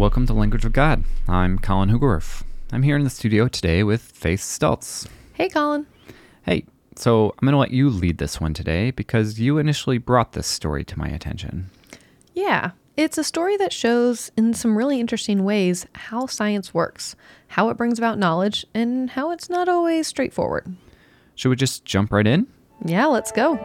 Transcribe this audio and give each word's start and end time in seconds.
Welcome 0.00 0.26
to 0.28 0.32
Language 0.32 0.64
of 0.64 0.72
God. 0.72 1.04
I'm 1.28 1.58
Colin 1.58 1.90
Hoogerwerf. 1.90 2.42
I'm 2.72 2.82
here 2.84 2.96
in 2.96 3.04
the 3.04 3.10
studio 3.10 3.48
today 3.48 3.82
with 3.82 4.00
Faith 4.00 4.40
Stultz. 4.40 5.06
Hey, 5.34 5.50
Colin. 5.50 5.86
Hey, 6.46 6.64
so 6.96 7.34
I'm 7.38 7.44
going 7.46 7.52
to 7.52 7.58
let 7.58 7.70
you 7.70 7.90
lead 7.90 8.16
this 8.16 8.40
one 8.40 8.54
today 8.54 8.92
because 8.92 9.38
you 9.38 9.58
initially 9.58 9.98
brought 9.98 10.32
this 10.32 10.46
story 10.46 10.84
to 10.84 10.98
my 10.98 11.08
attention. 11.08 11.68
Yeah, 12.32 12.70
it's 12.96 13.18
a 13.18 13.22
story 13.22 13.58
that 13.58 13.74
shows 13.74 14.32
in 14.38 14.54
some 14.54 14.78
really 14.78 15.00
interesting 15.00 15.44
ways 15.44 15.84
how 15.94 16.24
science 16.24 16.72
works, 16.72 17.14
how 17.48 17.68
it 17.68 17.76
brings 17.76 17.98
about 17.98 18.18
knowledge, 18.18 18.64
and 18.72 19.10
how 19.10 19.30
it's 19.32 19.50
not 19.50 19.68
always 19.68 20.06
straightforward. 20.06 20.74
Should 21.34 21.50
we 21.50 21.56
just 21.56 21.84
jump 21.84 22.10
right 22.10 22.26
in? 22.26 22.46
Yeah, 22.86 23.04
let's 23.04 23.32
go. 23.32 23.56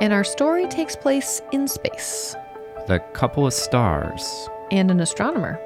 And 0.00 0.14
our 0.14 0.24
story 0.24 0.66
takes 0.66 0.96
place 0.96 1.42
in 1.52 1.68
space 1.68 2.34
The 2.86 3.00
couple 3.12 3.46
of 3.46 3.52
stars, 3.52 4.48
and 4.70 4.90
an 4.90 5.00
astronomer. 5.00 5.58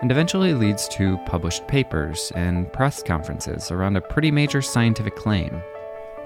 and 0.00 0.12
eventually 0.12 0.54
leads 0.54 0.86
to 0.86 1.16
published 1.26 1.66
papers 1.66 2.30
and 2.36 2.72
press 2.72 3.02
conferences 3.02 3.70
around 3.72 3.96
a 3.96 4.00
pretty 4.00 4.30
major 4.30 4.62
scientific 4.62 5.16
claim. 5.16 5.60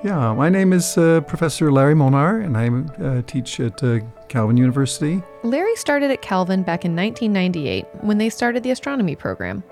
Yeah, 0.05 0.35
my 0.35 0.49
name 0.51 0.73
is 0.75 0.99
uh, 0.99 1.21
Professor 1.23 1.71
Larry 1.73 1.95
Molnar, 1.95 2.41
and 2.41 2.57
I 2.59 2.69
uh, 3.03 3.23
teach 3.27 3.61
at 3.61 3.83
uh, 3.83 4.01
Calvin 4.29 4.57
University. 4.59 5.23
Larry 5.43 5.75
started 5.77 6.11
at 6.11 6.21
Calvin 6.23 6.65
back 6.65 6.85
in 6.85 6.95
1998 6.97 7.87
when 8.03 8.19
they 8.19 8.29
started 8.29 8.63
the 8.63 8.73
astronomy 8.73 9.15
program. 9.17 9.63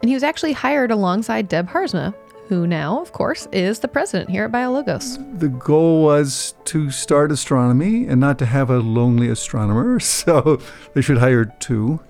And 0.00 0.08
he 0.08 0.14
was 0.14 0.22
actually 0.22 0.52
hired 0.52 0.90
alongside 0.90 1.48
Deb 1.48 1.68
Harzma, 1.68 2.14
who 2.50 2.66
now, 2.66 3.00
of 3.00 3.12
course, 3.12 3.46
is 3.52 3.78
the 3.78 3.86
president 3.86 4.28
here 4.28 4.44
at 4.44 4.50
Biologos. 4.50 5.18
The 5.38 5.48
goal 5.48 6.02
was 6.02 6.54
to 6.64 6.90
start 6.90 7.30
astronomy 7.30 8.08
and 8.08 8.20
not 8.20 8.40
to 8.40 8.46
have 8.46 8.70
a 8.70 8.80
lonely 8.80 9.28
astronomer, 9.28 10.00
so 10.00 10.60
they 10.92 11.00
should 11.00 11.18
hire 11.18 11.44
two. 11.44 12.00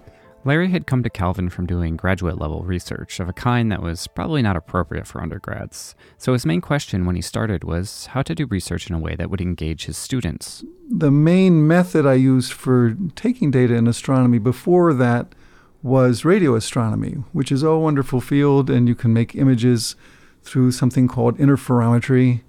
Larry 0.43 0.71
had 0.71 0.87
come 0.87 1.03
to 1.03 1.11
Calvin 1.11 1.51
from 1.51 1.67
doing 1.67 1.95
graduate 1.95 2.39
level 2.39 2.63
research 2.63 3.21
of 3.21 3.29
a 3.29 3.35
kind 3.35 3.71
that 3.71 3.83
was 3.83 4.07
probably 4.07 4.41
not 4.41 4.57
appropriate 4.57 5.07
for 5.07 5.21
undergrads. 5.21 5.95
So 6.17 6.33
his 6.33 6.47
main 6.47 6.63
question 6.63 7.05
when 7.05 7.17
he 7.17 7.21
started 7.21 7.63
was 7.63 8.07
how 8.07 8.23
to 8.23 8.35
do 8.35 8.47
research 8.47 8.89
in 8.89 8.97
a 8.97 8.99
way 8.99 9.17
that 9.17 9.29
would 9.29 9.43
engage 9.43 9.85
his 9.85 9.99
students. 9.99 10.65
The 10.89 11.11
main 11.11 11.67
method 11.67 12.07
I 12.07 12.15
used 12.15 12.55
for 12.55 12.97
taking 13.15 13.51
data 13.51 13.75
in 13.75 13.87
astronomy 13.87 14.39
before 14.39 14.95
that 14.95 15.35
was 15.83 16.25
radio 16.25 16.55
astronomy, 16.55 17.23
which 17.35 17.53
is 17.53 17.63
a 17.63 17.77
wonderful 17.77 18.23
field, 18.23 18.71
and 18.71 18.89
you 18.89 18.95
can 18.95 19.13
make 19.13 19.35
images 19.35 19.97
through 20.43 20.73
something 20.73 21.09
called 21.09 21.39
interferometry, 21.39 22.43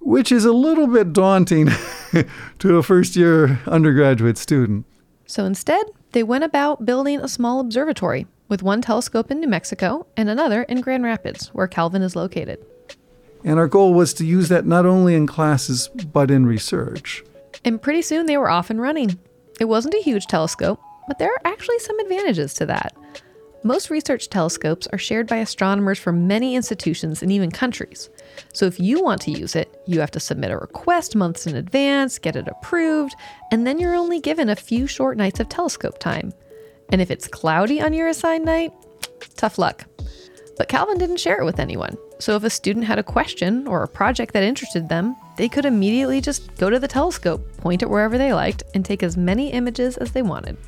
which 0.00 0.30
is 0.30 0.44
a 0.44 0.52
little 0.52 0.86
bit 0.86 1.12
daunting 1.12 1.68
to 2.58 2.76
a 2.76 2.82
first 2.82 3.16
year 3.16 3.60
undergraduate 3.66 4.38
student. 4.38 4.86
So 5.26 5.44
instead, 5.44 5.86
they 6.12 6.22
went 6.22 6.44
about 6.44 6.84
building 6.84 7.20
a 7.20 7.28
small 7.28 7.60
observatory 7.60 8.26
with 8.48 8.62
one 8.62 8.82
telescope 8.82 9.30
in 9.30 9.40
New 9.40 9.48
Mexico 9.48 10.06
and 10.16 10.28
another 10.28 10.62
in 10.64 10.80
Grand 10.80 11.04
Rapids, 11.04 11.48
where 11.48 11.66
Calvin 11.66 12.02
is 12.02 12.14
located. 12.14 12.64
And 13.42 13.58
our 13.58 13.68
goal 13.68 13.94
was 13.94 14.14
to 14.14 14.26
use 14.26 14.48
that 14.48 14.66
not 14.66 14.86
only 14.86 15.14
in 15.14 15.26
classes, 15.26 15.88
but 15.88 16.30
in 16.30 16.46
research. 16.46 17.24
And 17.64 17.80
pretty 17.80 18.02
soon 18.02 18.26
they 18.26 18.36
were 18.36 18.50
off 18.50 18.70
and 18.70 18.80
running. 18.80 19.18
It 19.60 19.66
wasn't 19.66 19.94
a 19.94 20.02
huge 20.02 20.26
telescope, 20.26 20.80
but 21.06 21.18
there 21.18 21.32
are 21.32 21.40
actually 21.44 21.78
some 21.78 21.98
advantages 22.00 22.54
to 22.54 22.66
that. 22.66 22.94
Most 23.66 23.88
research 23.88 24.28
telescopes 24.28 24.86
are 24.92 24.98
shared 24.98 25.26
by 25.26 25.36
astronomers 25.36 25.98
from 25.98 26.26
many 26.26 26.54
institutions 26.54 27.22
and 27.22 27.32
even 27.32 27.50
countries. 27.50 28.10
So 28.52 28.66
if 28.66 28.78
you 28.78 29.02
want 29.02 29.22
to 29.22 29.30
use 29.30 29.56
it, 29.56 29.82
you 29.86 30.00
have 30.00 30.10
to 30.10 30.20
submit 30.20 30.50
a 30.50 30.58
request 30.58 31.16
months 31.16 31.46
in 31.46 31.56
advance, 31.56 32.18
get 32.18 32.36
it 32.36 32.46
approved, 32.46 33.14
and 33.50 33.66
then 33.66 33.78
you're 33.78 33.94
only 33.94 34.20
given 34.20 34.50
a 34.50 34.54
few 34.54 34.86
short 34.86 35.16
nights 35.16 35.40
of 35.40 35.48
telescope 35.48 35.98
time. 35.98 36.34
And 36.92 37.00
if 37.00 37.10
it's 37.10 37.26
cloudy 37.26 37.80
on 37.80 37.94
your 37.94 38.08
assigned 38.08 38.44
night, 38.44 38.70
tough 39.36 39.56
luck. 39.56 39.86
But 40.58 40.68
Calvin 40.68 40.98
didn't 40.98 41.16
share 41.16 41.40
it 41.40 41.46
with 41.46 41.58
anyone. 41.58 41.96
So 42.18 42.36
if 42.36 42.44
a 42.44 42.50
student 42.50 42.84
had 42.84 42.98
a 42.98 43.02
question 43.02 43.66
or 43.66 43.82
a 43.82 43.88
project 43.88 44.34
that 44.34 44.44
interested 44.44 44.90
them, 44.90 45.16
they 45.38 45.48
could 45.48 45.64
immediately 45.64 46.20
just 46.20 46.54
go 46.58 46.68
to 46.68 46.78
the 46.78 46.86
telescope, 46.86 47.40
point 47.56 47.82
it 47.82 47.88
wherever 47.88 48.18
they 48.18 48.34
liked, 48.34 48.62
and 48.74 48.84
take 48.84 49.02
as 49.02 49.16
many 49.16 49.52
images 49.52 49.96
as 49.96 50.12
they 50.12 50.22
wanted. 50.22 50.58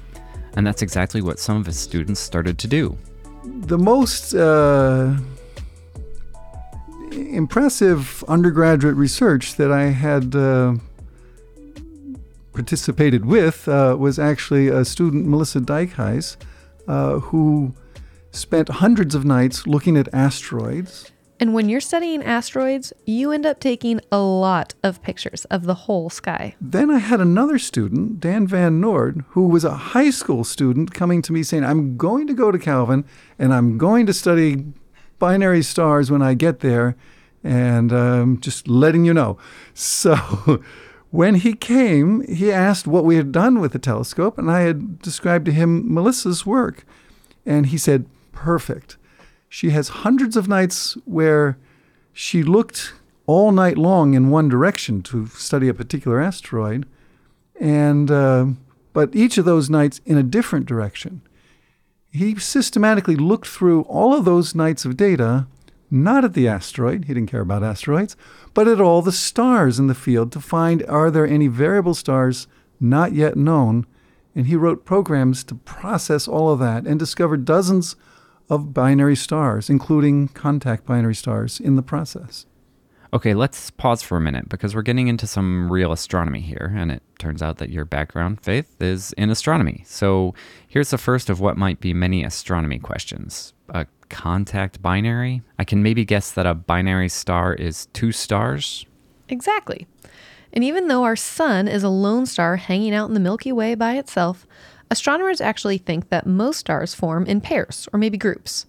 And 0.56 0.66
that's 0.66 0.82
exactly 0.82 1.20
what 1.20 1.38
some 1.38 1.56
of 1.58 1.66
his 1.66 1.78
students 1.78 2.18
started 2.18 2.58
to 2.58 2.66
do. 2.66 2.96
The 3.44 3.78
most 3.78 4.34
uh, 4.34 5.16
impressive 7.12 8.24
undergraduate 8.26 8.96
research 8.96 9.56
that 9.56 9.70
I 9.70 9.84
had 9.84 10.34
uh, 10.34 10.76
participated 12.52 13.26
with 13.26 13.68
uh, 13.68 13.96
was 13.98 14.18
actually 14.18 14.68
a 14.68 14.84
student, 14.84 15.26
Melissa 15.26 15.60
Dykhuis, 15.60 16.36
uh, 16.88 17.18
who 17.18 17.74
spent 18.30 18.68
hundreds 18.68 19.14
of 19.14 19.24
nights 19.24 19.66
looking 19.66 19.96
at 19.96 20.12
asteroids. 20.14 21.12
And 21.38 21.52
when 21.52 21.68
you're 21.68 21.80
studying 21.80 22.22
asteroids, 22.22 22.92
you 23.04 23.30
end 23.30 23.44
up 23.44 23.60
taking 23.60 24.00
a 24.10 24.18
lot 24.18 24.74
of 24.82 25.02
pictures 25.02 25.44
of 25.46 25.64
the 25.64 25.74
whole 25.74 26.08
sky. 26.08 26.54
Then 26.60 26.90
I 26.90 26.98
had 26.98 27.20
another 27.20 27.58
student, 27.58 28.20
Dan 28.20 28.46
Van 28.46 28.80
Noord, 28.80 29.24
who 29.30 29.46
was 29.48 29.64
a 29.64 29.74
high 29.74 30.10
school 30.10 30.44
student 30.44 30.94
coming 30.94 31.20
to 31.22 31.32
me 31.32 31.42
saying, 31.42 31.64
I'm 31.64 31.96
going 31.96 32.26
to 32.26 32.34
go 32.34 32.50
to 32.50 32.58
Calvin 32.58 33.04
and 33.38 33.52
I'm 33.52 33.76
going 33.76 34.06
to 34.06 34.12
study 34.12 34.64
binary 35.18 35.62
stars 35.62 36.10
when 36.10 36.22
I 36.22 36.34
get 36.34 36.60
there, 36.60 36.96
and 37.42 37.92
um, 37.92 38.40
just 38.40 38.68
letting 38.68 39.04
you 39.04 39.14
know. 39.14 39.38
So 39.74 40.62
when 41.10 41.36
he 41.36 41.52
came, 41.54 42.26
he 42.26 42.50
asked 42.50 42.86
what 42.86 43.04
we 43.04 43.16
had 43.16 43.30
done 43.30 43.60
with 43.60 43.72
the 43.72 43.78
telescope, 43.78 44.38
and 44.38 44.50
I 44.50 44.62
had 44.62 45.00
described 45.00 45.44
to 45.46 45.52
him 45.52 45.92
Melissa's 45.92 46.44
work. 46.44 46.84
And 47.44 47.66
he 47.66 47.78
said, 47.78 48.06
Perfect. 48.32 48.96
She 49.48 49.70
has 49.70 49.88
hundreds 49.88 50.36
of 50.36 50.48
nights 50.48 50.96
where 51.04 51.58
she 52.12 52.42
looked 52.42 52.94
all 53.26 53.52
night 53.52 53.76
long 53.76 54.14
in 54.14 54.30
one 54.30 54.48
direction 54.48 55.02
to 55.02 55.26
study 55.26 55.68
a 55.68 55.74
particular 55.74 56.20
asteroid, 56.20 56.86
and 57.60 58.10
uh, 58.10 58.46
but 58.92 59.14
each 59.14 59.36
of 59.38 59.44
those 59.44 59.68
nights 59.68 60.00
in 60.06 60.16
a 60.16 60.22
different 60.22 60.66
direction. 60.66 61.22
He 62.10 62.38
systematically 62.38 63.16
looked 63.16 63.46
through 63.46 63.82
all 63.82 64.14
of 64.14 64.24
those 64.24 64.54
nights 64.54 64.84
of 64.86 64.96
data, 64.96 65.46
not 65.90 66.24
at 66.24 66.32
the 66.32 66.48
asteroid, 66.48 67.04
he 67.04 67.14
didn't 67.14 67.30
care 67.30 67.42
about 67.42 67.62
asteroids, 67.62 68.16
but 68.54 68.66
at 68.66 68.80
all 68.80 69.02
the 69.02 69.12
stars 69.12 69.78
in 69.78 69.86
the 69.86 69.94
field 69.94 70.32
to 70.32 70.40
find 70.40 70.82
are 70.86 71.10
there 71.10 71.26
any 71.26 71.46
variable 71.46 71.94
stars 71.94 72.46
not 72.80 73.12
yet 73.12 73.36
known. 73.36 73.86
And 74.34 74.46
he 74.46 74.56
wrote 74.56 74.84
programs 74.84 75.44
to 75.44 75.54
process 75.54 76.26
all 76.26 76.50
of 76.50 76.58
that 76.60 76.86
and 76.86 76.98
discovered 76.98 77.44
dozens 77.44 77.96
of 78.48 78.72
binary 78.72 79.16
stars, 79.16 79.68
including 79.68 80.28
contact 80.28 80.86
binary 80.86 81.14
stars, 81.14 81.60
in 81.60 81.76
the 81.76 81.82
process. 81.82 82.46
Okay, 83.12 83.34
let's 83.34 83.70
pause 83.70 84.02
for 84.02 84.16
a 84.16 84.20
minute 84.20 84.48
because 84.48 84.74
we're 84.74 84.82
getting 84.82 85.08
into 85.08 85.26
some 85.26 85.72
real 85.72 85.92
astronomy 85.92 86.40
here, 86.40 86.74
and 86.76 86.90
it 86.90 87.02
turns 87.18 87.42
out 87.42 87.58
that 87.58 87.70
your 87.70 87.84
background, 87.84 88.40
Faith, 88.40 88.74
is 88.80 89.12
in 89.12 89.30
astronomy. 89.30 89.84
So 89.86 90.34
here's 90.66 90.90
the 90.90 90.98
first 90.98 91.30
of 91.30 91.40
what 91.40 91.56
might 91.56 91.80
be 91.80 91.94
many 91.94 92.24
astronomy 92.24 92.78
questions. 92.78 93.54
A 93.70 93.86
contact 94.08 94.82
binary? 94.82 95.42
I 95.58 95.64
can 95.64 95.82
maybe 95.82 96.04
guess 96.04 96.32
that 96.32 96.46
a 96.46 96.54
binary 96.54 97.08
star 97.08 97.54
is 97.54 97.86
two 97.92 98.12
stars. 98.12 98.84
Exactly. 99.28 99.86
And 100.52 100.64
even 100.64 100.88
though 100.88 101.04
our 101.04 101.16
sun 101.16 101.68
is 101.68 101.82
a 101.82 101.88
lone 101.88 102.26
star 102.26 102.56
hanging 102.56 102.94
out 102.94 103.08
in 103.08 103.14
the 103.14 103.20
Milky 103.20 103.52
Way 103.52 103.74
by 103.74 103.96
itself, 103.96 104.46
astronomers 104.90 105.40
actually 105.40 105.78
think 105.78 106.08
that 106.08 106.26
most 106.26 106.58
stars 106.58 106.94
form 106.94 107.26
in 107.26 107.40
pairs 107.40 107.88
or 107.92 107.98
maybe 107.98 108.16
groups. 108.16 108.66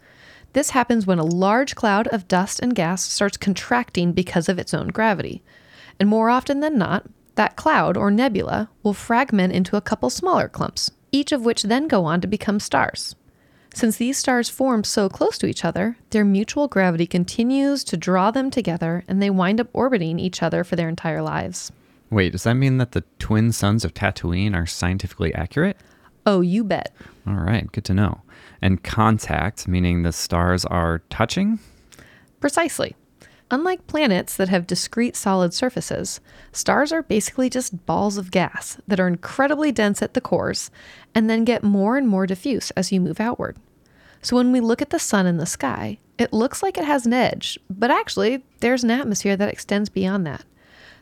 This 0.53 0.71
happens 0.71 1.05
when 1.05 1.19
a 1.19 1.25
large 1.25 1.75
cloud 1.75 2.07
of 2.07 2.27
dust 2.27 2.59
and 2.59 2.73
gas 2.73 3.03
starts 3.03 3.37
contracting 3.37 4.13
because 4.13 4.49
of 4.49 4.57
its 4.57 4.73
own 4.73 4.87
gravity. 4.87 5.43
And 5.99 6.09
more 6.09 6.29
often 6.29 6.61
than 6.61 6.77
not, 6.77 7.05
that 7.35 7.55
cloud 7.55 7.95
or 7.95 8.09
nebula 8.09 8.69
will 8.81 8.93
fragment 8.93 9.53
into 9.53 9.75
a 9.75 9.81
couple 9.81 10.09
smaller 10.09 10.47
clumps, 10.47 10.91
each 11.11 11.31
of 11.31 11.45
which 11.45 11.63
then 11.63 11.87
go 11.87 12.05
on 12.05 12.21
to 12.21 12.27
become 12.27 12.59
stars. 12.59 13.15
Since 13.73 13.97
these 13.97 14.17
stars 14.17 14.49
form 14.49 14.83
so 14.83 15.07
close 15.07 15.37
to 15.37 15.45
each 15.45 15.63
other, 15.63 15.97
their 16.09 16.25
mutual 16.25 16.67
gravity 16.67 17.05
continues 17.05 17.83
to 17.83 17.95
draw 17.95 18.31
them 18.31 18.49
together 18.49 19.03
and 19.07 19.21
they 19.21 19.29
wind 19.29 19.61
up 19.61 19.67
orbiting 19.73 20.17
each 20.17 20.41
other 20.41 20.63
for 20.63 20.75
their 20.75 20.89
entire 20.89 21.21
lives. 21.21 21.71
Wait, 22.09 22.31
does 22.31 22.43
that 22.43 22.55
mean 22.55 22.77
that 22.77 22.93
the 22.93 23.03
twin 23.19 23.51
suns 23.51 23.85
of 23.85 23.93
Tatooine 23.93 24.55
are 24.55 24.65
scientifically 24.65 25.31
accurate? 25.35 25.77
Oh, 26.27 26.41
you 26.41 26.65
bet. 26.65 26.93
All 27.25 27.35
right, 27.35 27.71
good 27.71 27.85
to 27.85 27.93
know. 27.93 28.19
And 28.61 28.83
contact, 28.83 29.65
meaning 29.65 30.03
the 30.03 30.11
stars 30.11 30.65
are 30.65 30.99
touching? 31.09 31.59
Precisely. 32.41 32.97
Unlike 33.49 33.87
planets 33.87 34.35
that 34.35 34.49
have 34.49 34.67
discrete 34.67 35.15
solid 35.15 35.53
surfaces, 35.53 36.19
stars 36.51 36.91
are 36.91 37.01
basically 37.01 37.49
just 37.49 37.85
balls 37.85 38.17
of 38.17 38.29
gas 38.29 38.77
that 38.89 38.99
are 38.99 39.07
incredibly 39.07 39.71
dense 39.71 40.01
at 40.01 40.15
the 40.15 40.21
cores 40.21 40.69
and 41.15 41.29
then 41.29 41.45
get 41.45 41.63
more 41.63 41.95
and 41.95 42.09
more 42.09 42.27
diffuse 42.27 42.71
as 42.71 42.91
you 42.91 42.99
move 42.99 43.21
outward. 43.21 43.55
So 44.21 44.35
when 44.35 44.51
we 44.51 44.59
look 44.59 44.81
at 44.81 44.89
the 44.89 44.99
sun 44.99 45.27
in 45.27 45.37
the 45.37 45.45
sky, 45.45 45.97
it 46.17 46.33
looks 46.33 46.61
like 46.61 46.77
it 46.77 46.83
has 46.83 47.05
an 47.05 47.13
edge, 47.13 47.57
but 47.69 47.89
actually, 47.89 48.43
there's 48.59 48.83
an 48.83 48.91
atmosphere 48.91 49.37
that 49.37 49.53
extends 49.53 49.87
beyond 49.87 50.27
that. 50.27 50.43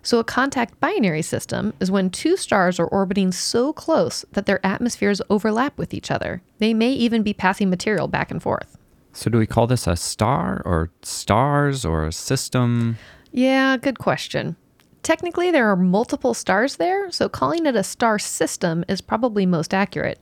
So, 0.05 0.19
a 0.19 0.23
contact 0.23 0.79
binary 0.79 1.23
system 1.23 1.73
is 1.79 1.89
when 1.89 2.11
two 2.11 2.37
stars 2.37 2.79
are 2.79 2.85
orbiting 2.85 3.31
so 3.31 3.73
close 3.73 4.23
that 4.33 4.45
their 4.45 4.63
atmospheres 4.63 5.19
overlap 5.31 5.79
with 5.79 5.95
each 5.95 6.11
other. 6.11 6.43
They 6.59 6.75
may 6.75 6.91
even 6.91 7.23
be 7.23 7.33
passing 7.33 7.71
material 7.71 8.07
back 8.07 8.29
and 8.29 8.39
forth. 8.39 8.77
So, 9.13 9.31
do 9.31 9.39
we 9.39 9.47
call 9.47 9.65
this 9.65 9.87
a 9.87 9.95
star 9.95 10.61
or 10.63 10.91
stars 11.01 11.85
or 11.85 12.05
a 12.05 12.11
system? 12.11 12.99
Yeah, 13.31 13.77
good 13.77 13.97
question. 13.97 14.55
Technically, 15.01 15.49
there 15.49 15.71
are 15.71 15.75
multiple 15.75 16.35
stars 16.35 16.75
there, 16.75 17.09
so 17.09 17.27
calling 17.27 17.65
it 17.65 17.75
a 17.75 17.83
star 17.83 18.19
system 18.19 18.85
is 18.87 19.01
probably 19.01 19.47
most 19.47 19.73
accurate. 19.73 20.19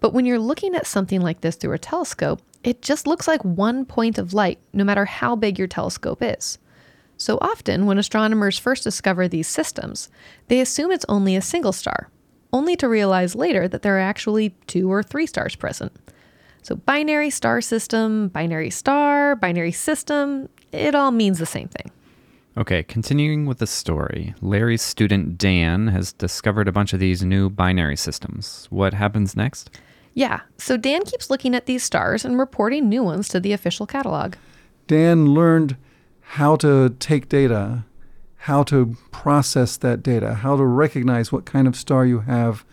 But 0.00 0.14
when 0.14 0.24
you're 0.24 0.38
looking 0.38 0.74
at 0.74 0.86
something 0.86 1.20
like 1.20 1.42
this 1.42 1.56
through 1.56 1.74
a 1.74 1.78
telescope, 1.78 2.40
it 2.64 2.80
just 2.80 3.06
looks 3.06 3.28
like 3.28 3.44
one 3.44 3.84
point 3.84 4.16
of 4.16 4.32
light, 4.32 4.58
no 4.72 4.84
matter 4.84 5.04
how 5.04 5.36
big 5.36 5.58
your 5.58 5.68
telescope 5.68 6.22
is. 6.22 6.56
So 7.22 7.38
often, 7.40 7.86
when 7.86 7.98
astronomers 7.98 8.58
first 8.58 8.82
discover 8.82 9.28
these 9.28 9.46
systems, 9.46 10.10
they 10.48 10.60
assume 10.60 10.90
it's 10.90 11.06
only 11.08 11.36
a 11.36 11.40
single 11.40 11.70
star, 11.70 12.08
only 12.52 12.74
to 12.74 12.88
realize 12.88 13.36
later 13.36 13.68
that 13.68 13.82
there 13.82 13.96
are 13.96 14.00
actually 14.00 14.56
two 14.66 14.90
or 14.90 15.04
three 15.04 15.26
stars 15.26 15.54
present. 15.54 15.92
So, 16.62 16.74
binary 16.74 17.30
star 17.30 17.60
system, 17.60 18.26
binary 18.26 18.70
star, 18.70 19.36
binary 19.36 19.70
system, 19.70 20.48
it 20.72 20.96
all 20.96 21.12
means 21.12 21.38
the 21.38 21.46
same 21.46 21.68
thing. 21.68 21.92
Okay, 22.56 22.82
continuing 22.82 23.46
with 23.46 23.58
the 23.58 23.68
story, 23.68 24.34
Larry's 24.40 24.82
student 24.82 25.38
Dan 25.38 25.86
has 25.86 26.12
discovered 26.12 26.66
a 26.66 26.72
bunch 26.72 26.92
of 26.92 26.98
these 26.98 27.22
new 27.22 27.48
binary 27.48 27.96
systems. 27.96 28.66
What 28.70 28.94
happens 28.94 29.36
next? 29.36 29.70
Yeah, 30.14 30.40
so 30.58 30.76
Dan 30.76 31.04
keeps 31.04 31.30
looking 31.30 31.54
at 31.54 31.66
these 31.66 31.84
stars 31.84 32.24
and 32.24 32.36
reporting 32.36 32.88
new 32.88 33.04
ones 33.04 33.28
to 33.28 33.38
the 33.38 33.52
official 33.52 33.86
catalog. 33.86 34.34
Dan 34.88 35.34
learned 35.34 35.76
how 36.36 36.56
to 36.56 36.88
take 36.98 37.28
data, 37.28 37.84
how 38.36 38.62
to 38.62 38.96
process 39.10 39.76
that 39.76 40.02
data, 40.02 40.32
how 40.32 40.56
to 40.56 40.64
recognize 40.64 41.30
what 41.30 41.44
kind 41.44 41.68
of 41.68 41.76
star 41.76 42.06
you 42.06 42.20
have, 42.20 42.64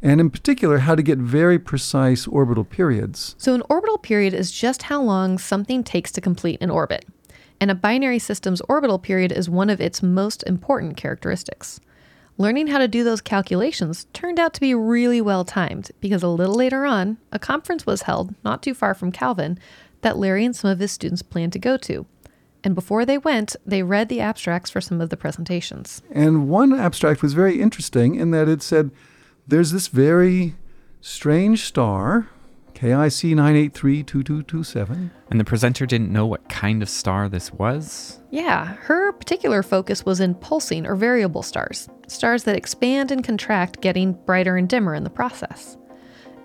and 0.00 0.22
in 0.22 0.30
particular, 0.30 0.78
how 0.78 0.94
to 0.94 1.02
get 1.02 1.18
very 1.18 1.58
precise 1.58 2.26
orbital 2.26 2.64
periods. 2.64 3.34
So, 3.36 3.54
an 3.54 3.62
orbital 3.68 3.98
period 3.98 4.32
is 4.32 4.50
just 4.50 4.84
how 4.84 5.02
long 5.02 5.36
something 5.36 5.84
takes 5.84 6.12
to 6.12 6.22
complete 6.22 6.62
an 6.62 6.70
orbit. 6.70 7.04
And 7.60 7.70
a 7.70 7.74
binary 7.74 8.18
system's 8.18 8.62
orbital 8.70 8.98
period 8.98 9.32
is 9.32 9.50
one 9.50 9.68
of 9.68 9.82
its 9.82 10.02
most 10.02 10.42
important 10.46 10.96
characteristics. 10.96 11.80
Learning 12.38 12.68
how 12.68 12.78
to 12.78 12.88
do 12.88 13.04
those 13.04 13.20
calculations 13.20 14.06
turned 14.14 14.40
out 14.40 14.54
to 14.54 14.62
be 14.62 14.74
really 14.74 15.20
well 15.20 15.44
timed 15.44 15.90
because 16.00 16.22
a 16.22 16.28
little 16.28 16.54
later 16.54 16.86
on, 16.86 17.18
a 17.32 17.38
conference 17.38 17.84
was 17.84 18.02
held 18.02 18.34
not 18.44 18.62
too 18.62 18.72
far 18.72 18.94
from 18.94 19.12
Calvin 19.12 19.58
that 20.00 20.16
Larry 20.16 20.46
and 20.46 20.56
some 20.56 20.70
of 20.70 20.78
his 20.78 20.90
students 20.90 21.20
planned 21.20 21.52
to 21.52 21.58
go 21.58 21.76
to 21.76 22.06
and 22.64 22.74
before 22.74 23.04
they 23.04 23.18
went, 23.18 23.54
they 23.66 23.82
read 23.82 24.08
the 24.08 24.20
abstracts 24.20 24.70
for 24.70 24.80
some 24.80 25.00
of 25.00 25.10
the 25.10 25.16
presentations. 25.16 26.02
And 26.10 26.48
one 26.48 26.72
abstract 26.72 27.22
was 27.22 27.34
very 27.34 27.60
interesting 27.60 28.14
in 28.14 28.30
that 28.30 28.48
it 28.48 28.62
said 28.62 28.90
there's 29.46 29.70
this 29.70 29.88
very 29.88 30.54
strange 31.02 31.64
star, 31.64 32.30
KIC 32.72 33.34
9832227. 33.34 35.10
And 35.30 35.38
the 35.38 35.44
presenter 35.44 35.84
didn't 35.84 36.10
know 36.10 36.26
what 36.26 36.48
kind 36.48 36.82
of 36.82 36.88
star 36.88 37.28
this 37.28 37.52
was? 37.52 38.20
Yeah, 38.30 38.64
her 38.64 39.12
particular 39.12 39.62
focus 39.62 40.06
was 40.06 40.18
in 40.18 40.34
pulsing 40.34 40.86
or 40.86 40.96
variable 40.96 41.42
stars, 41.42 41.88
stars 42.08 42.44
that 42.44 42.56
expand 42.56 43.10
and 43.10 43.22
contract, 43.22 43.82
getting 43.82 44.14
brighter 44.24 44.56
and 44.56 44.68
dimmer 44.68 44.94
in 44.94 45.04
the 45.04 45.10
process. 45.10 45.76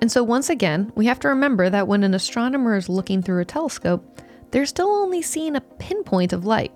And 0.02 0.12
so, 0.12 0.24
once 0.24 0.50
again, 0.50 0.92
we 0.96 1.06
have 1.08 1.20
to 1.20 1.30
remember 1.30 1.70
that 1.70 1.88
when 1.88 2.04
an 2.04 2.14
astronomer 2.14 2.76
is 2.76 2.90
looking 2.90 3.22
through 3.22 3.42
a 3.42 3.46
telescope, 3.46 4.22
they're 4.52 4.66
still 4.66 4.90
only 4.90 5.22
seeing 5.22 5.56
a 5.56 5.62
pinpoint 5.62 6.34
of 6.34 6.46
light. 6.46 6.74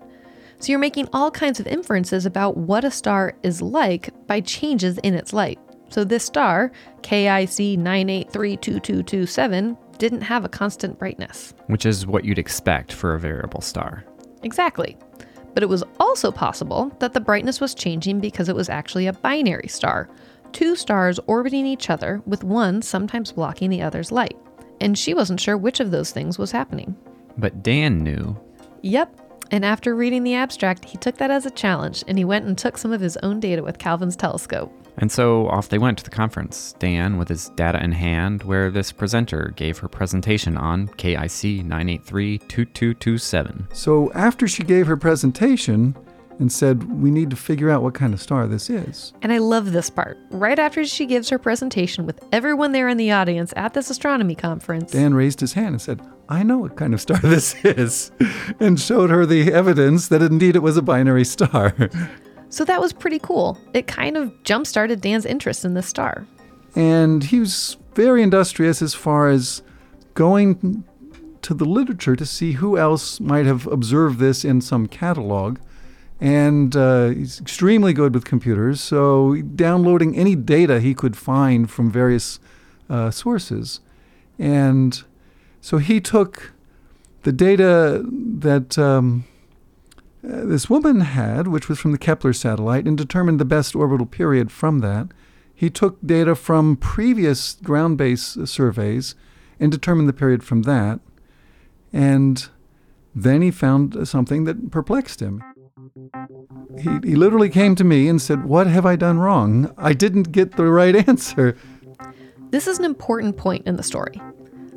So 0.60 0.72
you're 0.72 0.80
making 0.80 1.10
all 1.12 1.31
kinds 1.31 1.60
of 1.60 1.68
inferences 1.68 2.25
about 2.25 2.56
what 2.56 2.86
a 2.86 2.92
star 2.92 3.36
is 3.44 3.62
like 3.62 4.10
by 4.28 4.40
changes 4.42 4.98
in 5.00 5.14
its 5.14 5.34
light. 5.34 5.60
So 5.90 6.04
this 6.04 6.25
star, 6.25 6.72
KIC 7.02 7.78
9832227, 7.78 9.78
didn't 9.98 10.22
have 10.22 10.46
a 10.46 10.50
constant 10.50 10.98
brightness. 10.98 11.54
Which 11.68 11.86
is 11.86 12.08
what 12.08 12.25
you'd 12.25 12.40
expect 12.40 12.94
for 12.94 13.14
a 13.14 13.20
variable 13.20 13.62
star. 13.62 14.04
Exactly. 14.44 14.98
But 15.54 15.64
it 15.64 15.70
was 15.70 15.84
also 16.00 16.31
possible 16.31 16.96
that 17.00 17.14
the 17.14 17.20
brightness 17.20 17.62
was 17.62 17.75
changing 17.75 18.20
because 18.20 18.50
it 18.50 18.56
was 18.56 18.70
actually 18.70 19.08
a 19.08 19.14
binary 19.14 19.68
star, 19.68 20.10
two 20.52 20.75
stars 20.75 21.20
orbiting 21.28 21.66
each 21.66 21.90
other 21.90 22.22
with 22.25 22.44
one 22.44 22.81
sometimes 22.81 23.31
blocking 23.31 23.70
the 23.70 23.81
other's 23.81 24.12
light. 24.12 24.38
And 24.81 24.98
she 24.98 25.14
wasn't 25.14 25.40
sure 25.40 25.58
which 25.58 25.80
of 25.80 25.92
those 25.92 26.12
things 26.12 26.40
was 26.40 26.52
happening. 26.52 26.96
But 27.38 27.63
Dan 27.63 28.03
knew. 28.03 28.38
Yep. 28.81 29.19
And 29.51 29.63
after 29.63 29.95
reading 29.95 30.24
the 30.24 30.33
abstract, 30.33 30.85
he 30.85 30.97
took 30.97 31.18
that 31.18 31.30
as 31.30 31.45
a 31.45 31.51
challenge 31.51 32.03
and 32.07 32.18
he 32.18 32.25
went 32.25 32.45
and 32.45 32.57
took 32.57 32.77
some 32.77 32.91
of 32.91 33.01
his 33.01 33.18
own 33.18 33.39
data 33.39 33.62
with 33.62 33.77
Calvin's 33.77 34.15
telescope. 34.15 34.71
And 34.97 35.12
so 35.12 35.47
off 35.47 35.69
they 35.69 35.80
went 35.80 35.97
to 36.00 36.03
the 36.03 36.09
conference, 36.09 36.74
Dan 36.80 37.18
with 37.18 37.27
his 37.27 37.50
data 37.50 37.83
in 37.83 37.91
hand, 37.91 38.44
where 38.44 38.69
this 38.69 38.91
presenter 38.91 39.53
gave 39.56 39.80
her 39.80 39.88
presentation 39.88 40.57
on 40.57 40.88
KIC 40.89 41.65
9832227. 41.68 43.75
So 43.75 44.12
after 44.13 44.47
she 44.47 44.63
gave 44.63 44.88
her 44.88 44.97
presentation, 44.97 45.95
and 46.39 46.51
said, 46.51 47.01
We 47.01 47.12
need 47.12 47.29
to 47.29 47.36
figure 47.36 47.69
out 47.69 47.83
what 47.83 47.94
kind 47.94 48.13
of 48.13 48.21
star 48.21 48.47
this 48.47 48.69
is. 48.69 49.13
And 49.21 49.31
I 49.31 49.38
love 49.38 49.71
this 49.71 49.89
part. 49.89 50.18
Right 50.29 50.59
after 50.59 50.86
she 50.86 51.06
gives 51.06 51.29
her 51.29 51.39
presentation 51.39 52.06
with 52.06 52.24
everyone 52.31 52.71
there 52.71 52.89
in 52.89 52.97
the 52.97 53.12
audience 53.12 53.53
at 53.56 53.74
this 53.74 53.89
astronomy 53.89 54.36
conference, 54.36 54.91
Dan 54.91 55.13
raised 55.13 55.39
his 55.39 55.53
hand 55.53 55.69
and 55.69 55.81
said, 55.81 56.01
I 56.30 56.44
know 56.44 56.58
what 56.58 56.75
kind 56.75 56.94
of 56.94 57.02
star 57.02 57.18
this 57.24 57.56
is, 57.64 58.12
and 58.60 58.80
showed 58.80 59.10
her 59.10 59.25
the 59.25 59.52
evidence 59.52 60.08
that 60.08 60.22
indeed 60.22 60.56
it 60.56 60.60
was 60.60 60.78
a 60.78 60.81
binary 60.81 61.25
star. 61.25 61.75
so 62.50 62.66
that 62.66 62.80
was 62.81 62.94
pretty 62.94 63.20
cool. 63.20 63.58
It 63.74 63.88
kind 63.88 64.18
of 64.18 64.31
jump 64.44 64.68
started 64.68 65.02
Dan's 65.02 65.25
interest 65.25 65.66
in 65.66 65.74
this 65.74 65.88
star. 65.88 66.25
And 66.75 67.24
he 67.24 67.40
was 67.40 67.78
very 67.94 68.24
industrious 68.24 68.81
as 68.81 68.94
far 68.94 69.30
as 69.30 69.62
going 70.14 70.84
to 71.44 71.54
the 71.54 71.66
literature 71.66 72.16
to 72.16 72.25
see 72.25 72.54
who 72.54 72.78
else 72.78 73.20
might 73.20 73.46
have 73.46 73.68
observed 73.68 74.20
this 74.20 74.46
in 74.46 74.62
some 74.62 74.88
catalog 74.88 75.60
and 76.24 76.74
uh, 76.78 77.10
he's 77.10 77.42
extremely 77.42 77.92
good 77.92 78.14
with 78.14 78.24
computers. 78.24 78.80
So 78.80 79.42
downloading 79.42 80.16
any 80.16 80.38
data 80.38 80.80
he 80.80 80.94
could 80.94 81.18
find 81.18 81.70
from 81.70 81.92
various 81.92 82.40
uh, 82.90 83.12
sources, 83.12 83.81
and 84.40 85.04
so 85.63 85.77
he 85.77 86.01
took 86.01 86.51
the 87.21 87.31
data 87.31 88.03
that 88.05 88.77
um, 88.77 89.24
uh, 90.22 90.43
this 90.43 90.70
woman 90.70 91.00
had, 91.00 91.48
which 91.48 91.70
was 91.70 91.79
from 91.79 91.93
the 91.93 91.98
Kepler 91.98 92.34
satellite, 92.34 92.86
and 92.86 92.98
determined 92.98 93.39
the 93.39 93.46
best 93.46 93.74
orbital 93.74 94.05
period 94.05 94.51
from 94.51 94.79
that. 94.79 95.08
He 95.55 95.70
took 95.70 96.05
data 96.05 96.36
from 96.36 96.75
previous 96.75 97.53
ground 97.53 97.98
based 97.98 98.46
surveys 98.46 99.15
and 99.58 99.72
determined 99.72 100.10
the 100.10 100.13
period 100.13 100.43
from 100.43 100.63
that. 100.63 101.00
And 101.93 102.46
then 103.15 103.41
he 103.41 103.50
found 103.50 104.05
something 104.05 104.43
that 104.43 104.70
perplexed 104.70 105.22
him. 105.22 105.41
He, 106.77 106.89
he 107.08 107.15
literally 107.15 107.50
came 107.50 107.75
to 107.75 107.86
me 107.86 108.10
and 108.10 108.22
said, 108.22 108.43
What 108.43 108.67
have 108.67 108.86
I 108.86 108.98
done 108.98 109.17
wrong? 109.17 109.74
I 109.77 109.93
didn't 109.93 110.34
get 110.34 110.58
the 110.58 110.65
right 110.65 110.96
answer. 111.08 111.55
This 112.50 112.67
is 112.67 112.79
an 112.79 112.86
important 112.86 113.38
point 113.38 113.65
in 113.65 113.77
the 113.77 113.84
story. 113.84 114.20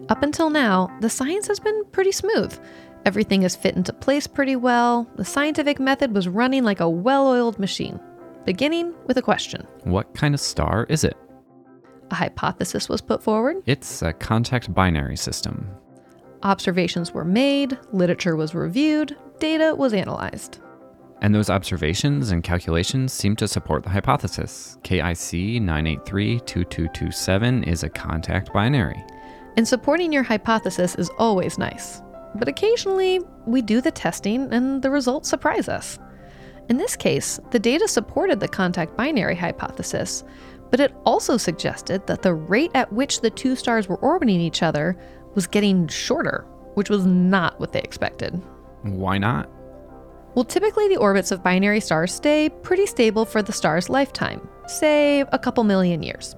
Up 0.08 0.22
until 0.22 0.50
now, 0.50 0.96
the 1.00 1.10
science 1.10 1.48
has 1.48 1.58
been 1.58 1.84
pretty 1.86 2.12
smooth. 2.12 2.56
Everything 3.04 3.42
has 3.42 3.56
fit 3.56 3.76
into 3.76 3.92
place 3.92 4.26
pretty 4.26 4.54
well. 4.54 5.08
The 5.16 5.24
scientific 5.24 5.80
method 5.80 6.14
was 6.14 6.28
running 6.28 6.62
like 6.62 6.80
a 6.80 6.88
well 6.88 7.28
oiled 7.28 7.58
machine. 7.58 7.98
Beginning 8.44 8.94
with 9.06 9.16
a 9.16 9.22
question 9.22 9.66
What 9.82 10.14
kind 10.14 10.34
of 10.34 10.40
star 10.40 10.86
is 10.88 11.02
it? 11.02 11.16
A 12.12 12.14
hypothesis 12.14 12.88
was 12.88 13.00
put 13.00 13.20
forward. 13.20 13.56
It's 13.66 14.02
a 14.02 14.12
contact 14.12 14.72
binary 14.72 15.16
system. 15.16 15.68
Observations 16.44 17.12
were 17.12 17.24
made, 17.24 17.76
literature 17.92 18.36
was 18.36 18.54
reviewed, 18.54 19.16
data 19.40 19.74
was 19.74 19.92
analyzed. 19.92 20.60
And 21.20 21.34
those 21.34 21.50
observations 21.50 22.30
and 22.30 22.44
calculations 22.44 23.12
seem 23.12 23.34
to 23.36 23.48
support 23.48 23.82
the 23.82 23.90
hypothesis. 23.90 24.78
KIC 24.84 25.60
9832227 25.62 27.66
is 27.66 27.82
a 27.82 27.88
contact 27.88 28.52
binary. 28.52 29.02
And 29.56 29.66
supporting 29.66 30.12
your 30.12 30.22
hypothesis 30.22 30.94
is 30.96 31.10
always 31.18 31.58
nice. 31.58 32.02
But 32.34 32.48
occasionally, 32.48 33.20
we 33.46 33.62
do 33.62 33.80
the 33.80 33.90
testing 33.90 34.52
and 34.52 34.82
the 34.82 34.90
results 34.90 35.28
surprise 35.28 35.68
us. 35.68 35.98
In 36.68 36.76
this 36.76 36.96
case, 36.96 37.40
the 37.50 37.58
data 37.58 37.88
supported 37.88 38.40
the 38.40 38.48
contact 38.48 38.96
binary 38.96 39.36
hypothesis, 39.36 40.24
but 40.70 40.80
it 40.80 40.94
also 41.04 41.36
suggested 41.36 42.06
that 42.06 42.22
the 42.22 42.34
rate 42.34 42.72
at 42.74 42.92
which 42.92 43.20
the 43.20 43.30
two 43.30 43.56
stars 43.56 43.88
were 43.88 43.98
orbiting 43.98 44.40
each 44.40 44.62
other 44.62 44.98
was 45.34 45.46
getting 45.46 45.86
shorter, 45.88 46.44
which 46.74 46.90
was 46.90 47.06
not 47.06 47.58
what 47.60 47.72
they 47.72 47.80
expected. 47.80 48.34
Why 48.82 49.16
not? 49.16 49.48
Well, 50.34 50.44
typically 50.44 50.88
the 50.88 50.98
orbits 50.98 51.30
of 51.30 51.42
binary 51.42 51.80
stars 51.80 52.12
stay 52.12 52.50
pretty 52.50 52.84
stable 52.86 53.24
for 53.24 53.42
the 53.42 53.52
star's 53.52 53.88
lifetime, 53.88 54.46
say 54.66 55.20
a 55.20 55.38
couple 55.38 55.64
million 55.64 56.02
years. 56.02 56.36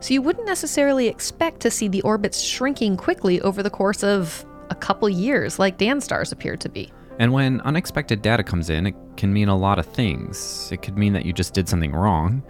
So 0.00 0.14
you 0.14 0.22
wouldn't 0.22 0.46
necessarily 0.46 1.08
expect 1.08 1.60
to 1.60 1.70
see 1.70 1.88
the 1.88 2.02
orbits 2.02 2.40
shrinking 2.40 2.96
quickly 2.96 3.40
over 3.40 3.62
the 3.62 3.70
course 3.70 4.04
of 4.04 4.44
a 4.70 4.74
couple 4.74 5.08
years 5.08 5.58
like 5.58 5.78
Dan 5.78 6.00
stars 6.00 6.32
appear 6.32 6.56
to 6.56 6.68
be. 6.68 6.92
And 7.18 7.32
when 7.32 7.60
unexpected 7.62 8.20
data 8.20 8.42
comes 8.42 8.68
in, 8.68 8.86
it 8.86 8.94
can 9.16 9.32
mean 9.32 9.48
a 9.48 9.56
lot 9.56 9.78
of 9.78 9.86
things. 9.86 10.70
It 10.70 10.82
could 10.82 10.98
mean 10.98 11.14
that 11.14 11.24
you 11.24 11.32
just 11.32 11.54
did 11.54 11.68
something 11.68 11.92
wrong. 11.92 12.42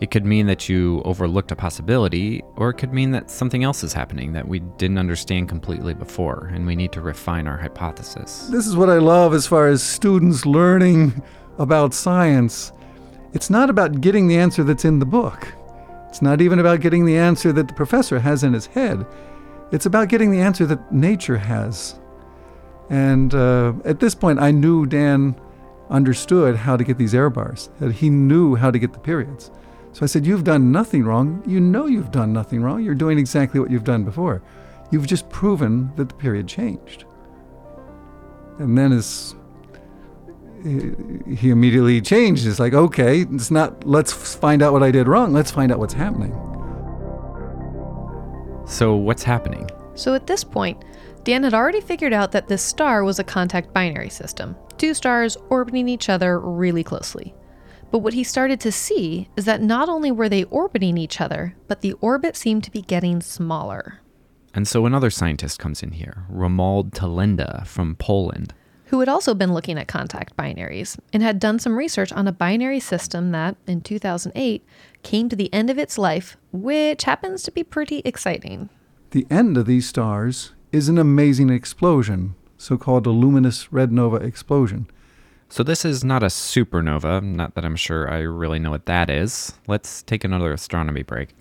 It 0.00 0.10
could 0.12 0.24
mean 0.24 0.46
that 0.46 0.68
you 0.68 1.02
overlooked 1.04 1.50
a 1.50 1.56
possibility, 1.56 2.42
or 2.56 2.70
it 2.70 2.74
could 2.74 2.92
mean 2.92 3.10
that 3.12 3.30
something 3.30 3.64
else 3.64 3.82
is 3.82 3.92
happening 3.92 4.32
that 4.32 4.46
we 4.46 4.60
didn't 4.60 4.98
understand 4.98 5.48
completely 5.48 5.92
before, 5.92 6.50
and 6.54 6.66
we 6.66 6.76
need 6.76 6.92
to 6.92 7.00
refine 7.00 7.48
our 7.48 7.56
hypothesis. 7.56 8.48
This 8.50 8.66
is 8.66 8.76
what 8.76 8.90
I 8.90 8.98
love 8.98 9.34
as 9.34 9.46
far 9.46 9.66
as 9.66 9.82
students 9.82 10.46
learning 10.46 11.20
about 11.58 11.94
science. 11.94 12.72
It's 13.32 13.50
not 13.50 13.70
about 13.70 14.00
getting 14.00 14.28
the 14.28 14.38
answer 14.38 14.62
that's 14.62 14.84
in 14.84 15.00
the 15.00 15.06
book. 15.06 15.52
It's 16.18 16.22
not 16.24 16.40
even 16.40 16.58
about 16.58 16.80
getting 16.80 17.04
the 17.04 17.16
answer 17.16 17.52
that 17.52 17.68
the 17.68 17.74
professor 17.74 18.18
has 18.18 18.42
in 18.42 18.52
his 18.52 18.66
head. 18.66 19.06
It's 19.70 19.86
about 19.86 20.08
getting 20.08 20.32
the 20.32 20.40
answer 20.40 20.66
that 20.66 20.92
nature 20.92 21.38
has. 21.38 22.00
And 22.90 23.32
uh, 23.32 23.74
at 23.84 24.00
this 24.00 24.16
point, 24.16 24.40
I 24.40 24.50
knew 24.50 24.84
Dan 24.84 25.40
understood 25.90 26.56
how 26.56 26.76
to 26.76 26.82
get 26.82 26.98
these 26.98 27.14
error 27.14 27.30
bars, 27.30 27.70
that 27.78 27.92
he 27.92 28.10
knew 28.10 28.56
how 28.56 28.72
to 28.72 28.80
get 28.80 28.94
the 28.94 28.98
periods. 28.98 29.52
So 29.92 30.02
I 30.02 30.06
said, 30.06 30.26
You've 30.26 30.42
done 30.42 30.72
nothing 30.72 31.04
wrong. 31.04 31.40
You 31.46 31.60
know 31.60 31.86
you've 31.86 32.10
done 32.10 32.32
nothing 32.32 32.62
wrong. 32.62 32.82
You're 32.82 32.96
doing 32.96 33.16
exactly 33.16 33.60
what 33.60 33.70
you've 33.70 33.84
done 33.84 34.02
before. 34.02 34.42
You've 34.90 35.06
just 35.06 35.30
proven 35.30 35.92
that 35.94 36.08
the 36.08 36.16
period 36.16 36.48
changed. 36.48 37.04
And 38.58 38.76
then 38.76 38.90
as 38.90 39.36
he 40.64 41.50
immediately 41.50 42.00
changed. 42.00 42.46
It's 42.46 42.58
like, 42.58 42.74
okay, 42.74 43.22
it's 43.22 43.50
not, 43.50 43.86
let's 43.86 44.12
find 44.12 44.62
out 44.62 44.72
what 44.72 44.82
I 44.82 44.90
did 44.90 45.08
wrong. 45.08 45.32
Let's 45.32 45.50
find 45.50 45.72
out 45.72 45.78
what's 45.78 45.94
happening. 45.94 46.32
So, 48.66 48.96
what's 48.96 49.22
happening? 49.22 49.70
So 49.94 50.14
at 50.14 50.26
this 50.26 50.44
point, 50.44 50.84
Dan 51.24 51.42
had 51.42 51.54
already 51.54 51.80
figured 51.80 52.12
out 52.12 52.32
that 52.32 52.48
this 52.48 52.62
star 52.62 53.02
was 53.02 53.18
a 53.18 53.24
contact 53.24 53.72
binary 53.72 54.10
system, 54.10 54.56
two 54.76 54.94
stars 54.94 55.36
orbiting 55.50 55.88
each 55.88 56.08
other 56.08 56.38
really 56.38 56.84
closely. 56.84 57.34
But 57.90 57.98
what 57.98 58.14
he 58.14 58.22
started 58.22 58.60
to 58.60 58.72
see 58.72 59.28
is 59.36 59.44
that 59.46 59.62
not 59.62 59.88
only 59.88 60.12
were 60.12 60.28
they 60.28 60.44
orbiting 60.44 60.98
each 60.98 61.20
other, 61.20 61.56
but 61.66 61.80
the 61.80 61.94
orbit 61.94 62.36
seemed 62.36 62.62
to 62.64 62.70
be 62.70 62.82
getting 62.82 63.20
smaller. 63.20 64.00
And 64.54 64.68
so 64.68 64.86
another 64.86 65.10
scientist 65.10 65.58
comes 65.58 65.82
in 65.82 65.92
here, 65.92 66.24
Romuald 66.30 66.90
Tylenda 66.92 67.66
from 67.66 67.96
Poland. 67.96 68.54
Who 68.88 69.00
had 69.00 69.08
also 69.08 69.34
been 69.34 69.52
looking 69.52 69.78
at 69.78 69.86
contact 69.86 70.34
binaries 70.36 70.98
and 71.12 71.22
had 71.22 71.38
done 71.38 71.58
some 71.58 71.76
research 71.76 72.10
on 72.12 72.26
a 72.26 72.32
binary 72.32 72.80
system 72.80 73.32
that, 73.32 73.56
in 73.66 73.82
2008, 73.82 74.64
came 75.02 75.28
to 75.28 75.36
the 75.36 75.52
end 75.52 75.68
of 75.68 75.78
its 75.78 75.98
life, 75.98 76.38
which 76.52 77.04
happens 77.04 77.42
to 77.42 77.50
be 77.50 77.62
pretty 77.62 78.00
exciting. 78.06 78.70
The 79.10 79.26
end 79.30 79.58
of 79.58 79.66
these 79.66 79.86
stars 79.86 80.52
is 80.72 80.88
an 80.88 80.96
amazing 80.96 81.50
explosion, 81.50 82.34
so 82.56 82.78
called 82.78 83.06
a 83.06 83.10
luminous 83.10 83.70
red 83.70 83.92
nova 83.92 84.16
explosion. 84.16 84.86
So, 85.50 85.62
this 85.62 85.84
is 85.84 86.02
not 86.02 86.22
a 86.22 86.26
supernova, 86.26 87.22
not 87.22 87.54
that 87.54 87.66
I'm 87.66 87.76
sure 87.76 88.10
I 88.10 88.20
really 88.20 88.58
know 88.58 88.70
what 88.70 88.86
that 88.86 89.10
is. 89.10 89.52
Let's 89.66 90.02
take 90.02 90.24
another 90.24 90.52
astronomy 90.52 91.02
break. 91.02 91.34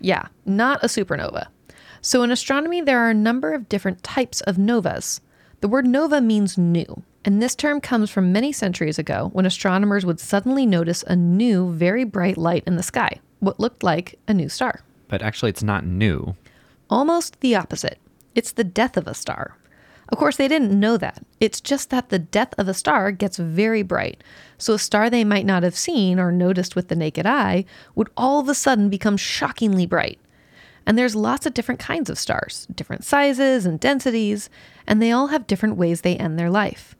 Yeah, 0.00 0.28
not 0.46 0.82
a 0.82 0.86
supernova. 0.86 1.46
So, 2.00 2.22
in 2.22 2.30
astronomy, 2.30 2.80
there 2.80 3.00
are 3.00 3.10
a 3.10 3.14
number 3.14 3.52
of 3.52 3.68
different 3.68 4.04
types 4.04 4.40
of 4.42 4.56
novas. 4.56 5.20
The 5.62 5.68
word 5.68 5.86
nova 5.86 6.20
means 6.20 6.58
new, 6.58 7.04
and 7.24 7.40
this 7.40 7.54
term 7.54 7.80
comes 7.80 8.10
from 8.10 8.32
many 8.32 8.50
centuries 8.50 8.98
ago 8.98 9.30
when 9.32 9.46
astronomers 9.46 10.04
would 10.04 10.18
suddenly 10.18 10.66
notice 10.66 11.04
a 11.06 11.14
new, 11.14 11.70
very 11.72 12.02
bright 12.02 12.36
light 12.36 12.64
in 12.66 12.74
the 12.74 12.82
sky, 12.82 13.20
what 13.38 13.60
looked 13.60 13.84
like 13.84 14.18
a 14.26 14.34
new 14.34 14.48
star. 14.48 14.80
But 15.06 15.22
actually, 15.22 15.50
it's 15.50 15.62
not 15.62 15.86
new. 15.86 16.34
Almost 16.90 17.38
the 17.38 17.54
opposite. 17.54 18.00
It's 18.34 18.50
the 18.50 18.64
death 18.64 18.96
of 18.96 19.06
a 19.06 19.14
star. 19.14 19.56
Of 20.08 20.18
course, 20.18 20.36
they 20.36 20.48
didn't 20.48 20.78
know 20.78 20.96
that. 20.96 21.24
It's 21.38 21.60
just 21.60 21.90
that 21.90 22.08
the 22.08 22.18
death 22.18 22.54
of 22.58 22.66
a 22.66 22.74
star 22.74 23.12
gets 23.12 23.36
very 23.36 23.84
bright. 23.84 24.24
So, 24.58 24.74
a 24.74 24.80
star 24.80 25.08
they 25.08 25.22
might 25.22 25.46
not 25.46 25.62
have 25.62 25.76
seen 25.76 26.18
or 26.18 26.32
noticed 26.32 26.74
with 26.74 26.88
the 26.88 26.96
naked 26.96 27.24
eye 27.24 27.66
would 27.94 28.10
all 28.16 28.40
of 28.40 28.48
a 28.48 28.54
sudden 28.56 28.88
become 28.88 29.16
shockingly 29.16 29.86
bright. 29.86 30.18
And 30.86 30.98
there's 30.98 31.14
lots 31.14 31.46
of 31.46 31.54
different 31.54 31.80
kinds 31.80 32.10
of 32.10 32.18
stars, 32.18 32.66
different 32.74 33.04
sizes 33.04 33.66
and 33.66 33.78
densities, 33.78 34.50
and 34.86 35.00
they 35.00 35.12
all 35.12 35.28
have 35.28 35.46
different 35.46 35.76
ways 35.76 36.00
they 36.00 36.16
end 36.16 36.38
their 36.38 36.50
life. 36.50 36.94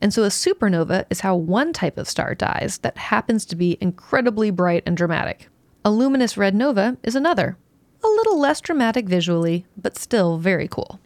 And 0.00 0.14
so, 0.14 0.22
a 0.22 0.28
supernova 0.28 1.06
is 1.10 1.20
how 1.20 1.34
one 1.34 1.72
type 1.72 1.98
of 1.98 2.08
star 2.08 2.34
dies 2.34 2.78
that 2.82 2.96
happens 2.96 3.44
to 3.46 3.56
be 3.56 3.78
incredibly 3.80 4.50
bright 4.50 4.82
and 4.86 4.96
dramatic. 4.96 5.48
A 5.84 5.90
luminous 5.90 6.36
red 6.36 6.54
nova 6.54 6.96
is 7.02 7.16
another, 7.16 7.56
a 8.02 8.06
little 8.06 8.38
less 8.38 8.60
dramatic 8.60 9.06
visually, 9.06 9.66
but 9.76 9.96
still 9.96 10.38
very 10.38 10.68
cool. 10.68 11.00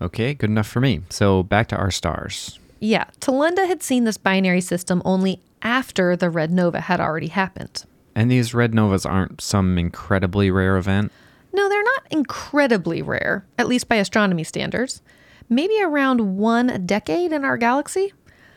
Okay, 0.00 0.34
good 0.34 0.50
enough 0.50 0.66
for 0.66 0.80
me. 0.80 1.00
So 1.08 1.42
back 1.42 1.68
to 1.68 1.76
our 1.76 1.90
stars. 1.90 2.58
Yeah, 2.80 3.04
Tylenda 3.20 3.66
had 3.66 3.82
seen 3.82 4.04
this 4.04 4.18
binary 4.18 4.60
system 4.60 5.00
only 5.04 5.40
after 5.62 6.16
the 6.16 6.28
red 6.28 6.50
nova 6.50 6.80
had 6.80 7.00
already 7.00 7.28
happened. 7.28 7.84
And 8.14 8.30
these 8.30 8.52
red 8.54 8.74
novas 8.74 9.06
aren't 9.06 9.40
some 9.40 9.78
incredibly 9.78 10.50
rare 10.50 10.76
event? 10.76 11.10
No, 11.54 11.68
they're 11.68 11.84
not 11.84 12.08
incredibly 12.10 13.00
rare, 13.00 13.46
at 13.56 13.68
least 13.68 13.88
by 13.88 13.94
astronomy 13.94 14.42
standards. 14.42 15.02
Maybe 15.48 15.80
around 15.80 16.36
one 16.36 16.68
a 16.68 16.80
decade 16.80 17.32
in 17.32 17.44
our 17.44 17.56
galaxy. 17.56 18.12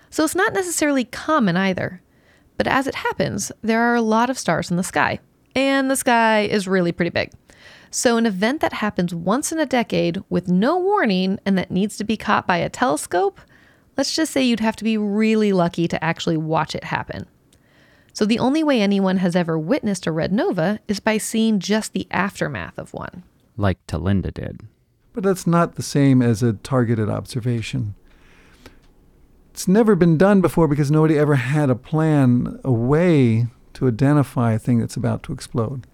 So 0.10 0.24
it's 0.24 0.34
not 0.34 0.54
necessarily 0.54 1.04
common 1.04 1.56
either. 1.56 2.01
But 2.58 2.66
as 2.66 2.88
it 2.88 2.96
happens, 2.96 3.51
there 3.62 3.82
are 3.82 3.94
a 3.94 4.01
lot 4.01 4.32
of 4.32 4.39
stars 4.39 4.72
in 4.72 4.77
the 4.77 4.84
sky, 4.84 5.20
and 5.56 5.92
the 5.92 5.96
sky 5.96 6.42
is 6.42 6.68
really 6.68 6.92
pretty 6.92 7.12
big. 7.12 7.32
So, 7.92 8.18
an 8.18 8.25
event 8.25 8.62
that 8.62 8.74
happens 8.74 9.13
once 9.13 9.51
in 9.51 9.60
a 9.60 9.66
decade 9.68 10.24
with 10.27 10.48
no 10.48 10.80
warning 10.80 11.39
and 11.46 11.56
that 11.56 11.70
needs 11.70 11.98
to 11.98 12.04
be 12.04 12.18
caught 12.18 12.48
by 12.48 12.58
a 12.58 12.68
telescope, 12.68 13.39
let's 13.96 14.16
just 14.16 14.34
say 14.34 14.42
you'd 14.42 14.60
have 14.60 14.75
to 14.77 14.84
be 14.84 14.98
really 14.98 15.54
lucky 15.54 15.88
to 15.88 16.04
actually 16.04 16.38
watch 16.38 16.74
it 16.74 16.86
happen. 16.86 17.27
So, 18.18 18.26
the 18.26 18.40
only 18.40 18.64
way 18.64 18.82
anyone 18.82 19.18
has 19.18 19.36
ever 19.36 19.60
witnessed 19.60 20.08
a 20.08 20.12
red 20.12 20.34
nova 20.34 20.80
is 20.88 21.00
by 21.00 21.20
seeing 21.20 21.60
just 21.60 21.94
the 21.94 22.08
aftermath 22.10 22.80
of 22.80 22.92
one. 22.92 23.22
Like 23.58 23.78
Tylenda 23.86 24.34
did. 24.34 24.62
But 25.14 25.24
that's 25.24 25.46
not 25.46 25.76
the 25.76 25.84
same 25.84 26.24
as 26.24 26.42
a 26.42 26.54
targeted 26.54 27.10
observation. 27.10 27.94
It's 29.52 29.68
never 29.68 29.94
been 29.94 30.18
done 30.18 30.42
before 30.42 30.68
because 30.68 30.90
nobody 30.90 31.16
ever 31.16 31.36
had 31.36 31.70
a 31.70 31.76
plan, 31.76 32.60
a 32.64 32.72
way 32.72 33.46
to 33.74 33.88
identify 33.88 34.54
a 34.54 34.60
thing 34.60 34.80
that's 34.80 34.98
about 34.98 35.22
to 35.22 35.32
explode. 35.32 35.86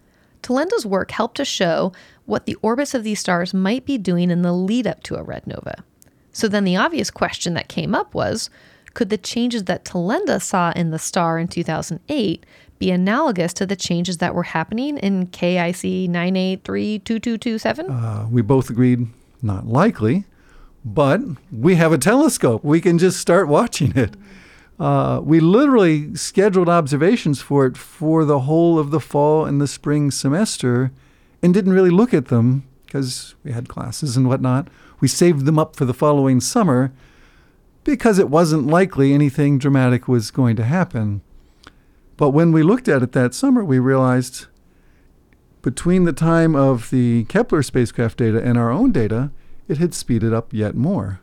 Tylenda's 0.42 0.86
work 0.86 1.12
helped 1.12 1.36
to 1.36 1.44
show 1.44 1.92
what 2.24 2.46
the 2.46 2.56
orbits 2.62 2.94
of 2.94 3.04
these 3.04 3.20
stars 3.20 3.54
might 3.54 3.86
be 3.86 3.98
doing 3.98 4.32
in 4.32 4.44
the 4.44 4.54
lead 4.54 4.88
up 4.88 5.04
to 5.04 5.18
a 5.18 5.24
red 5.24 5.46
nova. 5.46 5.84
So 6.32 6.48
then 6.48 6.64
the 6.64 6.78
obvious 6.78 7.12
question 7.12 7.54
that 7.56 7.68
came 7.68 7.94
up 7.94 8.14
was 8.14 8.50
could 8.94 9.10
the 9.10 9.18
changes 9.18 9.64
that 9.66 9.86
Tylenda 9.86 10.42
saw 10.42 10.72
in 10.76 10.92
the 10.92 11.00
star 11.00 11.40
in 11.40 11.48
2008 11.48 12.46
be 12.80 12.92
analogous 12.92 13.54
to 13.54 13.66
the 13.66 13.76
changes 13.76 14.18
that 14.18 14.36
were 14.36 14.44
happening 14.44 14.98
in 14.98 15.28
KIC 15.28 16.10
9832227? 16.10 17.90
Uh, 17.90 18.28
we 18.28 18.42
both 18.42 18.70
agreed 18.70 19.08
not 19.42 19.68
likely, 19.68 20.26
but 20.86 21.22
we 21.52 21.76
have 21.76 21.92
a 21.92 21.98
telescope. 21.98 22.64
We 22.64 22.82
can 22.82 22.98
just 22.98 23.20
start 23.20 23.48
watching 23.48 23.98
it. 23.98 24.16
Uh, 24.80 25.22
we 25.24 25.40
literally 25.40 26.16
scheduled 26.16 26.68
observations 26.68 27.42
for 27.42 27.66
it 27.66 27.78
for 27.78 28.26
the 28.26 28.42
whole 28.42 28.80
of 28.80 28.92
the 28.92 29.00
fall 29.00 29.46
and 29.46 29.62
the 29.62 29.68
spring 29.68 30.12
semester 30.12 30.92
and 31.42 31.54
didn't 31.54 31.74
really 31.74 31.90
look 31.92 32.14
at 32.14 32.28
them 32.28 32.68
because 32.86 33.36
we 33.44 33.52
had 33.52 33.70
classes 33.70 34.18
and 34.18 34.28
whatnot. 34.28 34.68
We 35.00 35.08
saved 35.08 35.46
them 35.46 35.60
up 35.60 35.76
for 35.76 35.86
the 35.86 35.94
following 35.94 36.40
summer 36.40 36.92
because 37.84 38.20
it 38.20 38.30
wasn't 38.30 38.68
likely 38.68 39.14
anything 39.14 39.58
dramatic 39.58 40.08
was 40.08 40.32
going 40.32 40.56
to 40.56 40.64
happen. 40.64 41.22
But 42.18 42.30
when 42.30 42.52
we 42.52 42.64
looked 42.64 42.88
at 42.88 43.04
it 43.04 43.12
that 43.14 43.34
summer, 43.34 43.64
we 43.64 43.80
realized 43.80 44.46
between 45.62 46.04
the 46.04 46.14
time 46.14 46.56
of 46.56 46.90
the 46.90 47.26
Kepler 47.26 47.64
spacecraft 47.64 48.18
data 48.18 48.42
and 48.44 48.58
our 48.58 48.70
own 48.72 48.92
data, 48.92 49.32
it 49.68 49.78
had 49.78 49.94
speeded 49.94 50.34
up 50.34 50.54
yet 50.54 50.76
more. 50.76 51.22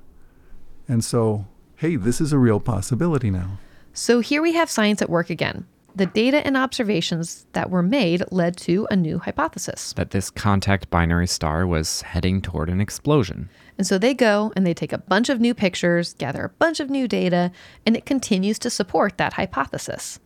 And 0.88 1.04
so 1.04 1.46
hey, 1.80 1.96
this 1.96 2.20
is 2.20 2.30
a 2.30 2.38
real 2.38 2.60
possibility 2.60 3.30
now. 3.30 3.58
So 3.94 4.20
here 4.20 4.42
we 4.42 4.52
have 4.52 4.70
science 4.70 5.00
at 5.00 5.08
work 5.08 5.30
again. 5.30 5.66
The 5.96 6.06
data 6.06 6.46
and 6.46 6.56
observations 6.56 7.46
that 7.52 7.70
were 7.70 7.82
made 7.82 8.22
led 8.30 8.56
to 8.58 8.86
a 8.90 8.96
new 8.96 9.18
hypothesis 9.18 9.92
that 9.94 10.10
this 10.10 10.30
contact 10.30 10.88
binary 10.90 11.26
star 11.26 11.66
was 11.66 12.02
heading 12.02 12.40
toward 12.40 12.70
an 12.70 12.80
explosion. 12.80 13.48
And 13.76 13.86
so 13.86 13.98
they 13.98 14.14
go 14.14 14.52
and 14.54 14.66
they 14.66 14.74
take 14.74 14.92
a 14.92 14.98
bunch 14.98 15.28
of 15.28 15.40
new 15.40 15.54
pictures, 15.54 16.14
gather 16.14 16.44
a 16.44 16.48
bunch 16.48 16.80
of 16.80 16.90
new 16.90 17.08
data, 17.08 17.50
and 17.84 17.96
it 17.96 18.06
continues 18.06 18.58
to 18.60 18.70
support 18.70 19.18
that 19.18 19.32
hypothesis. 19.32 20.20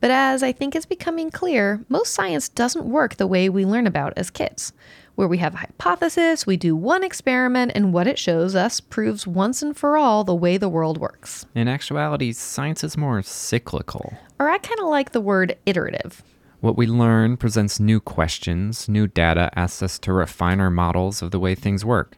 But 0.00 0.10
as 0.10 0.42
I 0.42 0.52
think 0.52 0.74
is 0.74 0.86
becoming 0.86 1.30
clear, 1.30 1.84
most 1.88 2.14
science 2.14 2.48
doesn't 2.48 2.86
work 2.86 3.16
the 3.16 3.26
way 3.26 3.48
we 3.48 3.64
learn 3.64 3.86
about 3.86 4.14
as 4.16 4.30
kids 4.30 4.72
where 5.20 5.28
we 5.28 5.36
have 5.36 5.52
a 5.52 5.58
hypothesis, 5.58 6.46
we 6.46 6.56
do 6.56 6.74
one 6.74 7.04
experiment, 7.04 7.72
and 7.74 7.92
what 7.92 8.06
it 8.06 8.18
shows 8.18 8.54
us 8.54 8.80
proves 8.80 9.26
once 9.26 9.60
and 9.60 9.76
for 9.76 9.98
all 9.98 10.24
the 10.24 10.34
way 10.34 10.56
the 10.56 10.66
world 10.66 10.96
works. 10.96 11.44
In 11.54 11.68
actuality, 11.68 12.32
science 12.32 12.82
is 12.82 12.96
more 12.96 13.20
cyclical. 13.20 14.14
Or 14.38 14.48
I 14.48 14.56
kind 14.56 14.80
of 14.80 14.86
like 14.86 15.12
the 15.12 15.20
word 15.20 15.58
iterative. 15.66 16.22
What 16.60 16.78
we 16.78 16.86
learn 16.86 17.36
presents 17.36 17.78
new 17.78 18.00
questions, 18.00 18.88
new 18.88 19.06
data 19.06 19.50
asks 19.54 19.82
us 19.82 19.98
to 19.98 20.14
refine 20.14 20.58
our 20.58 20.70
models 20.70 21.20
of 21.20 21.32
the 21.32 21.38
way 21.38 21.54
things 21.54 21.84
work. 21.84 22.16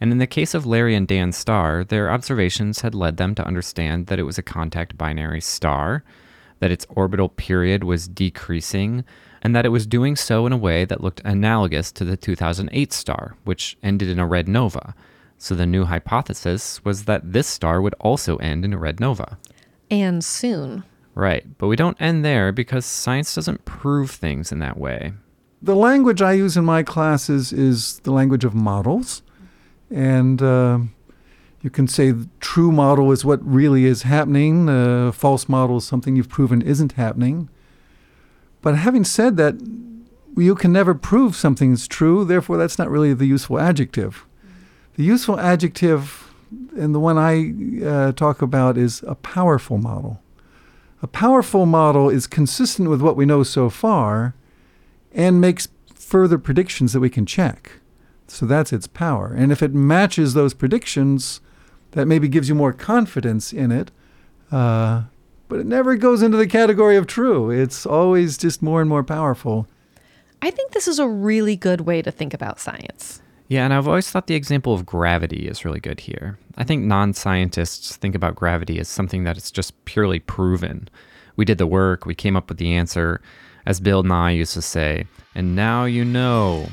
And 0.00 0.10
in 0.10 0.18
the 0.18 0.26
case 0.26 0.52
of 0.52 0.66
Larry 0.66 0.96
and 0.96 1.06
Dan's 1.06 1.36
star, 1.36 1.84
their 1.84 2.10
observations 2.10 2.80
had 2.80 2.92
led 2.92 3.18
them 3.18 3.36
to 3.36 3.46
understand 3.46 4.08
that 4.08 4.18
it 4.18 4.24
was 4.24 4.36
a 4.36 4.42
contact 4.42 4.98
binary 4.98 5.40
star, 5.40 6.02
that 6.58 6.72
its 6.72 6.86
orbital 6.88 7.28
period 7.28 7.84
was 7.84 8.08
decreasing, 8.08 9.04
and 9.42 9.54
that 9.54 9.66
it 9.66 9.70
was 9.70 9.86
doing 9.86 10.16
so 10.16 10.46
in 10.46 10.52
a 10.52 10.56
way 10.56 10.84
that 10.84 11.02
looked 11.02 11.20
analogous 11.24 11.90
to 11.92 12.04
the 12.04 12.16
2008 12.16 12.92
star, 12.92 13.36
which 13.44 13.76
ended 13.82 14.08
in 14.08 14.18
a 14.18 14.26
red 14.26 14.48
nova. 14.48 14.94
So 15.36 15.56
the 15.56 15.66
new 15.66 15.84
hypothesis 15.84 16.84
was 16.84 17.04
that 17.04 17.32
this 17.32 17.48
star 17.48 17.82
would 17.82 17.94
also 17.98 18.36
end 18.36 18.64
in 18.64 18.72
a 18.72 18.78
red 18.78 19.00
nova. 19.00 19.38
And 19.90 20.24
soon. 20.24 20.84
Right, 21.14 21.44
but 21.58 21.66
we 21.66 21.76
don't 21.76 22.00
end 22.00 22.24
there 22.24 22.52
because 22.52 22.86
science 22.86 23.34
doesn't 23.34 23.64
prove 23.64 24.12
things 24.12 24.52
in 24.52 24.60
that 24.60 24.78
way. 24.78 25.12
The 25.60 25.76
language 25.76 26.22
I 26.22 26.32
use 26.32 26.56
in 26.56 26.64
my 26.64 26.82
classes 26.82 27.52
is 27.52 27.98
the 28.00 28.12
language 28.12 28.44
of 28.44 28.54
models. 28.54 29.22
And 29.90 30.40
uh, 30.40 30.78
you 31.60 31.70
can 31.70 31.86
say 31.86 32.12
the 32.12 32.28
true 32.40 32.72
model 32.72 33.12
is 33.12 33.24
what 33.24 33.44
really 33.44 33.84
is 33.84 34.02
happening, 34.02 34.66
the 34.66 35.12
false 35.14 35.48
model 35.48 35.78
is 35.78 35.84
something 35.84 36.16
you've 36.16 36.28
proven 36.28 36.62
isn't 36.62 36.92
happening. 36.92 37.48
But 38.62 38.76
having 38.76 39.04
said 39.04 39.36
that, 39.36 39.56
you 40.36 40.54
can 40.54 40.72
never 40.72 40.94
prove 40.94 41.36
something's 41.36 41.86
true, 41.86 42.24
therefore, 42.24 42.56
that's 42.56 42.78
not 42.78 42.90
really 42.90 43.12
the 43.12 43.26
useful 43.26 43.58
adjective. 43.58 44.24
The 44.96 45.04
useful 45.04 45.38
adjective, 45.38 46.32
and 46.76 46.94
the 46.94 47.00
one 47.00 47.18
I 47.18 47.84
uh, 47.84 48.12
talk 48.12 48.40
about, 48.40 48.78
is 48.78 49.02
a 49.06 49.14
powerful 49.14 49.78
model. 49.78 50.22
A 51.02 51.06
powerful 51.06 51.66
model 51.66 52.08
is 52.08 52.26
consistent 52.26 52.88
with 52.88 53.02
what 53.02 53.16
we 53.16 53.26
know 53.26 53.42
so 53.42 53.68
far 53.68 54.34
and 55.12 55.40
makes 55.40 55.68
further 55.94 56.38
predictions 56.38 56.92
that 56.92 57.00
we 57.00 57.10
can 57.10 57.26
check. 57.26 57.80
So 58.28 58.46
that's 58.46 58.72
its 58.72 58.86
power. 58.86 59.34
And 59.36 59.50
if 59.50 59.62
it 59.62 59.74
matches 59.74 60.34
those 60.34 60.54
predictions, 60.54 61.40
that 61.90 62.06
maybe 62.06 62.28
gives 62.28 62.48
you 62.48 62.54
more 62.54 62.72
confidence 62.72 63.52
in 63.52 63.70
it. 63.70 63.90
Uh, 64.50 65.04
but 65.52 65.60
it 65.60 65.66
never 65.66 65.96
goes 65.96 66.22
into 66.22 66.38
the 66.38 66.46
category 66.46 66.96
of 66.96 67.06
true. 67.06 67.50
It's 67.50 67.84
always 67.84 68.38
just 68.38 68.62
more 68.62 68.80
and 68.80 68.88
more 68.88 69.04
powerful. 69.04 69.66
I 70.40 70.50
think 70.50 70.72
this 70.72 70.88
is 70.88 70.98
a 70.98 71.06
really 71.06 71.56
good 71.56 71.82
way 71.82 72.00
to 72.00 72.10
think 72.10 72.32
about 72.32 72.58
science. 72.58 73.20
Yeah, 73.48 73.66
and 73.66 73.74
I've 73.74 73.86
always 73.86 74.10
thought 74.10 74.28
the 74.28 74.34
example 74.34 74.72
of 74.72 74.86
gravity 74.86 75.46
is 75.46 75.62
really 75.62 75.78
good 75.78 76.00
here. 76.00 76.38
I 76.56 76.64
think 76.64 76.84
non 76.84 77.12
scientists 77.12 77.96
think 77.96 78.14
about 78.14 78.34
gravity 78.34 78.78
as 78.78 78.88
something 78.88 79.24
that 79.24 79.36
is 79.36 79.50
just 79.50 79.84
purely 79.84 80.20
proven. 80.20 80.88
We 81.36 81.44
did 81.44 81.58
the 81.58 81.66
work, 81.66 82.06
we 82.06 82.14
came 82.14 82.34
up 82.34 82.48
with 82.48 82.56
the 82.56 82.72
answer, 82.72 83.20
as 83.66 83.78
Bill 83.78 84.02
Nye 84.04 84.30
used 84.30 84.54
to 84.54 84.62
say, 84.62 85.04
and 85.34 85.54
now 85.54 85.84
you 85.84 86.02
know. 86.02 86.70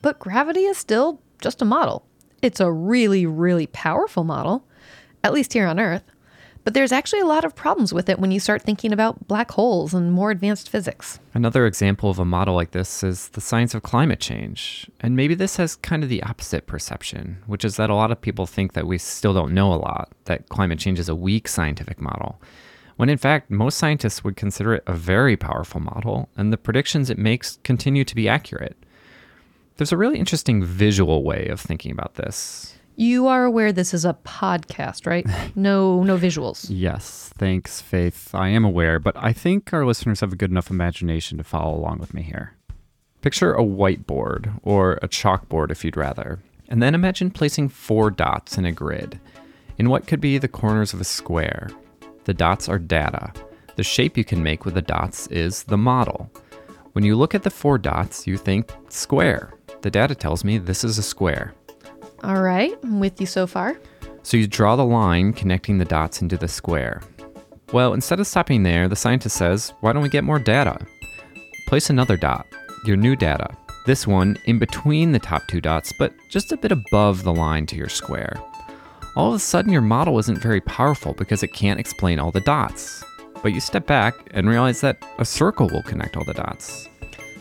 But 0.00 0.20
gravity 0.20 0.66
is 0.66 0.78
still 0.78 1.20
just 1.40 1.60
a 1.60 1.64
model. 1.64 2.06
It's 2.40 2.60
a 2.60 2.70
really, 2.70 3.26
really 3.26 3.66
powerful 3.66 4.22
model, 4.22 4.64
at 5.24 5.32
least 5.32 5.54
here 5.54 5.66
on 5.66 5.80
Earth. 5.80 6.04
But 6.64 6.74
there's 6.74 6.92
actually 6.92 7.20
a 7.20 7.26
lot 7.26 7.44
of 7.44 7.56
problems 7.56 7.92
with 7.92 8.08
it 8.08 8.20
when 8.20 8.30
you 8.30 8.38
start 8.38 8.62
thinking 8.62 8.92
about 8.92 9.26
black 9.26 9.50
holes 9.50 9.94
and 9.94 10.12
more 10.12 10.30
advanced 10.30 10.68
physics. 10.68 11.18
Another 11.34 11.66
example 11.66 12.08
of 12.08 12.20
a 12.20 12.24
model 12.24 12.54
like 12.54 12.70
this 12.70 13.02
is 13.02 13.28
the 13.30 13.40
science 13.40 13.74
of 13.74 13.82
climate 13.82 14.20
change. 14.20 14.88
And 15.00 15.16
maybe 15.16 15.34
this 15.34 15.56
has 15.56 15.74
kind 15.74 16.04
of 16.04 16.08
the 16.08 16.22
opposite 16.22 16.66
perception, 16.66 17.38
which 17.46 17.64
is 17.64 17.76
that 17.76 17.90
a 17.90 17.94
lot 17.96 18.12
of 18.12 18.20
people 18.20 18.46
think 18.46 18.74
that 18.74 18.86
we 18.86 18.98
still 18.98 19.34
don't 19.34 19.52
know 19.52 19.72
a 19.72 19.74
lot, 19.74 20.12
that 20.26 20.48
climate 20.50 20.78
change 20.78 21.00
is 21.00 21.08
a 21.08 21.16
weak 21.16 21.48
scientific 21.48 22.00
model. 22.00 22.40
When 22.96 23.08
in 23.08 23.18
fact, 23.18 23.50
most 23.50 23.78
scientists 23.78 24.22
would 24.22 24.36
consider 24.36 24.74
it 24.74 24.84
a 24.86 24.92
very 24.92 25.36
powerful 25.36 25.80
model, 25.80 26.28
and 26.36 26.52
the 26.52 26.58
predictions 26.58 27.10
it 27.10 27.18
makes 27.18 27.58
continue 27.64 28.04
to 28.04 28.14
be 28.14 28.28
accurate. 28.28 28.76
There's 29.76 29.92
a 29.92 29.96
really 29.96 30.18
interesting 30.18 30.62
visual 30.62 31.24
way 31.24 31.48
of 31.48 31.58
thinking 31.58 31.90
about 31.90 32.14
this. 32.14 32.78
You 33.02 33.26
are 33.26 33.44
aware 33.44 33.72
this 33.72 33.94
is 33.94 34.04
a 34.04 34.16
podcast, 34.22 35.08
right? 35.08 35.26
No, 35.56 36.04
no 36.04 36.16
visuals. 36.16 36.66
Yes, 36.70 37.32
thanks, 37.36 37.80
Faith. 37.80 38.32
I 38.32 38.50
am 38.50 38.64
aware, 38.64 39.00
but 39.00 39.16
I 39.16 39.32
think 39.32 39.72
our 39.72 39.84
listeners 39.84 40.20
have 40.20 40.32
a 40.32 40.36
good 40.36 40.52
enough 40.52 40.70
imagination 40.70 41.36
to 41.38 41.42
follow 41.42 41.76
along 41.76 41.98
with 41.98 42.14
me 42.14 42.22
here. 42.22 42.54
Picture 43.20 43.54
a 43.54 43.64
whiteboard, 43.64 44.60
or 44.62 45.00
a 45.02 45.08
chalkboard 45.08 45.72
if 45.72 45.84
you'd 45.84 45.96
rather, 45.96 46.38
and 46.68 46.80
then 46.80 46.94
imagine 46.94 47.32
placing 47.32 47.70
four 47.70 48.08
dots 48.08 48.56
in 48.56 48.64
a 48.64 48.70
grid, 48.70 49.18
in 49.78 49.90
what 49.90 50.06
could 50.06 50.20
be 50.20 50.38
the 50.38 50.46
corners 50.46 50.94
of 50.94 51.00
a 51.00 51.04
square. 51.04 51.70
The 52.22 52.34
dots 52.34 52.68
are 52.68 52.78
data. 52.78 53.32
The 53.74 53.82
shape 53.82 54.16
you 54.16 54.24
can 54.24 54.44
make 54.44 54.64
with 54.64 54.74
the 54.74 54.80
dots 54.80 55.26
is 55.26 55.64
the 55.64 55.76
model. 55.76 56.30
When 56.92 57.04
you 57.04 57.16
look 57.16 57.34
at 57.34 57.42
the 57.42 57.50
four 57.50 57.78
dots, 57.78 58.28
you 58.28 58.36
think 58.36 58.72
square. 58.90 59.54
The 59.80 59.90
data 59.90 60.14
tells 60.14 60.44
me 60.44 60.56
this 60.58 60.84
is 60.84 60.98
a 60.98 61.02
square. 61.02 61.52
All 62.22 62.40
right, 62.42 62.78
I'm 62.82 63.00
with 63.00 63.20
you 63.20 63.26
so 63.26 63.46
far. 63.46 63.76
So 64.22 64.36
you 64.36 64.46
draw 64.46 64.76
the 64.76 64.84
line 64.84 65.32
connecting 65.32 65.78
the 65.78 65.84
dots 65.84 66.22
into 66.22 66.36
the 66.36 66.46
square. 66.46 67.02
Well, 67.72 67.94
instead 67.94 68.20
of 68.20 68.26
stopping 68.26 68.62
there, 68.62 68.86
the 68.86 68.94
scientist 68.94 69.36
says, 69.36 69.72
why 69.80 69.92
don't 69.92 70.02
we 70.02 70.08
get 70.08 70.22
more 70.22 70.38
data? 70.38 70.78
Place 71.66 71.90
another 71.90 72.16
dot, 72.16 72.46
your 72.84 72.96
new 72.96 73.16
data. 73.16 73.48
This 73.86 74.06
one 74.06 74.38
in 74.44 74.60
between 74.60 75.10
the 75.10 75.18
top 75.18 75.42
two 75.48 75.60
dots, 75.60 75.92
but 75.98 76.12
just 76.28 76.52
a 76.52 76.56
bit 76.56 76.70
above 76.70 77.24
the 77.24 77.34
line 77.34 77.66
to 77.66 77.76
your 77.76 77.88
square. 77.88 78.40
All 79.16 79.30
of 79.30 79.34
a 79.34 79.38
sudden, 79.40 79.72
your 79.72 79.82
model 79.82 80.18
isn't 80.20 80.38
very 80.38 80.60
powerful 80.60 81.14
because 81.14 81.42
it 81.42 81.52
can't 81.52 81.80
explain 81.80 82.20
all 82.20 82.30
the 82.30 82.40
dots. 82.40 83.02
But 83.42 83.52
you 83.52 83.60
step 83.60 83.86
back 83.86 84.14
and 84.30 84.48
realize 84.48 84.80
that 84.82 85.04
a 85.18 85.24
circle 85.24 85.68
will 85.68 85.82
connect 85.82 86.16
all 86.16 86.24
the 86.24 86.34
dots. 86.34 86.88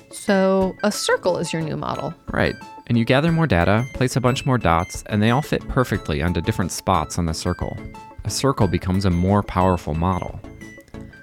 So 0.10 0.76
a 0.84 0.92
circle 0.92 1.38
is 1.38 1.54
your 1.54 1.62
new 1.62 1.78
model. 1.78 2.14
Right. 2.32 2.56
And 2.92 2.98
you 2.98 3.06
gather 3.06 3.32
more 3.32 3.48
data, 3.48 3.88
place 3.94 4.18
a 4.18 4.20
bunch 4.20 4.46
more 4.46 4.58
dots, 4.58 5.02
and 5.06 5.24
they 5.24 5.30
all 5.30 5.42
fit 5.42 5.66
perfectly 5.70 6.22
onto 6.22 6.42
different 6.42 6.74
spots 6.74 7.18
on 7.18 7.26
the 7.26 7.34
circle. 7.34 7.78
A 8.26 8.30
circle 8.30 8.68
becomes 8.68 9.06
a 9.06 9.10
more 9.10 9.42
powerful 9.42 9.94
model. 9.94 10.42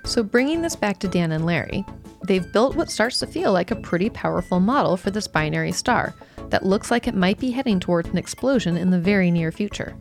So 0.03 0.23
bringing 0.23 0.63
this 0.63 0.75
back 0.75 0.99
to 1.01 1.09
Dan 1.09 1.31
and 1.31 1.45
Larry, 1.45 1.85
they've 2.27 2.51
built 2.55 2.75
what 2.75 2.91
starts 2.91 3.19
to 3.19 3.27
feel 3.27 3.53
like 3.53 3.71
a 3.71 3.77
pretty 3.77 4.09
powerful 4.09 4.61
model 4.61 4.97
for 4.97 5.11
this 5.11 5.29
binary 5.29 5.73
star 5.73 6.15
that 6.49 6.65
looks 6.65 6.91
like 6.91 7.07
it 7.07 7.15
might 7.15 7.39
be 7.39 7.51
heading 7.51 7.81
towards 7.81 8.09
an 8.09 8.17
explosion 8.17 8.79
in 8.79 8.89
the 8.89 8.99
very 8.99 9.31
near 9.31 9.53
future. 9.53 9.95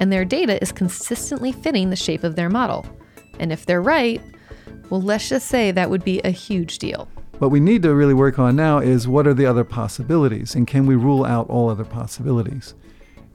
And 0.00 0.12
their 0.12 0.24
data 0.24 0.60
is 0.60 0.72
consistently 0.72 1.52
fitting 1.52 1.90
the 1.90 1.94
shape 1.94 2.24
of 2.24 2.34
their 2.34 2.50
model. 2.50 2.84
And 3.38 3.52
if 3.52 3.66
they're 3.66 3.80
right, 3.80 4.20
well, 4.90 5.00
let's 5.00 5.28
just 5.28 5.46
say 5.46 5.70
that 5.70 5.90
would 5.90 6.02
be 6.02 6.18
a 6.22 6.30
huge 6.30 6.80
deal. 6.80 7.08
What 7.38 7.50
we 7.50 7.58
need 7.58 7.82
to 7.82 7.94
really 7.94 8.14
work 8.14 8.38
on 8.38 8.54
now 8.54 8.78
is 8.78 9.08
what 9.08 9.26
are 9.26 9.34
the 9.34 9.44
other 9.44 9.64
possibilities 9.64 10.54
and 10.54 10.66
can 10.66 10.86
we 10.86 10.94
rule 10.94 11.24
out 11.24 11.50
all 11.50 11.68
other 11.68 11.84
possibilities? 11.84 12.74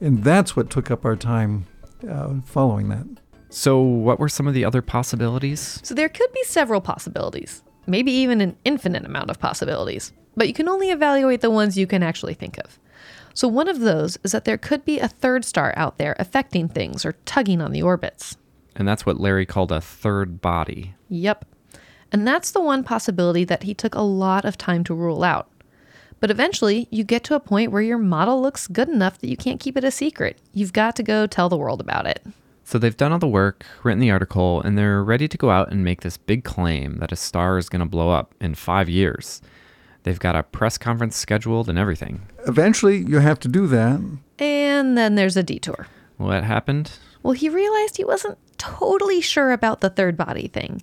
And 0.00 0.24
that's 0.24 0.56
what 0.56 0.70
took 0.70 0.90
up 0.90 1.04
our 1.04 1.16
time 1.16 1.66
uh, 2.08 2.40
following 2.46 2.88
that. 2.88 3.06
So, 3.50 3.80
what 3.80 4.18
were 4.18 4.28
some 4.28 4.46
of 4.46 4.54
the 4.54 4.64
other 4.64 4.80
possibilities? 4.80 5.80
So 5.82 5.94
there 5.94 6.08
could 6.08 6.32
be 6.32 6.42
several 6.44 6.80
possibilities, 6.80 7.62
maybe 7.86 8.12
even 8.12 8.40
an 8.40 8.56
infinite 8.64 9.04
amount 9.04 9.28
of 9.28 9.38
possibilities, 9.38 10.12
but 10.36 10.46
you 10.48 10.54
can 10.54 10.68
only 10.68 10.90
evaluate 10.90 11.40
the 11.40 11.50
ones 11.50 11.76
you 11.76 11.86
can 11.86 12.02
actually 12.02 12.34
think 12.34 12.58
of. 12.58 12.78
So, 13.34 13.48
one 13.48 13.68
of 13.68 13.80
those 13.80 14.18
is 14.22 14.32
that 14.32 14.44
there 14.44 14.56
could 14.56 14.84
be 14.84 14.98
a 14.98 15.08
third 15.08 15.44
star 15.44 15.74
out 15.76 15.98
there 15.98 16.14
affecting 16.18 16.68
things 16.68 17.04
or 17.04 17.12
tugging 17.26 17.60
on 17.60 17.72
the 17.72 17.82
orbits. 17.82 18.36
And 18.76 18.86
that's 18.86 19.04
what 19.04 19.20
Larry 19.20 19.46
called 19.46 19.72
a 19.72 19.80
third 19.80 20.40
body. 20.40 20.94
Yep. 21.08 21.44
And 22.12 22.26
that's 22.26 22.50
the 22.50 22.60
one 22.60 22.82
possibility 22.82 23.44
that 23.44 23.62
he 23.62 23.74
took 23.74 23.94
a 23.94 24.00
lot 24.00 24.44
of 24.44 24.58
time 24.58 24.84
to 24.84 24.94
rule 24.94 25.22
out. 25.22 25.48
But 26.18 26.30
eventually, 26.30 26.86
you 26.90 27.02
get 27.02 27.24
to 27.24 27.34
a 27.34 27.40
point 27.40 27.72
where 27.72 27.82
your 27.82 27.98
model 27.98 28.42
looks 28.42 28.66
good 28.66 28.88
enough 28.88 29.18
that 29.18 29.30
you 29.30 29.36
can't 29.36 29.60
keep 29.60 29.76
it 29.76 29.84
a 29.84 29.90
secret. 29.90 30.38
You've 30.52 30.72
got 30.72 30.96
to 30.96 31.02
go 31.02 31.26
tell 31.26 31.48
the 31.48 31.56
world 31.56 31.80
about 31.80 32.06
it. 32.06 32.22
So 32.64 32.78
they've 32.78 32.96
done 32.96 33.12
all 33.12 33.18
the 33.18 33.26
work, 33.26 33.64
written 33.82 34.00
the 34.00 34.10
article, 34.10 34.60
and 34.60 34.76
they're 34.76 35.02
ready 35.02 35.26
to 35.26 35.38
go 35.38 35.50
out 35.50 35.72
and 35.72 35.82
make 35.82 36.02
this 36.02 36.16
big 36.16 36.44
claim 36.44 36.98
that 36.98 37.10
a 37.10 37.16
star 37.16 37.58
is 37.58 37.68
going 37.68 37.80
to 37.80 37.86
blow 37.86 38.10
up 38.10 38.34
in 38.40 38.54
five 38.54 38.88
years. 38.88 39.40
They've 40.02 40.20
got 40.20 40.36
a 40.36 40.42
press 40.42 40.78
conference 40.78 41.16
scheduled 41.16 41.68
and 41.68 41.78
everything. 41.78 42.22
Eventually, 42.46 42.98
you 42.98 43.18
have 43.18 43.40
to 43.40 43.48
do 43.48 43.66
that. 43.68 44.00
And 44.38 44.96
then 44.96 45.14
there's 45.14 45.36
a 45.36 45.42
detour. 45.42 45.88
What 46.16 46.44
happened? 46.44 46.92
Well, 47.22 47.32
he 47.32 47.48
realized 47.48 47.96
he 47.96 48.04
wasn't 48.04 48.38
totally 48.56 49.20
sure 49.20 49.52
about 49.52 49.80
the 49.80 49.90
third 49.90 50.16
body 50.16 50.48
thing. 50.48 50.82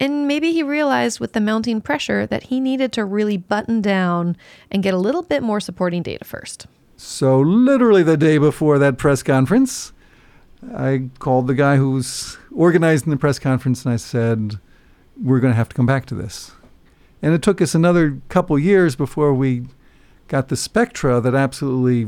And 0.00 0.28
maybe 0.28 0.52
he 0.52 0.62
realized 0.62 1.18
with 1.18 1.32
the 1.32 1.40
mounting 1.40 1.80
pressure 1.80 2.26
that 2.26 2.44
he 2.44 2.60
needed 2.60 2.92
to 2.92 3.04
really 3.04 3.36
button 3.36 3.80
down 3.80 4.36
and 4.70 4.82
get 4.82 4.94
a 4.94 4.98
little 4.98 5.22
bit 5.22 5.42
more 5.42 5.60
supporting 5.60 6.02
data 6.02 6.24
first. 6.24 6.66
So, 6.96 7.40
literally 7.40 8.02
the 8.02 8.16
day 8.16 8.38
before 8.38 8.78
that 8.78 8.98
press 8.98 9.22
conference, 9.22 9.92
I 10.74 11.08
called 11.18 11.46
the 11.46 11.54
guy 11.54 11.76
who's 11.76 12.38
organizing 12.54 13.10
the 13.10 13.16
press 13.16 13.38
conference 13.38 13.84
and 13.84 13.92
I 13.92 13.96
said, 13.96 14.58
We're 15.20 15.40
going 15.40 15.52
to 15.52 15.56
have 15.56 15.68
to 15.68 15.76
come 15.76 15.86
back 15.86 16.06
to 16.06 16.14
this. 16.14 16.52
And 17.22 17.34
it 17.34 17.42
took 17.42 17.60
us 17.60 17.74
another 17.74 18.20
couple 18.28 18.58
years 18.58 18.96
before 18.96 19.34
we 19.34 19.66
got 20.28 20.48
the 20.48 20.56
spectra 20.56 21.20
that 21.20 21.34
absolutely 21.34 22.06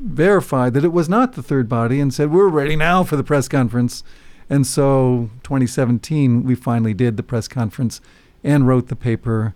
verified 0.00 0.74
that 0.74 0.84
it 0.84 0.92
was 0.92 1.08
not 1.08 1.32
the 1.32 1.42
third 1.42 1.68
body 1.68 2.00
and 2.00 2.12
said, 2.12 2.30
We're 2.30 2.48
ready 2.48 2.76
now 2.76 3.04
for 3.04 3.16
the 3.16 3.24
press 3.24 3.48
conference. 3.48 4.02
And 4.50 4.66
so 4.66 5.30
2017, 5.42 6.44
we 6.44 6.54
finally 6.54 6.94
did 6.94 7.16
the 7.16 7.22
press 7.22 7.48
conference 7.48 8.00
and 8.42 8.66
wrote 8.66 8.88
the 8.88 8.96
paper 8.96 9.54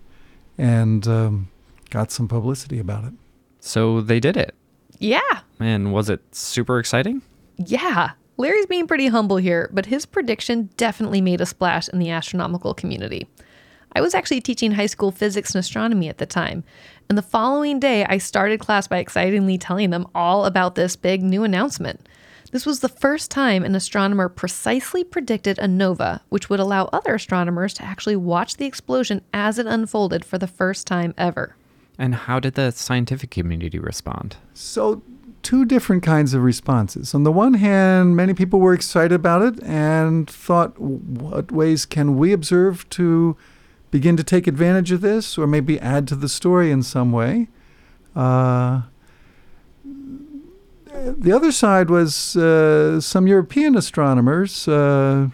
and 0.57 1.07
um, 1.07 1.49
got 1.89 2.11
some 2.11 2.27
publicity 2.27 2.79
about 2.79 3.05
it. 3.05 3.13
So 3.59 4.01
they 4.01 4.19
did 4.19 4.35
it. 4.35 4.55
Yeah. 4.99 5.41
And 5.59 5.93
was 5.93 6.09
it 6.09 6.21
super 6.35 6.79
exciting? 6.79 7.21
Yeah. 7.57 8.11
Larry's 8.37 8.65
being 8.65 8.87
pretty 8.87 9.07
humble 9.07 9.37
here, 9.37 9.69
but 9.73 9.85
his 9.85 10.05
prediction 10.05 10.69
definitely 10.77 11.21
made 11.21 11.41
a 11.41 11.45
splash 11.45 11.89
in 11.89 11.99
the 11.99 12.09
astronomical 12.09 12.73
community. 12.73 13.27
I 13.93 14.01
was 14.01 14.13
actually 14.13 14.41
teaching 14.41 14.71
high 14.71 14.85
school 14.85 15.11
physics 15.11 15.53
and 15.53 15.59
astronomy 15.59 16.09
at 16.09 16.19
the 16.19 16.25
time, 16.25 16.63
and 17.09 17.17
the 17.17 17.23
following 17.23 17.79
day 17.79 18.05
I 18.05 18.17
started 18.17 18.59
class 18.59 18.87
by 18.87 18.99
excitingly 18.99 19.57
telling 19.57 19.89
them 19.89 20.07
all 20.13 20.45
about 20.45 20.75
this 20.75 20.95
big 20.95 21.23
new 21.23 21.43
announcement. 21.43 22.07
This 22.51 22.65
was 22.65 22.79
the 22.79 22.89
first 22.89 23.29
time 23.29 23.63
an 23.63 23.75
astronomer 23.75 24.27
precisely 24.27 25.03
predicted 25.03 25.59
a 25.59 25.67
nova, 25.67 26.21
which 26.29 26.49
would 26.49 26.59
allow 26.59 26.85
other 26.85 27.13
astronomers 27.13 27.75
to 27.75 27.83
actually 27.83 28.15
watch 28.15 28.57
the 28.57 28.65
explosion 28.65 29.21
as 29.33 29.59
it 29.59 29.67
unfolded 29.67 30.25
for 30.25 30.39
the 30.39 30.47
first 30.47 30.87
time 30.87 31.13
ever. 31.15 31.55
And 31.99 32.15
how 32.15 32.39
did 32.39 32.55
the 32.55 32.71
scientific 32.71 33.29
community 33.29 33.77
respond? 33.77 34.37
So, 34.53 35.03
two 35.43 35.63
different 35.63 36.01
kinds 36.01 36.33
of 36.33 36.41
responses. 36.41 37.13
On 37.13 37.23
the 37.23 37.31
one 37.31 37.53
hand, 37.53 38.15
many 38.15 38.33
people 38.33 38.59
were 38.59 38.73
excited 38.73 39.13
about 39.13 39.41
it 39.41 39.63
and 39.63 40.29
thought, 40.29 40.79
what 40.79 41.51
ways 41.51 41.85
can 41.85 42.17
we 42.17 42.33
observe 42.33 42.89
to 42.89 43.37
begin 43.91 44.17
to 44.17 44.23
take 44.23 44.47
advantage 44.47 44.91
of 44.91 45.01
this 45.01 45.37
or 45.37 45.45
maybe 45.45 45.79
add 45.79 46.07
to 46.07 46.15
the 46.15 46.29
story 46.29 46.71
in 46.71 46.81
some 46.81 47.11
way? 47.11 47.47
Uh, 48.15 48.81
the 51.17 51.31
other 51.31 51.51
side 51.51 51.89
was 51.89 52.35
uh, 52.35 52.99
some 53.01 53.27
European 53.27 53.75
astronomers 53.75 54.67
uh, 54.67 55.29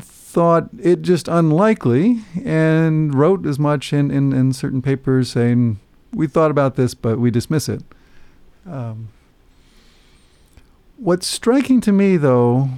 thought 0.00 0.68
it 0.80 1.02
just 1.02 1.28
unlikely 1.28 2.20
and 2.44 3.14
wrote 3.14 3.46
as 3.46 3.58
much 3.58 3.92
in, 3.92 4.10
in, 4.10 4.32
in 4.32 4.52
certain 4.52 4.82
papers 4.82 5.30
saying, 5.32 5.78
we 6.12 6.26
thought 6.26 6.50
about 6.50 6.76
this, 6.76 6.94
but 6.94 7.18
we 7.18 7.30
dismiss 7.30 7.68
it. 7.68 7.82
Um, 8.66 9.08
what's 10.96 11.26
striking 11.26 11.80
to 11.82 11.92
me, 11.92 12.16
though, 12.16 12.68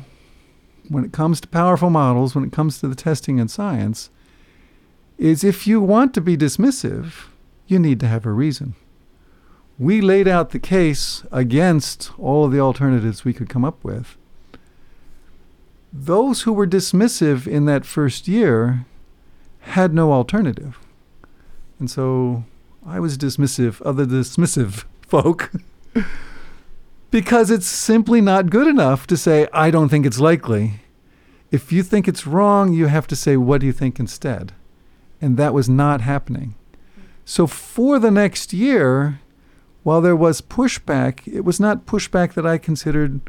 when 0.88 1.04
it 1.04 1.12
comes 1.12 1.40
to 1.40 1.48
powerful 1.48 1.90
models, 1.90 2.34
when 2.34 2.44
it 2.44 2.52
comes 2.52 2.80
to 2.80 2.88
the 2.88 2.94
testing 2.94 3.38
in 3.38 3.48
science, 3.48 4.10
is 5.18 5.44
if 5.44 5.66
you 5.66 5.80
want 5.80 6.14
to 6.14 6.20
be 6.20 6.36
dismissive, 6.36 7.28
you 7.66 7.78
need 7.78 8.00
to 8.00 8.08
have 8.08 8.26
a 8.26 8.32
reason. 8.32 8.74
We 9.80 10.02
laid 10.02 10.28
out 10.28 10.50
the 10.50 10.58
case 10.58 11.24
against 11.32 12.10
all 12.18 12.44
of 12.44 12.52
the 12.52 12.60
alternatives 12.60 13.24
we 13.24 13.32
could 13.32 13.48
come 13.48 13.64
up 13.64 13.82
with. 13.82 14.18
Those 15.90 16.42
who 16.42 16.52
were 16.52 16.66
dismissive 16.66 17.46
in 17.46 17.64
that 17.64 17.86
first 17.86 18.28
year 18.28 18.84
had 19.60 19.94
no 19.94 20.12
alternative. 20.12 20.78
And 21.78 21.90
so 21.90 22.44
I 22.84 23.00
was 23.00 23.16
dismissive 23.16 23.80
of 23.80 23.96
the 23.96 24.04
dismissive 24.04 24.84
folk 25.08 25.50
because 27.10 27.50
it's 27.50 27.66
simply 27.66 28.20
not 28.20 28.50
good 28.50 28.66
enough 28.66 29.06
to 29.06 29.16
say, 29.16 29.48
I 29.50 29.70
don't 29.70 29.88
think 29.88 30.04
it's 30.04 30.20
likely. 30.20 30.80
If 31.50 31.72
you 31.72 31.82
think 31.82 32.06
it's 32.06 32.26
wrong, 32.26 32.74
you 32.74 32.88
have 32.88 33.06
to 33.06 33.16
say, 33.16 33.38
What 33.38 33.62
do 33.62 33.66
you 33.66 33.72
think 33.72 33.98
instead? 33.98 34.52
And 35.22 35.38
that 35.38 35.54
was 35.54 35.70
not 35.70 36.02
happening. 36.02 36.54
So 37.24 37.46
for 37.46 37.98
the 37.98 38.10
next 38.10 38.52
year, 38.52 39.20
while 39.82 40.00
there 40.00 40.16
was 40.16 40.40
pushback, 40.40 41.26
it 41.26 41.40
was 41.40 41.58
not 41.58 41.86
pushback 41.86 42.34
that 42.34 42.46
I 42.46 42.58
considered 42.58 43.20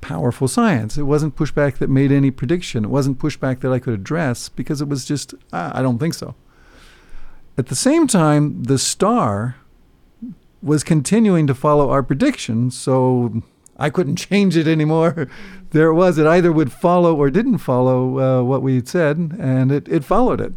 powerful 0.00 0.46
science. 0.46 0.96
It 0.96 1.02
wasn't 1.02 1.36
pushback 1.36 1.78
that 1.78 1.90
made 1.90 2.12
any 2.12 2.30
prediction. 2.30 2.84
It 2.84 2.90
wasn't 2.90 3.18
pushback 3.18 3.60
that 3.60 3.72
I 3.72 3.78
could 3.78 3.94
address 3.94 4.48
because 4.48 4.80
it 4.80 4.88
was 4.88 5.04
just, 5.04 5.34
ah, 5.52 5.72
I 5.74 5.82
don't 5.82 5.98
think 5.98 6.14
so. 6.14 6.34
At 7.58 7.66
the 7.66 7.74
same 7.74 8.06
time, 8.06 8.62
the 8.62 8.78
star 8.78 9.56
was 10.62 10.84
continuing 10.84 11.46
to 11.46 11.54
follow 11.54 11.90
our 11.90 12.02
prediction, 12.02 12.70
so 12.70 13.42
I 13.76 13.90
couldn't 13.90 14.16
change 14.30 14.56
it 14.56 14.68
anymore. 14.68 15.28
there 15.70 15.88
it 15.88 15.94
was. 15.94 16.18
It 16.18 16.26
either 16.26 16.52
would 16.52 16.72
follow 16.72 17.16
or 17.16 17.30
didn't 17.30 17.58
follow 17.58 18.18
uh, 18.18 18.42
what 18.44 18.62
we 18.62 18.76
had 18.76 18.88
said, 18.88 19.16
and 19.38 19.72
it, 19.72 19.88
it 19.88 20.04
followed 20.04 20.40
it. 20.40 20.52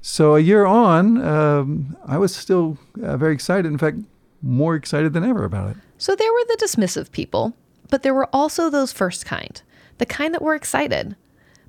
So 0.00 0.34
a 0.34 0.40
year 0.40 0.64
on, 0.64 1.22
um, 1.22 1.96
I 2.04 2.18
was 2.18 2.34
still 2.34 2.78
uh, 3.00 3.16
very 3.16 3.34
excited. 3.34 3.66
In 3.70 3.78
fact, 3.78 3.98
more 4.42 4.74
excited 4.74 5.12
than 5.12 5.24
ever 5.24 5.44
about 5.44 5.70
it. 5.70 5.76
So 5.98 6.14
there 6.14 6.32
were 6.32 6.44
the 6.48 6.58
dismissive 6.62 7.12
people, 7.12 7.54
but 7.90 8.02
there 8.02 8.14
were 8.14 8.28
also 8.32 8.68
those 8.68 8.92
first 8.92 9.24
kind, 9.24 9.62
the 9.98 10.06
kind 10.06 10.34
that 10.34 10.42
were 10.42 10.54
excited. 10.54 11.16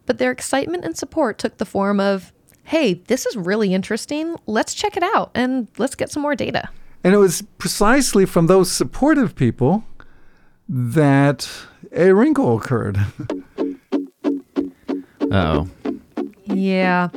But 0.05 0.17
their 0.17 0.31
excitement 0.31 0.83
and 0.83 0.97
support 0.97 1.38
took 1.38 1.57
the 1.57 1.65
form 1.65 1.99
of, 1.99 2.33
hey, 2.65 2.95
this 2.95 3.25
is 3.25 3.38
really 3.38 3.73
interesting. 3.73 4.36
Let's 4.47 4.73
check 4.73 4.97
it 4.97 5.03
out 5.03 5.31
and 5.33 5.67
let's 5.77 5.95
get 5.95 6.09
some 6.09 6.21
more 6.21 6.36
data. 6.36 6.69
And 7.03 7.13
it 7.13 7.17
was 7.17 7.43
precisely 7.57 8.25
from 8.25 8.47
those 8.47 8.71
supportive 8.71 9.36
people 9.36 9.86
that 10.67 11.49
a 11.91 12.13
wrinkle 12.13 12.57
occurred. 12.57 12.97
oh. 15.31 15.69
Yeah. 16.45 17.09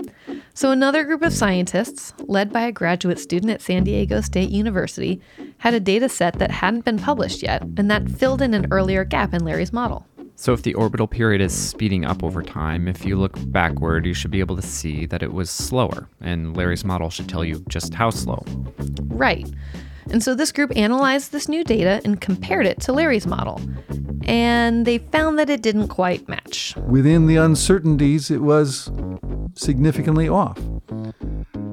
So, 0.55 0.71
another 0.71 1.05
group 1.05 1.23
of 1.23 1.33
scientists, 1.33 2.15
led 2.21 2.53
by 2.53 2.63
a 2.63 2.73
graduate 2.73 3.19
student 3.19 3.53
at 3.53 3.63
San 3.63 3.85
Diego 3.85 4.21
State 4.21 4.51
University, 4.51 5.21
had 5.59 5.75
a 5.75 5.81
data 5.81 6.09
set 6.09 6.39
that 6.39 6.51
hadn't 6.51 6.85
been 6.85 6.99
published 6.99 7.43
yet, 7.43 7.63
and 7.77 7.91
that 7.91 8.11
filled 8.11 8.43
in 8.43 8.55
an 8.55 8.67
earlier 8.71 9.05
gap 9.05 9.35
in 9.35 9.45
Larry's 9.45 9.73
model. 9.73 10.07
So, 10.39 10.53
if 10.53 10.63
the 10.63 10.75
orbital 10.75 11.07
period 11.07 11.41
is 11.41 11.55
speeding 11.55 12.05
up 12.05 12.23
over 12.23 12.43
time, 12.43 12.89
if 12.89 13.07
you 13.07 13.17
look 13.17 13.37
backward, 13.51 14.05
you 14.05 14.13
should 14.13 14.31
be 14.31 14.41
able 14.41 14.57
to 14.57 14.63
see 14.63 15.07
that 15.07 15.23
it 15.23 15.33
was 15.33 15.49
slower, 15.49 16.09
and 16.21 16.55
Larry's 16.55 16.85
model 16.85 17.09
should 17.09 17.29
tell 17.29 17.43
you 17.43 17.65
just 17.69 17.95
how 17.95 18.11
slow. 18.11 18.45
Right. 19.05 19.51
And 20.11 20.23
so 20.23 20.35
this 20.35 20.53
group 20.53 20.77
analyzed 20.77 21.33
this 21.33 21.49
new 21.49 21.65
data 21.65 22.01
and 22.05 22.21
compared 22.21 22.67
it 22.67 22.81
to 22.83 22.93
Larry's 22.93 23.27
model. 23.27 23.61
And 24.25 24.87
they 24.87 24.99
found 24.99 25.39
that 25.39 25.51
it 25.51 25.63
didn't 25.63 25.89
quite 25.89 26.29
match. 26.29 26.75
Within 26.77 27.27
the 27.27 27.37
uncertainties, 27.37 28.31
it 28.31 28.43
was 28.43 28.91
significantly 29.55 30.29
off. 30.29 30.59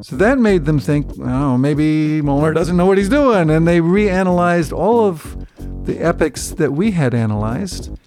So 0.03 0.17
that 0.17 0.37
made 0.37 0.65
them 0.65 0.79
think, 0.79 1.07
oh, 1.21 1.57
maybe 1.57 2.21
Molnar 2.21 2.51
doesn't 2.51 2.75
know 2.75 2.85
what 2.85 2.97
he's 2.97 3.07
doing. 3.07 3.49
And 3.49 3.65
they 3.65 3.79
reanalyzed 3.79 4.73
all 4.73 5.05
of 5.05 5.47
the 5.85 5.97
epochs 5.99 6.49
that 6.51 6.73
we 6.73 6.91
had 6.91 7.13
analyzed 7.13 7.97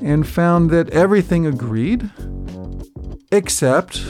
and 0.00 0.26
found 0.26 0.70
that 0.70 0.88
everything 0.90 1.46
agreed 1.46 2.10
except 3.30 4.02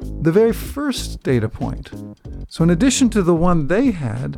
the 0.00 0.32
very 0.32 0.52
first 0.52 1.22
data 1.22 1.48
point. 1.48 1.92
So, 2.48 2.64
in 2.64 2.70
addition 2.70 3.10
to 3.10 3.22
the 3.22 3.34
one 3.34 3.68
they 3.68 3.92
had, 3.92 4.34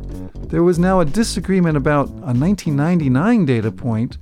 there 0.49 0.63
was 0.63 0.77
now 0.77 0.99
a 0.99 1.05
disagreement 1.05 1.77
about 1.77 2.09
a 2.09 2.33
1999 2.33 3.45
data 3.45 3.71
point 3.71 4.19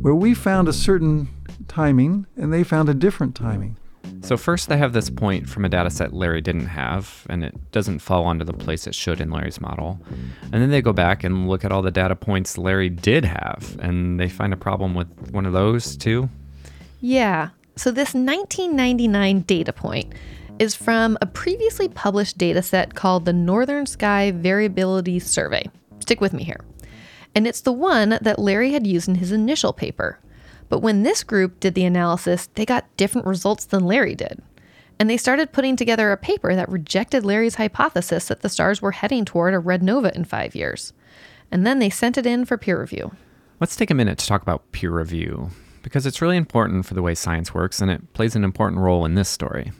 where 0.00 0.14
we 0.14 0.32
found 0.32 0.66
a 0.66 0.72
certain 0.72 1.28
timing 1.68 2.26
and 2.36 2.52
they 2.52 2.64
found 2.64 2.88
a 2.88 2.94
different 2.94 3.34
timing. 3.34 3.76
So, 4.26 4.36
first, 4.36 4.68
they 4.68 4.76
have 4.76 4.92
this 4.92 5.08
point 5.08 5.48
from 5.48 5.64
a 5.64 5.68
data 5.68 5.88
set 5.88 6.12
Larry 6.12 6.40
didn't 6.40 6.66
have, 6.66 7.24
and 7.30 7.44
it 7.44 7.54
doesn't 7.70 8.00
fall 8.00 8.24
onto 8.24 8.44
the 8.44 8.52
place 8.52 8.88
it 8.88 8.94
should 8.96 9.20
in 9.20 9.30
Larry's 9.30 9.60
model. 9.60 10.00
And 10.42 10.54
then 10.54 10.68
they 10.68 10.82
go 10.82 10.92
back 10.92 11.22
and 11.22 11.48
look 11.48 11.64
at 11.64 11.70
all 11.70 11.80
the 11.80 11.92
data 11.92 12.16
points 12.16 12.58
Larry 12.58 12.88
did 12.88 13.24
have, 13.24 13.76
and 13.78 14.18
they 14.18 14.28
find 14.28 14.52
a 14.52 14.56
problem 14.56 14.96
with 14.96 15.06
one 15.30 15.46
of 15.46 15.52
those 15.52 15.96
too. 15.96 16.28
Yeah. 17.00 17.50
So, 17.76 17.92
this 17.92 18.14
1999 18.14 19.42
data 19.42 19.72
point 19.72 20.12
is 20.58 20.74
from 20.74 21.16
a 21.22 21.26
previously 21.26 21.88
published 21.88 22.36
data 22.36 22.62
set 22.62 22.96
called 22.96 23.26
the 23.26 23.32
Northern 23.32 23.86
Sky 23.86 24.32
Variability 24.32 25.20
Survey. 25.20 25.70
Stick 26.00 26.20
with 26.20 26.32
me 26.32 26.42
here. 26.42 26.64
And 27.36 27.46
it's 27.46 27.60
the 27.60 27.70
one 27.70 28.18
that 28.20 28.40
Larry 28.40 28.72
had 28.72 28.88
used 28.88 29.08
in 29.08 29.14
his 29.14 29.30
initial 29.30 29.72
paper. 29.72 30.18
But 30.68 30.80
when 30.80 31.02
this 31.02 31.22
group 31.22 31.60
did 31.60 31.74
the 31.74 31.84
analysis, 31.84 32.48
they 32.54 32.64
got 32.64 32.96
different 32.96 33.26
results 33.26 33.64
than 33.64 33.86
Larry 33.86 34.14
did. 34.14 34.42
And 34.98 35.10
they 35.10 35.16
started 35.16 35.52
putting 35.52 35.76
together 35.76 36.10
a 36.10 36.16
paper 36.16 36.54
that 36.54 36.68
rejected 36.68 37.24
Larry's 37.24 37.56
hypothesis 37.56 38.28
that 38.28 38.40
the 38.40 38.48
stars 38.48 38.80
were 38.80 38.92
heading 38.92 39.24
toward 39.24 39.54
a 39.54 39.58
red 39.58 39.82
nova 39.82 40.14
in 40.16 40.24
five 40.24 40.54
years. 40.54 40.92
And 41.50 41.66
then 41.66 41.78
they 41.78 41.90
sent 41.90 42.18
it 42.18 42.26
in 42.26 42.44
for 42.44 42.56
peer 42.56 42.80
review. 42.80 43.12
Let's 43.60 43.76
take 43.76 43.90
a 43.90 43.94
minute 43.94 44.18
to 44.18 44.26
talk 44.26 44.42
about 44.42 44.72
peer 44.72 44.90
review, 44.90 45.50
because 45.82 46.06
it's 46.06 46.20
really 46.20 46.36
important 46.36 46.86
for 46.86 46.94
the 46.94 47.02
way 47.02 47.14
science 47.14 47.54
works 47.54 47.80
and 47.80 47.90
it 47.90 48.12
plays 48.14 48.34
an 48.34 48.42
important 48.44 48.80
role 48.80 49.04
in 49.04 49.14
this 49.14 49.28
story. 49.28 49.72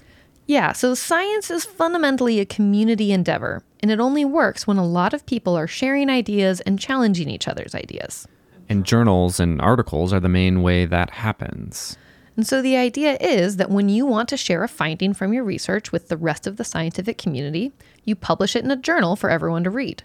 Yeah, 0.47 0.73
so 0.73 0.95
science 0.95 1.51
is 1.51 1.65
fundamentally 1.65 2.39
a 2.39 2.47
community 2.47 3.11
endeavor, 3.11 3.65
and 3.81 3.91
it 3.91 3.99
only 3.99 4.25
works 4.25 4.67
when 4.67 4.77
a 4.77 4.87
lot 4.87 5.13
of 5.13 5.27
people 5.27 5.57
are 5.57 5.67
sharing 5.67 6.09
ideas 6.09 6.61
and 6.61 6.79
challenging 6.79 7.29
each 7.29 7.49
other's 7.49 7.75
ideas. 7.75 8.29
And 8.69 8.85
journals 8.85 9.39
and 9.39 9.61
articles 9.61 10.13
are 10.13 10.21
the 10.21 10.29
main 10.29 10.63
way 10.63 10.87
that 10.87 11.11
happens. 11.11 11.97
And 12.37 12.47
so 12.47 12.61
the 12.61 12.77
idea 12.77 13.17
is 13.21 13.57
that 13.57 13.71
when 13.71 13.89
you 13.89 14.05
want 14.05 14.29
to 14.29 14.37
share 14.37 14.63
a 14.63 14.69
finding 14.69 15.15
from 15.15 15.33
your 15.33 15.45
research 15.45 15.93
with 15.93 16.09
the 16.09 16.17
rest 16.17 16.47
of 16.47 16.57
the 16.57 16.65
scientific 16.65 17.17
community, 17.17 17.73
you 18.05 18.15
publish 18.15 18.55
it 18.55 18.65
in 18.65 18.71
a 18.71 18.77
journal 18.77 19.17
for 19.17 19.31
everyone 19.31 19.65
to 19.65 19.71
read. 19.71 20.03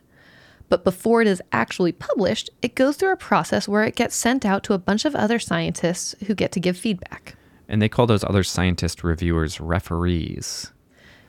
But 0.69 0.83
before 0.83 1.21
it 1.21 1.27
is 1.27 1.41
actually 1.51 1.91
published, 1.91 2.49
it 2.61 2.75
goes 2.75 2.95
through 2.95 3.11
a 3.11 3.17
process 3.17 3.67
where 3.67 3.83
it 3.83 3.95
gets 3.95 4.15
sent 4.15 4.45
out 4.45 4.63
to 4.63 4.73
a 4.73 4.77
bunch 4.77 5.03
of 5.03 5.15
other 5.15 5.39
scientists 5.39 6.15
who 6.27 6.33
get 6.33 6.53
to 6.53 6.61
give 6.61 6.77
feedback 6.77 7.35
and 7.71 7.81
they 7.81 7.87
call 7.87 8.05
those 8.05 8.25
other 8.25 8.43
scientist 8.43 9.01
reviewers 9.01 9.61
referees. 9.61 10.73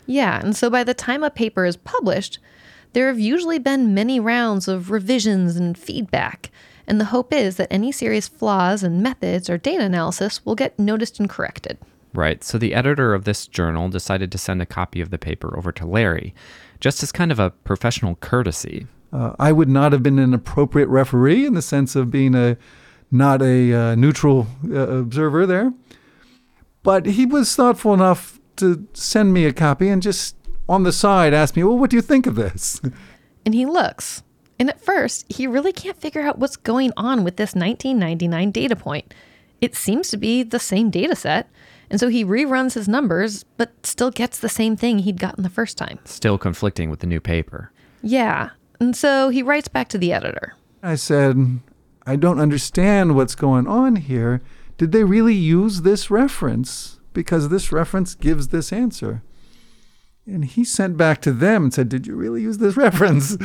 Yeah, 0.06 0.40
and 0.40 0.56
so 0.56 0.68
by 0.68 0.82
the 0.82 0.92
time 0.92 1.22
a 1.22 1.30
paper 1.30 1.64
is 1.64 1.76
published, 1.76 2.40
There 2.94 3.06
have 3.06 3.20
usually 3.20 3.58
been 3.58 3.94
many 3.94 4.20
rounds 4.20 4.68
of 4.68 4.90
revisions 4.90 5.56
and 5.56 5.78
feedback, 5.78 6.50
and 6.86 7.00
the 7.00 7.06
hope 7.06 7.32
is 7.32 7.56
that 7.56 7.72
any 7.72 7.92
serious 7.92 8.28
flaws 8.28 8.82
in 8.82 9.02
methods 9.02 9.48
or 9.48 9.58
data 9.58 9.84
analysis 9.84 10.44
will 10.44 10.54
get 10.54 10.78
noticed 10.78 11.20
and 11.20 11.28
corrected. 11.28 11.78
Right. 12.14 12.44
So 12.44 12.58
the 12.58 12.74
editor 12.74 13.14
of 13.14 13.24
this 13.24 13.46
journal 13.46 13.88
decided 13.88 14.30
to 14.32 14.38
send 14.38 14.60
a 14.60 14.66
copy 14.66 15.00
of 15.00 15.10
the 15.10 15.18
paper 15.18 15.56
over 15.56 15.72
to 15.72 15.86
Larry, 15.86 16.34
just 16.80 17.02
as 17.02 17.10
kind 17.12 17.32
of 17.32 17.38
a 17.38 17.50
professional 17.50 18.16
courtesy. 18.16 18.86
Uh, 19.12 19.34
I 19.38 19.52
would 19.52 19.68
not 19.68 19.92
have 19.92 20.02
been 20.02 20.18
an 20.18 20.34
appropriate 20.34 20.88
referee 20.88 21.46
in 21.46 21.54
the 21.54 21.62
sense 21.62 21.96
of 21.96 22.10
being 22.10 22.34
a 22.34 22.56
not 23.10 23.42
a 23.42 23.72
uh, 23.72 23.94
neutral 23.94 24.46
uh, 24.70 24.88
observer 24.88 25.46
there. 25.46 25.72
But 26.82 27.06
he 27.06 27.26
was 27.26 27.54
thoughtful 27.54 27.94
enough 27.94 28.40
to 28.56 28.88
send 28.94 29.32
me 29.32 29.44
a 29.44 29.52
copy 29.52 29.88
and 29.88 30.02
just 30.02 30.36
on 30.68 30.82
the 30.82 30.92
side 30.92 31.32
ask 31.34 31.54
me, 31.56 31.62
"Well, 31.62 31.78
what 31.78 31.90
do 31.90 31.96
you 31.96 32.02
think 32.02 32.26
of 32.26 32.34
this?" 32.34 32.80
And 33.44 33.54
he 33.54 33.66
looks. 33.66 34.22
And 34.62 34.70
at 34.70 34.80
first, 34.80 35.24
he 35.28 35.48
really 35.48 35.72
can't 35.72 36.00
figure 36.00 36.22
out 36.22 36.38
what's 36.38 36.56
going 36.56 36.92
on 36.96 37.24
with 37.24 37.34
this 37.34 37.52
1999 37.52 38.52
data 38.52 38.76
point. 38.76 39.12
It 39.60 39.74
seems 39.74 40.08
to 40.10 40.16
be 40.16 40.44
the 40.44 40.60
same 40.60 40.88
data 40.88 41.16
set, 41.16 41.50
and 41.90 41.98
so 41.98 42.06
he 42.06 42.24
reruns 42.24 42.74
his 42.74 42.86
numbers, 42.86 43.44
but 43.56 43.72
still 43.84 44.12
gets 44.12 44.38
the 44.38 44.48
same 44.48 44.76
thing 44.76 45.00
he'd 45.00 45.18
gotten 45.18 45.42
the 45.42 45.50
first 45.50 45.76
time. 45.76 45.98
Still 46.04 46.38
conflicting 46.38 46.90
with 46.90 47.00
the 47.00 47.08
new 47.08 47.18
paper. 47.18 47.72
Yeah, 48.04 48.50
and 48.78 48.96
so 48.96 49.30
he 49.30 49.42
writes 49.42 49.66
back 49.66 49.88
to 49.88 49.98
the 49.98 50.12
editor. 50.12 50.54
I 50.80 50.94
said, 50.94 51.58
I 52.06 52.14
don't 52.14 52.38
understand 52.38 53.16
what's 53.16 53.34
going 53.34 53.66
on 53.66 53.96
here. 53.96 54.42
Did 54.78 54.92
they 54.92 55.02
really 55.02 55.34
use 55.34 55.82
this 55.82 56.08
reference? 56.08 57.00
Because 57.12 57.48
this 57.48 57.72
reference 57.72 58.14
gives 58.14 58.46
this 58.46 58.72
answer. 58.72 59.24
And 60.24 60.44
he 60.44 60.62
sent 60.62 60.96
back 60.96 61.20
to 61.22 61.32
them 61.32 61.64
and 61.64 61.74
said, 61.74 61.88
Did 61.88 62.06
you 62.06 62.14
really 62.14 62.42
use 62.42 62.58
this 62.58 62.76
reference? 62.86 63.36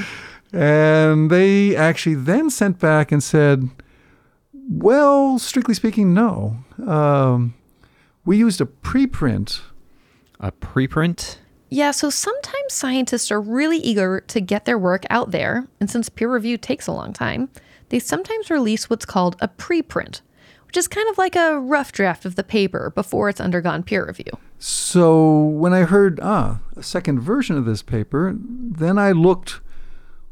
And 0.53 1.29
they 1.29 1.75
actually 1.75 2.15
then 2.15 2.49
sent 2.49 2.79
back 2.79 3.11
and 3.11 3.21
said, 3.21 3.69
Well, 4.53 5.39
strictly 5.39 5.73
speaking, 5.73 6.13
no. 6.13 6.57
Um, 6.85 7.53
we 8.25 8.37
used 8.37 8.61
a 8.61 8.65
preprint. 8.65 9.61
A 10.39 10.51
preprint? 10.51 11.37
Yeah, 11.69 11.91
so 11.91 12.09
sometimes 12.09 12.73
scientists 12.73 13.31
are 13.31 13.41
really 13.41 13.77
eager 13.77 14.21
to 14.27 14.39
get 14.39 14.65
their 14.65 14.77
work 14.77 15.05
out 15.09 15.31
there, 15.31 15.67
and 15.79 15.89
since 15.89 16.07
peer 16.07 16.31
review 16.31 16.57
takes 16.57 16.87
a 16.87 16.93
long 16.93 17.11
time, 17.11 17.49
they 17.89 17.99
sometimes 17.99 18.49
release 18.49 18.89
what's 18.89 19.05
called 19.05 19.35
a 19.41 19.49
preprint, 19.49 20.21
which 20.65 20.77
is 20.77 20.87
kind 20.87 21.09
of 21.09 21.17
like 21.17 21.35
a 21.35 21.59
rough 21.59 21.91
draft 21.91 22.25
of 22.25 22.35
the 22.35 22.43
paper 22.43 22.91
before 22.95 23.27
it's 23.27 23.41
undergone 23.41 23.83
peer 23.83 24.05
review. 24.05 24.31
So 24.59 25.43
when 25.43 25.73
I 25.73 25.83
heard, 25.83 26.19
ah, 26.21 26.59
a 26.75 26.83
second 26.83 27.19
version 27.19 27.57
of 27.57 27.65
this 27.65 27.81
paper, 27.81 28.33
then 28.37 28.97
I 28.97 29.11
looked 29.11 29.59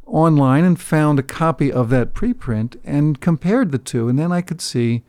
online 0.05 0.63
and 0.63 0.79
found 0.79 1.19
a 1.19 1.23
copy 1.23 1.71
of 1.71 1.89
that 1.89 2.13
preprint 2.13 2.77
and 2.83 3.19
compared 3.19 3.71
the 3.71 3.77
two, 3.77 4.07
and 4.07 4.17
then 4.17 4.31
I 4.31 4.41
could 4.41 4.61
see 4.61 5.03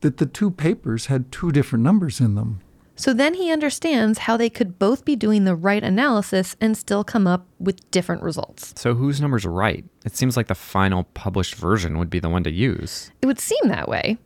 that 0.00 0.18
the 0.18 0.26
two 0.26 0.50
papers 0.50 1.06
had 1.06 1.32
two 1.32 1.50
different 1.50 1.82
numbers 1.84 2.20
in 2.20 2.34
them. 2.34 2.60
So 2.96 3.12
then 3.12 3.34
he 3.34 3.50
understands 3.50 4.20
how 4.20 4.36
they 4.36 4.50
could 4.50 4.78
both 4.78 5.04
be 5.04 5.16
doing 5.16 5.44
the 5.44 5.56
right 5.56 5.82
analysis 5.82 6.54
and 6.60 6.76
still 6.76 7.02
come 7.02 7.26
up 7.26 7.46
with 7.58 7.90
different 7.90 8.22
results. 8.22 8.72
So 8.76 8.94
whose 8.94 9.20
number's 9.20 9.44
are 9.44 9.50
right? 9.50 9.84
It 10.04 10.16
seems 10.16 10.36
like 10.36 10.46
the 10.46 10.54
final 10.54 11.04
published 11.14 11.56
version 11.56 11.98
would 11.98 12.10
be 12.10 12.20
the 12.20 12.28
one 12.28 12.44
to 12.44 12.52
use. 12.52 13.10
It 13.20 13.26
would 13.26 13.40
seem 13.40 13.68
that 13.68 13.88
way. 13.88 14.18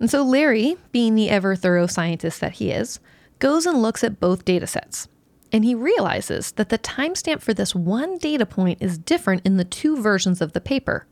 And 0.00 0.10
so 0.10 0.22
Larry, 0.22 0.76
being 0.92 1.14
the 1.14 1.28
ever 1.28 1.56
thorough 1.56 1.86
scientist 1.86 2.40
that 2.40 2.54
he 2.54 2.70
is, 2.70 3.00
goes 3.38 3.66
and 3.66 3.82
looks 3.82 4.02
at 4.02 4.20
both 4.20 4.44
data 4.44 4.66
sets. 4.66 5.08
And 5.52 5.64
he 5.64 5.74
realizes 5.74 6.52
that 6.52 6.68
the 6.68 6.78
timestamp 6.78 7.40
for 7.40 7.54
this 7.54 7.74
one 7.74 8.18
data 8.18 8.44
point 8.46 8.82
is 8.82 8.98
different 8.98 9.46
in 9.46 9.56
the 9.56 9.64
two 9.64 10.00
versions 10.00 10.40
of 10.40 10.52
the 10.52 10.60
paper. 10.60 11.06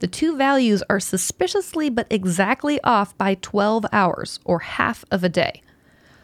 The 0.00 0.06
two 0.06 0.36
values 0.36 0.82
are 0.88 1.00
suspiciously 1.00 1.90
but 1.90 2.06
exactly 2.10 2.80
off 2.82 3.16
by 3.18 3.34
12 3.34 3.86
hours, 3.92 4.40
or 4.44 4.60
half 4.60 5.04
of 5.10 5.24
a 5.24 5.28
day. 5.28 5.62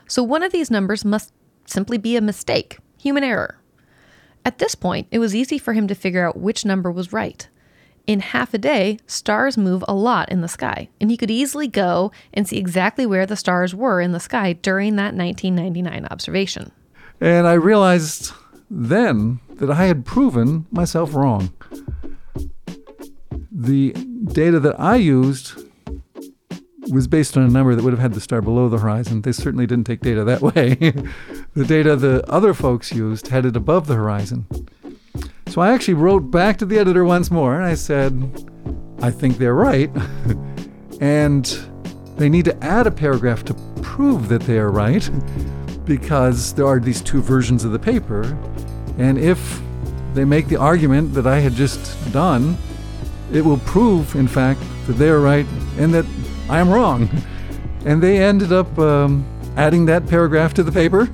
So 0.07 0.23
one 0.23 0.43
of 0.43 0.53
these 0.53 0.71
numbers 0.71 1.05
must 1.05 1.33
simply 1.67 1.99
be 1.99 2.17
a 2.17 2.21
mistake, 2.21 2.79
human 2.99 3.25
error. 3.25 3.59
At 4.45 4.59
this 4.59 4.75
point, 4.75 5.09
it 5.11 5.19
was 5.19 5.35
easy 5.35 5.59
for 5.59 5.73
him 5.73 5.89
to 5.89 5.95
figure 5.95 6.27
out 6.27 6.39
which 6.39 6.65
number 6.65 6.91
was 6.91 7.13
right. 7.13 7.49
In 8.07 8.21
half 8.21 8.53
a 8.53 8.59
day, 8.59 8.99
stars 9.07 9.57
move 9.57 9.83
a 9.89 9.95
lot 9.95 10.31
in 10.31 10.43
the 10.43 10.49
sky, 10.49 10.91
and 11.01 11.11
he 11.11 11.17
could 11.17 11.31
easily 11.31 11.67
go 11.67 12.13
and 12.35 12.47
see 12.47 12.59
exactly 12.59 13.07
where 13.07 13.25
the 13.25 13.37
stars 13.37 13.75
were 13.75 14.01
in 14.01 14.13
the 14.13 14.21
sky 14.21 14.53
during 14.53 14.97
that 14.97 15.15
1999 15.15 16.07
observation. 16.11 16.71
And 17.21 17.47
I 17.47 17.55
realized 17.55 18.33
then 18.71 19.41
that 19.51 19.71
I 19.71 19.87
had 19.87 20.05
proven 20.05 20.67
myself 20.71 21.15
wrong. 21.15 21.53
The 23.51 23.93
data 23.93 24.59
that 24.61 24.79
I 24.81 24.97
used 24.97 25.65
was 26.91 27.07
based 27.07 27.37
on 27.37 27.45
a 27.45 27.49
number 27.49 27.75
that 27.75 27.83
would 27.83 27.93
have 27.93 28.01
had 28.01 28.15
the 28.15 28.21
star 28.21 28.43
below 28.43 28.69
the 28.69 28.79
horizon. 28.79 29.23
They 29.23 29.33
certainly 29.33 29.67
didn't 29.67 29.85
take 29.85 30.01
data 30.01 30.25
that 30.25 30.43
way. 30.55 30.75
the 31.55 31.65
data 31.65 31.97
the 31.97 32.29
other 32.31 32.53
folks 32.53 32.93
used 32.93 33.29
had 33.29 33.47
it 33.47 33.57
above 33.57 33.87
the 33.87 33.95
horizon. 33.95 34.47
So 35.49 35.61
I 35.61 35.73
actually 35.73 35.95
wrote 35.95 36.31
back 36.31 36.59
to 36.59 36.67
the 36.67 36.79
editor 36.79 37.05
once 37.05 37.31
more 37.31 37.55
and 37.55 37.65
I 37.65 37.75
said, 37.75 38.13
I 39.01 39.11
think 39.11 39.39
they're 39.39 39.55
right. 39.55 39.91
and 41.01 41.45
they 42.17 42.29
need 42.29 42.45
to 42.47 42.65
add 42.65 42.87
a 42.87 42.91
paragraph 42.91 43.45
to 43.45 43.55
prove 43.83 44.29
that 44.29 44.43
they 44.43 44.59
are 44.59 44.71
right 44.71 45.09
because 45.85 46.55
there 46.55 46.67
are 46.67 46.81
these 46.81 47.01
two 47.01 47.21
versions 47.21 47.65
of 47.65 47.73
the 47.73 47.79
paper. 47.79 48.37
And 48.99 49.19
if 49.19 49.61
they 50.15 50.25
make 50.25 50.49
the 50.49 50.57
argument 50.57 51.15
that 51.15 51.27
I 51.27 51.41
had 51.41 51.53
just 51.53 52.13
done, 52.13 52.57
it 53.33 53.45
will 53.45 53.59
prove, 53.59 54.15
in 54.15 54.29
fact, 54.29 54.61
that 54.87 54.95
they 54.95 55.09
are 55.09 55.21
right 55.21 55.47
and 55.79 55.93
that 55.95 56.07
I 56.49 56.59
am 56.59 56.71
wrong. 56.71 57.09
And 57.87 58.03
they 58.03 58.17
ended 58.17 58.51
up 58.51 58.79
um, 58.79 59.27
adding 59.59 59.85
that 59.87 60.09
paragraph 60.09 60.55
to 60.55 60.63
the 60.63 60.73
paper 60.73 61.07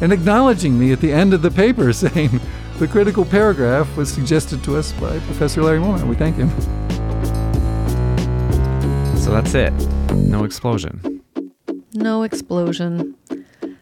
and 0.00 0.10
acknowledging 0.10 0.78
me 0.78 0.90
at 0.90 1.00
the 1.00 1.12
end 1.12 1.34
of 1.34 1.42
the 1.42 1.50
paper, 1.50 1.92
saying 2.04 2.40
the 2.78 2.88
critical 2.88 3.26
paragraph 3.26 3.94
was 3.94 4.10
suggested 4.10 4.64
to 4.64 4.76
us 4.76 4.92
by 4.92 5.18
Professor 5.20 5.62
Larry 5.62 5.80
Molnar. 5.80 6.06
We 6.06 6.16
thank 6.16 6.36
him. 6.36 6.48
So 9.18 9.32
that's 9.32 9.52
it. 9.54 9.72
No 10.14 10.44
explosion. 10.44 11.22
No 11.92 12.22
explosion. 12.22 13.14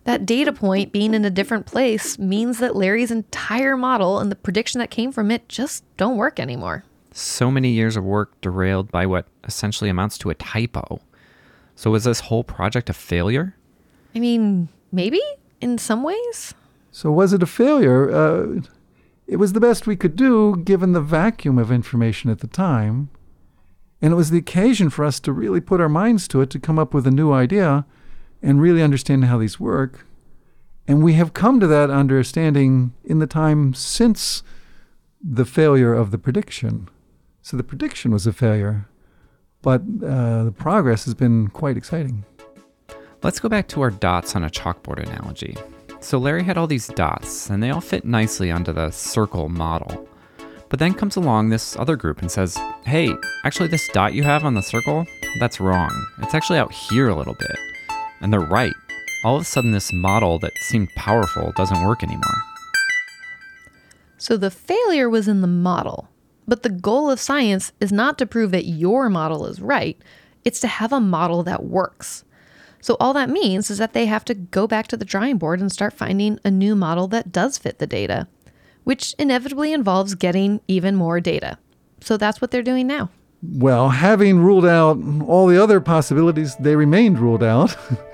That 0.07 0.25
data 0.25 0.53
point 0.53 0.93
being 0.93 1.15
in 1.15 1.25
a 1.25 1.31
different 1.31 1.67
place 1.67 2.17
means 2.17 2.59
that 2.61 2.77
Larry's 2.77 3.11
entire 3.11 3.77
model 3.77 4.21
and 4.21 4.31
the 4.31 4.37
prediction 4.37 4.79
that 4.79 4.89
came 4.89 5.11
from 5.11 5.33
it 5.33 5.49
just 5.49 5.83
don't 5.97 6.17
work 6.17 6.39
anymore. 6.39 6.85
So 7.11 7.51
many 7.51 7.71
years 7.71 7.97
of 7.97 8.05
work 8.05 8.41
derailed 8.41 8.93
by 8.93 9.05
what 9.07 9.27
essentially 9.43 9.91
amounts 9.91 10.17
to 10.19 10.31
a 10.31 10.35
typo. 10.37 11.01
So 11.75 11.91
was 11.91 12.05
this 12.05 12.21
whole 12.21 12.45
project 12.45 12.89
a 12.89 12.93
failure? 12.93 13.57
I 14.15 14.21
mean, 14.21 14.69
maybe 14.93 15.21
in 15.61 15.77
some 15.77 16.05
ways. 16.05 16.55
So, 16.93 17.11
was 17.11 17.33
it 17.33 17.43
a 17.43 17.47
failure? 17.47 18.11
Uh, 18.11 18.61
it 19.27 19.37
was 19.37 19.55
the 19.55 19.61
best 19.61 19.89
we 19.89 19.97
could 19.97 20.15
do 20.15 20.57
given 20.65 20.93
the 20.93 21.01
vacuum 21.01 21.59
of 21.59 21.73
information 21.73 22.31
at 22.31 22.39
the 22.39 22.47
time. 22.47 23.11
And 24.01 24.13
it 24.13 24.17
was 24.17 24.31
the 24.31 24.39
occasion 24.39 24.89
for 24.89 25.05
us 25.05 25.19
to 25.21 25.33
really 25.33 25.61
put 25.61 25.81
our 25.81 25.89
minds 25.89 26.29
to 26.29 26.43
it 26.43 26.51
to 26.51 26.61
come 26.61 26.79
up 26.79 26.95
with 26.95 27.09
a 27.09 27.11
new 27.11 27.33
idea 27.33 27.85
and 28.47 28.63
really 28.63 28.81
understand 28.81 29.25
how 29.25 29.39
these 29.39 29.59
work. 29.59 30.07
And 30.87 31.03
we 31.03 31.15
have 31.15 31.35
come 31.35 31.59
to 31.59 31.67
that 31.67 31.91
understanding 31.91 32.95
in 33.03 33.19
the 33.19 33.27
time 33.27 33.75
since 33.75 34.45
the 35.21 35.45
failure 35.45 35.93
of 35.93 36.13
the 36.13 36.19
prediction. 36.19 36.89
So 37.43 37.57
the 37.57 37.65
prediction 37.65 38.13
was 38.13 38.25
a 38.25 38.33
failure, 38.33 38.87
but 39.63 39.81
uh, 39.81 40.45
the 40.45 40.55
progress 40.57 41.07
has 41.07 41.15
been 41.15 41.49
quite 41.49 41.77
exciting. 41.77 42.25
Let's 43.21 43.41
go 43.41 43.49
back 43.49 43.67
to 43.69 43.83
our 43.83 43.91
dots 43.91 44.37
on 44.37 44.45
a 44.45 44.51
chalkboard 44.51 45.03
analogy. 45.03 45.57
So 45.99 46.19
Larry 46.19 46.45
had 46.45 46.57
all 46.57 46.69
these 46.69 46.87
dots, 46.87 47.51
and 47.51 47.61
they 47.61 47.71
all 47.71 47.81
fit 47.81 48.05
nicely 48.05 48.53
onto 48.53 48.73
the 48.73 48.93
circle 48.93 49.49
model. 49.49 50.09
But 50.69 50.79
then 50.79 50.95
comes 50.95 51.17
along 51.17 51.49
this 51.49 51.75
other 51.77 51.97
group 51.97 52.21
and 52.21 52.31
says, 52.31 52.57
hey, 52.85 53.13
actually, 53.45 53.69
this 53.69 53.89
dot 53.89 54.15
you 54.15 54.23
have 54.23 54.45
on 54.45 54.55
the 54.55 54.63
circle, 54.63 55.05
that's 55.41 55.59
wrong. 55.59 55.91
It's 56.23 56.35
actually 56.35 56.61
out 56.61 56.71
here 56.71 57.09
a 57.09 57.17
little 57.17 57.35
bit. 57.35 57.59
And 58.21 58.33
they're 58.33 58.41
right. 58.41 58.75
All 59.25 59.37
of 59.37 59.43
a 59.43 59.45
sudden, 59.45 59.73
this 59.73 59.93
model 59.93 60.39
that 60.41 60.53
seemed 60.61 60.89
powerful 60.97 61.53
doesn't 61.57 61.85
work 61.85 62.03
anymore. 62.03 62.43
So 64.19 64.37
the 64.37 64.51
failure 64.51 65.09
was 65.09 65.29
in 65.29 65.41
the 65.41 65.47
model. 65.47 66.09
But 66.49 66.63
the 66.63 66.71
goal 66.71 67.11
of 67.11 67.21
science 67.21 67.73
is 67.81 67.93
not 67.93 68.19
to 68.19 68.27
prove 68.27 68.53
that 68.53 68.67
your 68.67 69.09
model 69.09 69.47
is 69.47 69.61
right, 69.61 70.01
it's 70.45 70.61
to 70.61 70.69
have 70.69 70.93
a 70.93 71.01
model 71.01 71.43
that 71.43 71.65
works. 71.65 72.25
So 72.81 72.97
all 73.01 73.13
that 73.15 73.31
means 73.31 73.69
is 73.69 73.79
that 73.79 73.95
they 73.95 74.07
have 74.07 74.25
to 74.27 74.35
go 74.35 74.69
back 74.69 74.87
to 74.89 74.97
the 74.97 75.05
drawing 75.05 75.39
board 75.39 75.61
and 75.61 75.73
start 75.73 75.93
finding 75.93 76.39
a 76.45 76.51
new 76.53 76.77
model 76.77 77.09
that 77.09 77.33
does 77.33 77.59
fit 77.59 77.81
the 77.81 77.87
data, 77.87 78.29
which 78.85 79.13
inevitably 79.19 79.73
involves 79.73 80.15
getting 80.15 80.61
even 80.69 80.95
more 80.95 81.21
data. 81.21 81.59
So 82.01 82.17
that's 82.17 82.41
what 82.41 82.53
they're 82.53 82.63
doing 82.63 82.87
now. 82.87 83.11
Well, 83.43 83.89
having 83.89 84.39
ruled 84.39 84.67
out 84.67 84.99
all 85.27 85.49
the 85.49 85.61
other 85.61 85.81
possibilities, 85.81 86.55
they 86.57 86.77
remained 86.77 87.19
ruled 87.19 87.43
out. 87.43 87.77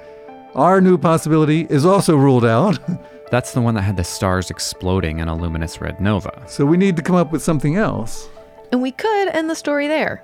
Our 0.54 0.82
new 0.82 0.98
possibility 0.98 1.66
is 1.70 1.86
also 1.86 2.14
ruled 2.14 2.44
out. 2.44 2.78
That's 3.30 3.54
the 3.54 3.62
one 3.62 3.74
that 3.74 3.82
had 3.82 3.96
the 3.96 4.04
stars 4.04 4.50
exploding 4.50 5.20
in 5.20 5.28
a 5.28 5.34
luminous 5.34 5.80
red 5.80 5.98
nova. 5.98 6.42
so 6.46 6.66
we 6.66 6.76
need 6.76 6.96
to 6.96 7.02
come 7.02 7.16
up 7.16 7.32
with 7.32 7.42
something 7.42 7.76
else. 7.76 8.28
And 8.70 8.82
we 8.82 8.90
could 8.90 9.28
end 9.28 9.48
the 9.48 9.54
story 9.54 9.88
there. 9.88 10.22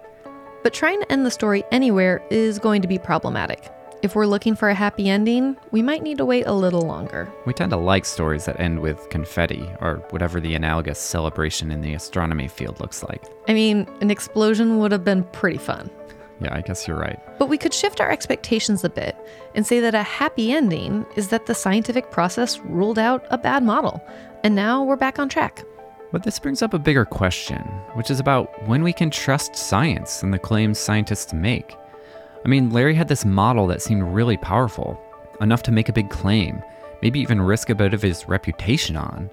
But 0.63 0.75
trying 0.75 1.01
to 1.01 1.11
end 1.11 1.25
the 1.25 1.31
story 1.31 1.65
anywhere 1.73 2.23
is 2.31 2.59
going 2.59 2.83
to 2.83 2.89
be 2.89 2.99
problematic. 2.99 3.71
If 4.03 4.15
we're 4.15 4.27
looking 4.27 4.55
for 4.55 4.69
a 4.69 4.75
happy 4.75 5.09
ending, 5.09 5.57
we 5.71 5.81
might 5.81 6.03
need 6.03 6.19
to 6.19 6.25
wait 6.27 6.47
a 6.47 6.53
little 6.53 6.83
longer. 6.83 7.33
We 7.47 7.55
tend 7.55 7.71
to 7.71 7.77
like 7.79 8.05
stories 8.05 8.45
that 8.45 8.61
end 8.61 8.81
with 8.81 9.09
confetti, 9.09 9.69
or 9.81 10.05
whatever 10.11 10.41
the 10.41 10.55
analogous 10.55 10.99
celebration 10.99 11.73
in 11.73 11.81
the 11.81 11.95
astronomy 11.95 12.49
field 12.49 12.79
looks 12.81 13.03
like. 13.03 13.25
I 13.49 13.55
mean, 13.55 13.89
an 14.01 14.11
explosion 14.11 14.79
would 14.79 14.93
have 14.93 15.05
been 15.05 15.25
pretty 15.25 15.59
fun. 15.59 15.91
Yeah, 16.41 16.55
I 16.55 16.61
guess 16.61 16.87
you're 16.87 16.99
right. 16.99 17.19
But 17.39 17.49
we 17.49 17.59
could 17.59 17.75
shift 17.75 18.01
our 18.01 18.11
expectations 18.11 18.85
a 18.85 18.91
bit 18.91 19.17
and 19.55 19.67
say 19.67 19.81
that 19.81 19.95
a 19.95 20.03
happy 20.03 20.53
ending 20.53 21.05
is 21.17 21.29
that 21.29 21.47
the 21.47 21.55
scientific 21.55 22.11
process 22.11 22.59
ruled 22.61 22.99
out 22.99 23.27
a 23.31 23.39
bad 23.39 23.65
model, 23.65 24.03
and 24.45 24.55
now 24.55 24.83
we're 24.85 24.97
back 24.97 25.19
on 25.19 25.29
track. 25.29 25.65
But 26.13 26.23
this 26.23 26.39
brings 26.39 26.63
up 26.63 26.73
a 26.73 26.79
bigger 26.79 27.05
question, 27.05 27.61
which 27.95 28.11
is 28.11 28.21
about 28.21 28.67
when 28.67 28.83
we 28.83 28.93
can 28.93 29.11
trust 29.11 29.57
science 29.57 30.23
and 30.23 30.33
the 30.33 30.39
claims 30.39 30.79
scientists 30.79 31.33
make. 31.33 31.77
I 32.45 32.49
mean, 32.49 32.71
Larry 32.71 32.95
had 32.95 33.09
this 33.09 33.25
model 33.25 33.67
that 33.67 33.83
seemed 33.83 34.03
really 34.05 34.37
powerful, 34.37 34.99
enough 35.41 35.63
to 35.65 35.73
make 35.73 35.89
a 35.89 35.93
big 35.93 36.09
claim, 36.09 36.63
maybe 37.03 37.21
even 37.21 37.41
risk 37.41 37.69
a 37.69 37.75
bit 37.75 37.93
of 37.93 38.03
his 38.03 38.29
reputation 38.29 38.97
on. 38.97 39.29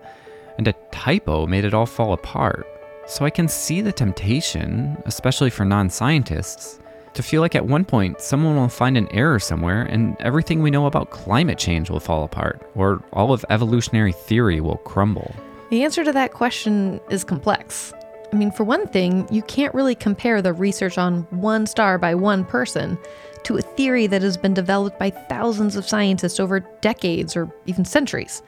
And 0.57 0.67
a 0.67 0.73
typo 0.91 1.45
made 1.45 1.65
it 1.65 1.73
all 1.73 1.85
fall 1.85 2.13
apart. 2.13 2.67
So 3.07 3.23
I 3.23 3.29
can 3.29 3.47
see 3.47 3.81
the 3.81 3.91
temptation, 3.91 4.97
especially 5.05 5.51
for 5.51 5.63
non 5.63 5.89
scientists, 5.89 6.79
to 7.15 7.23
feel 7.23 7.41
like 7.41 7.55
at 7.55 7.65
one 7.65 7.83
point 7.83 8.21
someone 8.21 8.55
will 8.55 8.69
find 8.69 8.97
an 8.97 9.07
error 9.11 9.39
somewhere 9.39 9.81
and 9.83 10.15
everything 10.19 10.61
we 10.61 10.69
know 10.69 10.85
about 10.85 11.09
climate 11.09 11.57
change 11.57 11.89
will 11.89 11.99
fall 11.99 12.23
apart, 12.23 12.69
or 12.75 13.03
all 13.13 13.33
of 13.33 13.43
evolutionary 13.49 14.11
theory 14.11 14.61
will 14.61 14.77
crumble. 14.77 15.33
The 15.71 15.83
answer 15.83 16.03
to 16.03 16.11
that 16.11 16.33
question 16.33 16.99
is 17.09 17.23
complex. 17.23 17.93
I 18.31 18.37
mean, 18.37 18.51
for 18.51 18.63
one 18.63 18.87
thing, 18.87 19.27
you 19.31 19.41
can't 19.43 19.73
really 19.73 19.95
compare 19.95 20.41
the 20.41 20.53
research 20.53 20.97
on 20.97 21.21
one 21.31 21.65
star 21.65 21.97
by 21.97 22.13
one 22.15 22.43
person 22.45 22.97
to 23.43 23.57
a 23.57 23.61
theory 23.61 24.07
that 24.07 24.21
has 24.21 24.37
been 24.37 24.53
developed 24.53 24.99
by 24.99 25.09
thousands 25.09 25.75
of 25.75 25.87
scientists 25.87 26.39
over 26.39 26.59
decades 26.81 27.35
or 27.35 27.49
even 27.65 27.85
centuries. 27.85 28.41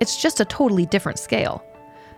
It's 0.00 0.20
just 0.20 0.40
a 0.40 0.44
totally 0.44 0.86
different 0.86 1.18
scale. 1.18 1.64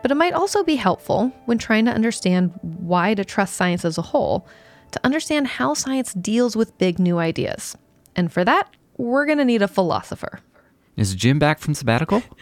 But 0.02 0.10
it 0.10 0.16
might 0.16 0.34
also 0.34 0.62
be 0.62 0.76
helpful 0.76 1.32
when 1.46 1.56
trying 1.56 1.86
to 1.86 1.92
understand 1.92 2.52
why 2.60 3.14
to 3.14 3.24
trust 3.24 3.54
science 3.54 3.84
as 3.84 3.96
a 3.96 4.02
whole, 4.02 4.46
to 4.94 5.00
understand 5.04 5.46
how 5.46 5.74
science 5.74 6.14
deals 6.14 6.56
with 6.56 6.78
big 6.78 6.98
new 6.98 7.18
ideas. 7.18 7.76
And 8.16 8.32
for 8.32 8.44
that, 8.44 8.70
we're 8.96 9.26
going 9.26 9.38
to 9.38 9.44
need 9.44 9.62
a 9.62 9.68
philosopher. 9.68 10.40
Is 10.96 11.14
Jim 11.14 11.38
back 11.38 11.58
from 11.58 11.74
sabbatical? 11.74 12.22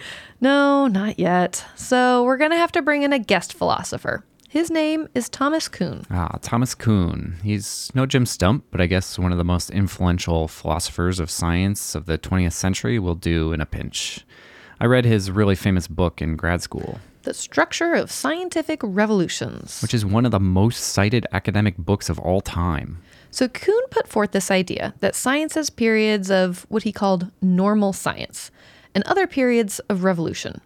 No, 0.41 0.88
not 0.88 1.21
yet. 1.21 1.65
So 1.77 2.25
we're 2.25 2.37
going 2.37 2.51
to 2.51 2.57
have 2.57 2.73
to 2.73 2.83
bring 2.83 3.05
in 3.05 3.12
a 3.12 3.19
guest 3.21 3.53
philosopher. 3.55 4.25
His 4.49 4.73
name 4.73 5.09
is 5.15 5.29
Thomas 5.29 5.69
Kuhn. 5.69 6.05
Ah, 6.11 6.37
Thomas 6.43 6.75
Kuhn. 6.75 7.37
He's 7.45 7.93
no 7.95 8.07
Jim 8.07 8.27
Stump, 8.27 8.65
but 8.73 8.81
I 8.81 8.87
guess 8.87 9.21
one 9.21 9.31
of 9.31 9.38
the 9.38 9.45
most 9.45 9.71
influential 9.71 10.49
philosophers 10.49 11.21
of 11.21 11.31
science 11.31 11.95
of 11.95 12.07
the 12.07 12.19
20th 12.19 12.55
century 12.55 12.99
will 12.99 13.15
do 13.15 13.53
in 13.53 13.61
a 13.61 13.67
pinch. 13.67 14.27
I 14.81 14.87
read 14.87 15.05
his 15.05 15.31
really 15.31 15.55
famous 15.55 15.87
book 15.87 16.21
in 16.21 16.35
grad 16.35 16.61
school, 16.61 16.99
The 17.23 17.35
Structure 17.35 17.95
of 17.95 18.11
Scientific 18.11 18.81
Revolutions. 18.83 19.81
which 19.81 19.95
is 19.95 20.05
one 20.05 20.25
of 20.25 20.33
the 20.33 20.41
most 20.41 20.79
cited 20.79 21.25
academic 21.31 21.77
books 21.77 22.09
of 22.09 22.19
all 22.19 22.41
time. 22.41 23.01
So 23.31 23.47
Kuhn 23.47 23.81
put 23.91 24.09
forth 24.09 24.33
this 24.33 24.51
idea 24.51 24.95
that 24.99 25.15
science 25.15 25.55
has 25.55 25.71
periods 25.71 26.33
of 26.33 26.67
what 26.69 26.83
he 26.83 26.91
called 26.91 27.31
normal 27.41 27.93
science 27.93 28.51
and 28.93 29.05
other 29.05 29.29
periods 29.29 29.79
of 29.89 30.03
revolution. 30.03 30.61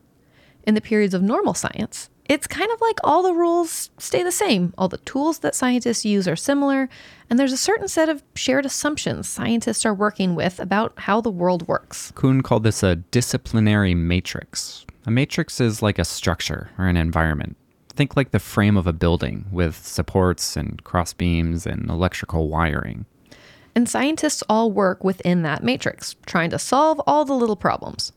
In 0.67 0.75
the 0.75 0.81
periods 0.81 1.13
of 1.13 1.23
normal 1.23 1.53
science, 1.53 2.09
it's 2.25 2.47
kind 2.47 2.71
of 2.73 2.81
like 2.81 2.99
all 3.05 3.23
the 3.23 3.35
rules 3.35 3.91
stay 3.99 4.23
the 4.23 4.33
same. 4.33 4.73
All 4.79 4.89
the 4.89 4.97
tools 4.99 5.41
that 5.41 5.55
scientists 5.55 6.07
use 6.07 6.27
are 6.27 6.37
similar, 6.37 6.89
and 7.29 7.39
there's 7.39 7.53
a 7.53 7.59
certain 7.59 7.87
set 7.87 8.09
of 8.09 8.23
shared 8.35 8.65
assumptions 8.65 9.29
scientists 9.29 9.85
are 9.85 9.95
working 9.95 10.35
with 10.35 10.59
about 10.59 10.95
how 11.01 11.21
the 11.21 11.31
world 11.31 11.69
works. 11.69 12.13
Kuhn 12.17 12.43
called 12.43 12.65
this 12.65 12.83
a 12.83 12.97
disciplinary 12.97 13.95
matrix. 13.95 14.86
A 15.07 15.11
matrix 15.11 15.61
is 15.61 15.83
like 15.83 16.01
a 16.01 16.05
structure 16.05 16.71
or 16.77 16.89
an 16.89 16.97
environment. 16.97 17.57
Think 17.91 18.17
like 18.17 18.33
the 18.33 18.41
frame 18.41 18.77
of 18.77 18.89
a 18.89 18.93
building 18.93 19.47
with 19.53 19.87
supports 19.87 20.57
and 20.57 20.83
cross 20.83 21.13
beams 21.13 21.65
and 21.65 21.89
electrical 21.89 22.49
wiring. 22.49 23.07
And 23.77 23.89
scientists 23.89 24.43
all 24.49 24.73
work 24.73 25.05
within 25.05 25.43
that 25.43 25.63
matrix, 25.63 26.17
trying 26.27 26.51
to 26.51 26.59
solve 26.59 27.01
all 27.07 27.25
the 27.25 27.35
little 27.35 27.55
problems. 27.55 28.13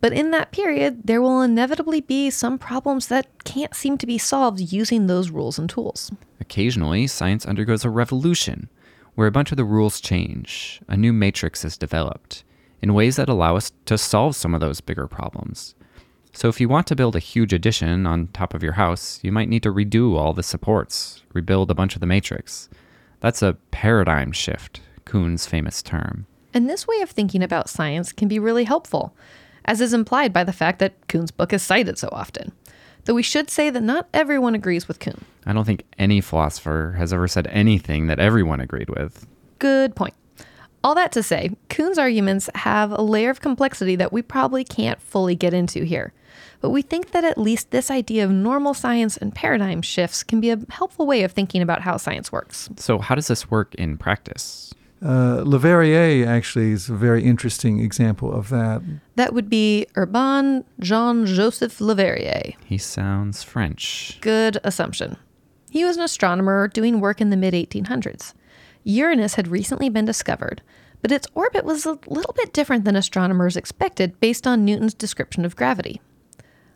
But 0.00 0.12
in 0.12 0.32
that 0.32 0.50
period, 0.50 1.02
there 1.04 1.22
will 1.22 1.42
inevitably 1.42 2.00
be 2.00 2.30
some 2.30 2.58
problems 2.58 3.06
that 3.06 3.44
can't 3.44 3.74
seem 3.76 3.96
to 3.98 4.06
be 4.06 4.18
solved 4.18 4.58
using 4.72 5.06
those 5.06 5.30
rules 5.30 5.60
and 5.60 5.70
tools. 5.70 6.10
Occasionally, 6.40 7.06
science 7.06 7.46
undergoes 7.46 7.84
a 7.84 7.90
revolution 7.90 8.68
where 9.14 9.28
a 9.28 9.32
bunch 9.32 9.52
of 9.52 9.56
the 9.56 9.64
rules 9.64 10.00
change, 10.00 10.80
a 10.88 10.96
new 10.96 11.12
matrix 11.12 11.64
is 11.64 11.78
developed 11.78 12.42
in 12.82 12.94
ways 12.94 13.14
that 13.14 13.28
allow 13.28 13.56
us 13.56 13.70
to 13.84 13.96
solve 13.96 14.34
some 14.34 14.54
of 14.54 14.60
those 14.60 14.80
bigger 14.80 15.06
problems. 15.06 15.76
So, 16.36 16.50
if 16.50 16.60
you 16.60 16.68
want 16.68 16.86
to 16.88 16.94
build 16.94 17.16
a 17.16 17.18
huge 17.18 17.54
addition 17.54 18.06
on 18.06 18.26
top 18.26 18.52
of 18.52 18.62
your 18.62 18.74
house, 18.74 19.18
you 19.22 19.32
might 19.32 19.48
need 19.48 19.62
to 19.62 19.72
redo 19.72 20.18
all 20.18 20.34
the 20.34 20.42
supports, 20.42 21.22
rebuild 21.32 21.70
a 21.70 21.74
bunch 21.74 21.94
of 21.94 22.00
the 22.00 22.06
matrix. 22.06 22.68
That's 23.20 23.40
a 23.40 23.56
paradigm 23.70 24.32
shift, 24.32 24.82
Kuhn's 25.06 25.46
famous 25.46 25.82
term. 25.82 26.26
And 26.52 26.68
this 26.68 26.86
way 26.86 27.00
of 27.00 27.08
thinking 27.08 27.42
about 27.42 27.70
science 27.70 28.12
can 28.12 28.28
be 28.28 28.38
really 28.38 28.64
helpful, 28.64 29.16
as 29.64 29.80
is 29.80 29.94
implied 29.94 30.34
by 30.34 30.44
the 30.44 30.52
fact 30.52 30.78
that 30.80 31.08
Kuhn's 31.08 31.30
book 31.30 31.54
is 31.54 31.62
cited 31.62 31.96
so 31.96 32.10
often. 32.12 32.52
Though 33.06 33.14
we 33.14 33.22
should 33.22 33.50
say 33.50 33.70
that 33.70 33.82
not 33.82 34.06
everyone 34.12 34.54
agrees 34.54 34.86
with 34.86 35.00
Kuhn. 35.00 35.24
I 35.46 35.54
don't 35.54 35.64
think 35.64 35.84
any 35.98 36.20
philosopher 36.20 36.96
has 36.98 37.14
ever 37.14 37.28
said 37.28 37.46
anything 37.46 38.08
that 38.08 38.18
everyone 38.18 38.60
agreed 38.60 38.90
with. 38.90 39.26
Good 39.58 39.96
point. 39.96 40.12
All 40.86 40.94
that 40.94 41.10
to 41.12 41.22
say, 41.24 41.50
Kuhn's 41.68 41.98
arguments 41.98 42.48
have 42.54 42.92
a 42.92 43.02
layer 43.02 43.30
of 43.30 43.40
complexity 43.40 43.96
that 43.96 44.12
we 44.12 44.22
probably 44.22 44.62
can't 44.62 45.02
fully 45.02 45.34
get 45.34 45.52
into 45.52 45.82
here. 45.82 46.12
But 46.60 46.70
we 46.70 46.80
think 46.80 47.10
that 47.10 47.24
at 47.24 47.36
least 47.36 47.72
this 47.72 47.90
idea 47.90 48.24
of 48.24 48.30
normal 48.30 48.72
science 48.72 49.16
and 49.16 49.34
paradigm 49.34 49.82
shifts 49.82 50.22
can 50.22 50.40
be 50.40 50.50
a 50.50 50.60
helpful 50.70 51.04
way 51.04 51.24
of 51.24 51.32
thinking 51.32 51.60
about 51.60 51.82
how 51.82 51.96
science 51.96 52.30
works. 52.30 52.70
So, 52.76 53.00
how 53.00 53.16
does 53.16 53.26
this 53.26 53.50
work 53.50 53.74
in 53.74 53.98
practice? 53.98 54.72
Uh, 55.02 55.42
Leverrier 55.42 56.24
actually 56.24 56.70
is 56.70 56.88
a 56.88 56.94
very 56.94 57.24
interesting 57.24 57.80
example 57.80 58.32
of 58.32 58.50
that. 58.50 58.80
That 59.16 59.34
would 59.34 59.50
be 59.50 59.88
Urbain 59.96 60.62
Jean 60.78 61.26
Joseph 61.26 61.80
Leverrier. 61.80 62.54
He 62.64 62.78
sounds 62.78 63.42
French. 63.42 64.18
Good 64.20 64.58
assumption. 64.62 65.16
He 65.68 65.84
was 65.84 65.96
an 65.96 66.04
astronomer 66.04 66.68
doing 66.68 67.00
work 67.00 67.20
in 67.20 67.30
the 67.30 67.36
mid 67.36 67.54
1800s. 67.54 68.34
Uranus 68.86 69.34
had 69.34 69.48
recently 69.48 69.88
been 69.88 70.04
discovered, 70.04 70.62
but 71.02 71.10
its 71.10 71.26
orbit 71.34 71.64
was 71.64 71.84
a 71.84 71.98
little 72.06 72.32
bit 72.34 72.52
different 72.52 72.84
than 72.84 72.94
astronomers 72.94 73.56
expected 73.56 74.18
based 74.20 74.46
on 74.46 74.64
Newton's 74.64 74.94
description 74.94 75.44
of 75.44 75.56
gravity. 75.56 76.00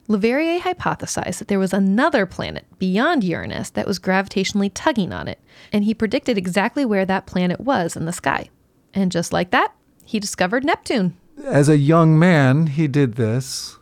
Leverrier 0.08 0.58
hypothesized 0.58 1.38
that 1.38 1.46
there 1.46 1.60
was 1.60 1.72
another 1.72 2.26
planet 2.26 2.66
beyond 2.80 3.22
Uranus 3.22 3.70
that 3.70 3.86
was 3.86 4.00
gravitationally 4.00 4.72
tugging 4.74 5.12
on 5.12 5.28
it, 5.28 5.38
and 5.72 5.84
he 5.84 5.94
predicted 5.94 6.36
exactly 6.36 6.84
where 6.84 7.06
that 7.06 7.26
planet 7.26 7.60
was 7.60 7.94
in 7.94 8.06
the 8.06 8.12
sky. 8.12 8.50
And 8.92 9.12
just 9.12 9.32
like 9.32 9.52
that, 9.52 9.72
he 10.04 10.18
discovered 10.18 10.64
Neptune. 10.64 11.16
As 11.44 11.68
a 11.68 11.78
young 11.78 12.18
man, 12.18 12.66
he 12.66 12.88
did 12.88 13.14
this, 13.14 13.78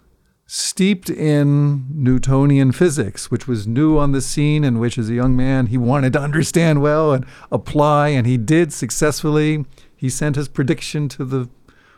steeped 0.51 1.11
in 1.11 1.85
Newtonian 1.91 2.73
physics, 2.73 3.31
which 3.31 3.47
was 3.47 3.67
new 3.67 3.99
on 3.99 4.13
the 4.13 4.23
scene, 4.23 4.65
and 4.65 4.81
which, 4.81 4.97
as 4.97 5.11
a 5.11 5.15
young 5.15 5.37
man, 5.37 5.67
he 5.67 5.77
wanted 5.77 6.15
to 6.15 6.21
understand 6.21 6.81
well 6.81 7.13
and 7.13 7.27
apply, 7.53 8.09
and 8.09 8.27
he 8.27 8.39
did 8.39 8.73
successfully. 8.73 9.67
He 9.95 10.09
sent 10.09 10.37
his 10.37 10.49
prediction 10.49 11.07
to 11.11 11.25
the 11.27 11.51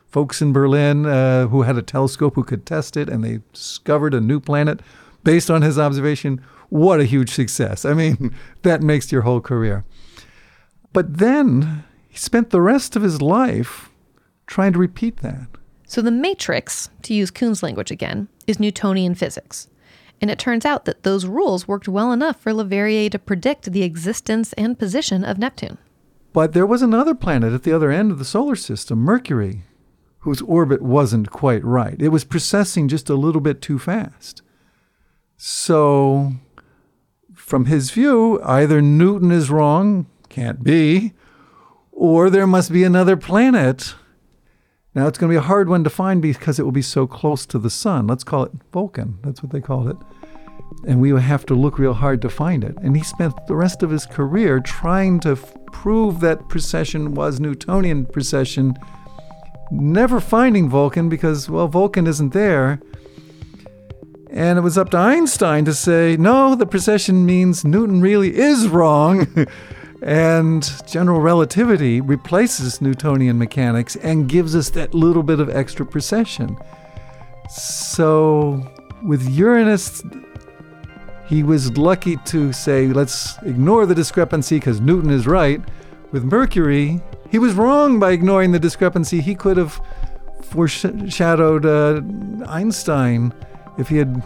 folks 0.09 0.43
in 0.43 0.53
Berlin 0.53 1.07
uh, 1.07 1.47
who 1.47 1.63
had 1.63 1.79
a 1.79 1.83
telescope 1.83 2.35
who 2.35 2.43
could 2.43 2.67
test 2.67 2.97
it, 2.97 3.09
and 3.09 3.23
they 3.23 3.41
discovered 3.53 4.15
a 4.15 4.21
new 4.21 4.41
planet 4.41 4.81
based 5.23 5.49
on 5.49 5.63
his 5.63 5.79
observation. 5.79 6.43
What 6.71 6.99
a 6.99 7.05
huge 7.05 7.31
success! 7.31 7.85
I 7.85 7.95
mean, 7.95 8.35
that 8.63 8.83
makes 8.83 9.13
your 9.13 9.23
whole 9.23 9.41
career. 9.41 9.85
But 10.93 11.19
then 11.19 11.85
he 12.09 12.19
spent 12.19 12.51
the 12.51 12.61
rest 12.61 12.97
of 12.97 13.03
his 13.03 13.23
life 13.23 13.91
trying 14.49 14.73
to 14.73 14.81
repeat 14.81 15.19
that. 15.19 15.47
So 15.91 16.01
the 16.01 16.13
matrix, 16.13 16.89
to 17.03 17.15
use 17.15 17.33
Kuhn's 17.33 17.65
language 17.65 17.91
again, 17.91 18.29
is 18.47 18.61
Newtonian 18.61 19.17
physics. 19.17 19.67
And 20.21 20.31
it 20.31 20.39
turns 20.39 20.65
out 20.65 20.85
that 20.85 21.03
those 21.03 21.27
rules 21.27 21.67
worked 21.67 21.89
well 21.89 22.13
enough 22.13 22.41
for 22.41 22.53
Leverrier 22.53 23.11
to 23.11 23.19
predict 23.19 23.73
the 23.73 23.83
existence 23.83 24.53
and 24.53 24.79
position 24.79 25.25
of 25.25 25.37
Neptune. 25.37 25.79
But 26.33 26.53
there 26.53 26.65
was 26.65 26.81
another 26.81 27.13
planet 27.13 27.53
at 27.53 27.65
the 27.65 27.73
other 27.73 27.91
end 27.91 28.13
of 28.13 28.21
the 28.21 28.25
solar 28.25 28.55
system, 28.55 29.01
Mercury, 29.01 29.65
whose 30.21 30.41
orbit 30.43 30.81
wasn't 30.81 31.33
quite 31.33 31.65
right. 31.65 32.01
It 32.01 32.11
was 32.11 32.25
precessing 32.25 32.89
just 32.89 33.11
a 33.11 33.17
little 33.17 33.41
bit 33.41 33.61
too 33.61 33.81
fast. 33.81 34.43
So, 35.37 36.35
from 37.35 37.65
his 37.65 37.91
view, 37.91 38.41
either 38.45 38.81
Newton 38.81 39.33
is 39.33 39.51
wrong, 39.51 40.07
can't 40.29 40.63
be, 40.63 41.15
or 41.91 42.31
there 42.31 42.47
must 42.47 42.71
be 42.71 42.85
another 42.85 43.17
planet. 43.17 43.97
Now, 44.95 45.07
it's 45.07 45.19
going 45.19 45.31
to 45.31 45.35
be 45.35 45.39
a 45.39 45.47
hard 45.47 45.69
one 45.69 45.85
to 45.85 45.91
find 45.91 46.21
because 46.21 46.59
it 46.59 46.65
will 46.65 46.73
be 46.73 46.83
so 46.83 47.07
close 47.07 47.47
to 47.47 47.59
the 47.59 47.71
sun. 47.71 48.09
Let's 48.09 48.25
call 48.25 48.45
it 48.45 48.53
Vulcan. 48.73 49.19
That's 49.23 49.41
what 49.41 49.53
they 49.53 49.61
called 49.61 49.89
it. 49.89 49.97
And 50.87 51.01
we 51.01 51.13
would 51.13 51.23
have 51.23 51.47
to 51.47 51.55
look 51.55 51.79
real 51.79 51.95
hard 51.95 52.21
to 52.23 52.29
find 52.29 52.65
it. 52.65 52.77
And 52.83 52.97
he 52.97 53.05
spent 53.05 53.47
the 53.47 53.55
rest 53.55 53.85
of 53.85 53.91
his 53.91 54.05
career 54.05 54.59
trying 54.59 55.21
to 55.21 55.33
f- 55.33 55.55
prove 55.73 56.19
that 56.21 56.49
precession 56.49 57.15
was 57.15 57.39
Newtonian 57.39 58.07
precession, 58.07 58.75
never 59.71 60.19
finding 60.19 60.69
Vulcan 60.69 61.09
because, 61.09 61.49
well, 61.49 61.69
Vulcan 61.69 62.09
isn't 62.09 62.33
there. 62.33 62.81
And 64.29 64.59
it 64.59 64.63
was 64.63 64.79
up 64.79 64.91
to 64.91 64.97
Einstein 64.97 65.65
to 65.67 65.75
say, 65.75 66.17
no, 66.17 66.57
the 66.57 66.67
precession 66.67 67.25
means 67.27 67.65
Newton 67.65 68.01
really 68.01 68.37
is 68.37 68.67
wrong. 68.67 69.47
and 70.03 70.69
general 70.87 71.21
relativity 71.21 72.01
replaces 72.01 72.81
Newtonian 72.81 73.39
mechanics 73.39 73.97
and 73.97 74.29
gives 74.29 74.57
us 74.57 74.71
that 74.71 74.95
little 74.95 75.23
bit 75.23 75.41
of 75.41 75.51
extra 75.51 75.85
precession. 75.85 76.57
So 77.49 78.67
with 79.03 79.29
Uranus, 79.29 80.03
he 81.29 81.43
was 81.43 81.77
lucky 81.77 82.17
to 82.27 82.53
say, 82.53 82.89
let's 82.89 83.37
ignore 83.43 83.87
the 83.87 83.95
discrepancy 83.95 84.57
because 84.57 84.81
Newton 84.81 85.11
is 85.11 85.27
right. 85.27 85.61
With 86.13 86.25
Mercury, 86.25 87.01
he 87.31 87.39
was 87.39 87.55
wrong 87.55 88.01
by 88.01 88.11
ignoring 88.13 88.53
the 88.53 88.59
discrepancy. 88.59 89.21
He 89.21 89.35
could 89.35 89.57
have 89.57 89.81
foreshadowed 90.43 91.65
uh, 91.67 92.03
Einstein 92.49 93.33
if 93.79 93.89
he 93.89 93.99
had 93.99 94.23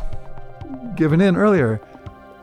given 0.96 1.20
in 1.20 1.36
earlier. 1.36 1.80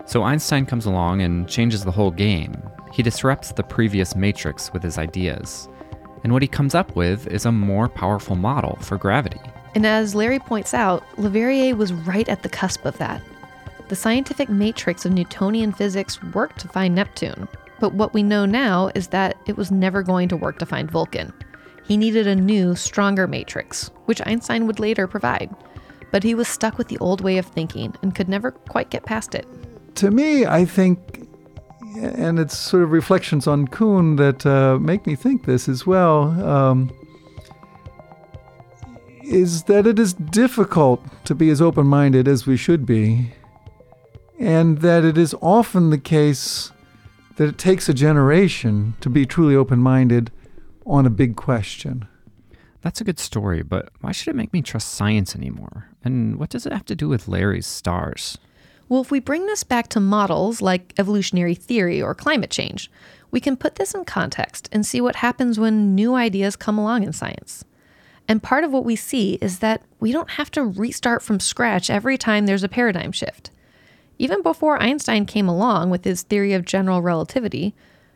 So 0.06 0.24
Einstein 0.24 0.66
comes 0.66 0.86
along 0.86 1.22
and 1.22 1.48
changes 1.48 1.84
the 1.84 1.92
whole 1.92 2.12
game. 2.12 2.62
He 2.92 3.04
disrupts 3.04 3.52
the 3.52 3.64
previous 3.64 4.16
matrix 4.16 4.72
with 4.74 4.84
his 4.84 4.98
ideas. 4.98 5.70
And 6.24 6.34
what 6.34 6.42
he 6.42 6.48
comes 6.48 6.76
up 6.76 6.96
with 6.96 7.28
is 7.28 7.46
a 7.46 7.52
more 7.52 7.90
powerful 7.90 8.36
model 8.36 8.78
for 8.82 8.98
gravity. 8.98 9.40
And 9.74 9.86
as 9.86 10.14
Larry 10.14 10.40
points 10.40 10.74
out, 10.74 11.04
Leverrier 11.16 11.76
was 11.76 11.94
right 11.94 12.28
at 12.28 12.44
the 12.44 12.50
cusp 12.50 12.86
of 12.86 12.98
that. 12.98 13.22
The 13.88 13.96
scientific 13.96 14.50
matrix 14.50 15.06
of 15.06 15.14
Newtonian 15.14 15.74
physics 15.74 16.22
worked 16.34 16.60
to 16.60 16.68
find 16.68 16.94
Neptune, 16.94 17.48
but 17.80 17.94
what 17.94 18.14
we 18.14 18.24
know 18.24 18.46
now 18.46 18.92
is 18.96 19.08
that 19.08 19.38
it 19.48 19.58
was 19.58 19.72
never 19.72 20.04
going 20.04 20.30
to 20.30 20.38
work 20.38 20.60
to 20.60 20.66
find 20.66 20.90
Vulcan. 20.90 21.34
He 21.84 21.98
needed 21.98 22.28
a 22.28 22.36
new, 22.36 22.76
stronger 22.76 23.28
matrix, 23.28 23.90
which 24.06 24.22
Einstein 24.26 24.68
would 24.68 24.80
later 24.80 25.08
provide. 25.08 25.54
But 26.12 26.24
he 26.24 26.36
was 26.36 26.48
stuck 26.48 26.78
with 26.78 26.90
the 26.90 27.00
old 27.00 27.22
way 27.22 27.38
of 27.38 27.46
thinking 27.46 27.96
and 28.02 28.14
could 28.14 28.30
never 28.30 28.52
quite 28.52 28.92
get 28.92 29.06
past 29.06 29.34
it. 29.34 29.48
To 29.96 30.12
me, 30.12 30.46
I 30.46 30.64
think, 30.64 31.21
and 31.96 32.40
it's 32.40 32.58
sort 32.58 32.84
of 32.84 32.92
reflections 32.92 33.48
on 33.48 33.68
Kuhn 33.68 34.16
that 34.18 34.46
uh, 34.46 34.78
make 34.80 35.06
me 35.06 35.16
think 35.16 35.46
this 35.46 35.68
as 35.68 35.86
well. 35.86 36.24
Um, 36.46 36.92
is 39.24 39.64
that 39.64 39.88
it 39.88 39.98
is 39.98 40.14
difficult 40.14 41.02
to 41.26 41.34
be 41.34 41.50
as 41.50 41.62
open 41.62 41.88
minded 41.88 42.28
as 42.28 42.46
we 42.46 42.58
should 42.58 42.86
be, 42.86 43.32
and 44.40 44.80
that 44.80 45.06
it 45.06 45.18
is 45.18 45.34
often 45.42 45.90
the 45.90 45.98
case 45.98 46.72
that 47.38 47.48
it 47.48 47.58
takes 47.58 47.88
a 47.88 47.94
generation 47.94 48.94
to 49.00 49.10
be 49.10 49.26
truly 49.26 49.56
open 49.56 49.80
minded 49.80 50.32
on 50.86 51.06
a 51.06 51.10
big 51.10 51.36
question. 51.36 52.08
That's 52.82 53.00
a 53.00 53.04
good 53.04 53.20
story, 53.20 53.62
but 53.62 53.90
why 54.02 54.12
should 54.12 54.28
it 54.28 54.36
make 54.36 54.52
me 54.52 54.62
trust 54.62 54.90
science 54.90 55.36
anymore? 55.36 55.88
And 56.04 56.38
what 56.38 56.50
does 56.50 56.66
it 56.66 56.74
have 56.74 56.86
to 56.86 56.96
do 56.96 57.08
with 57.08 57.28
Larry's 57.28 57.68
stars? 57.68 58.38
Well, 58.92 59.00
if 59.00 59.10
we 59.10 59.22
bring 59.22 59.46
this 59.46 59.64
back 59.64 59.88
to 59.92 60.02
models 60.02 60.62
like 60.62 60.94
evolutionary 61.00 61.56
theory 61.56 62.02
or 62.02 62.14
climate 62.14 62.50
change, 62.50 62.92
we 63.32 63.40
can 63.40 63.56
put 63.56 63.76
this 63.76 63.94
in 63.94 64.04
context 64.04 64.68
and 64.70 64.86
see 64.86 65.00
what 65.00 65.16
happens 65.16 65.58
when 65.58 65.96
new 65.96 66.14
ideas 66.14 66.58
come 66.58 66.78
along 66.78 67.04
in 67.04 67.14
science. 67.14 67.64
And 68.28 68.44
part 68.44 68.66
of 68.66 68.74
what 68.74 68.84
we 68.84 68.98
see 68.98 69.36
is 69.36 69.60
that 69.60 69.82
we 70.02 70.12
don't 70.12 70.32
have 70.32 70.52
to 70.52 70.66
restart 70.66 71.24
from 71.24 71.40
scratch 71.40 71.90
every 71.90 72.18
time 72.18 72.46
there's 72.46 72.66
a 72.66 72.68
paradigm 72.68 73.14
shift. 73.14 73.50
Even 74.20 74.42
before 74.42 74.84
Einstein 74.84 75.26
came 75.26 75.48
along 75.48 75.90
with 75.90 76.04
his 76.04 76.24
theory 76.24 76.52
of 76.52 76.66
general 76.66 77.02
relativity, 77.02 77.74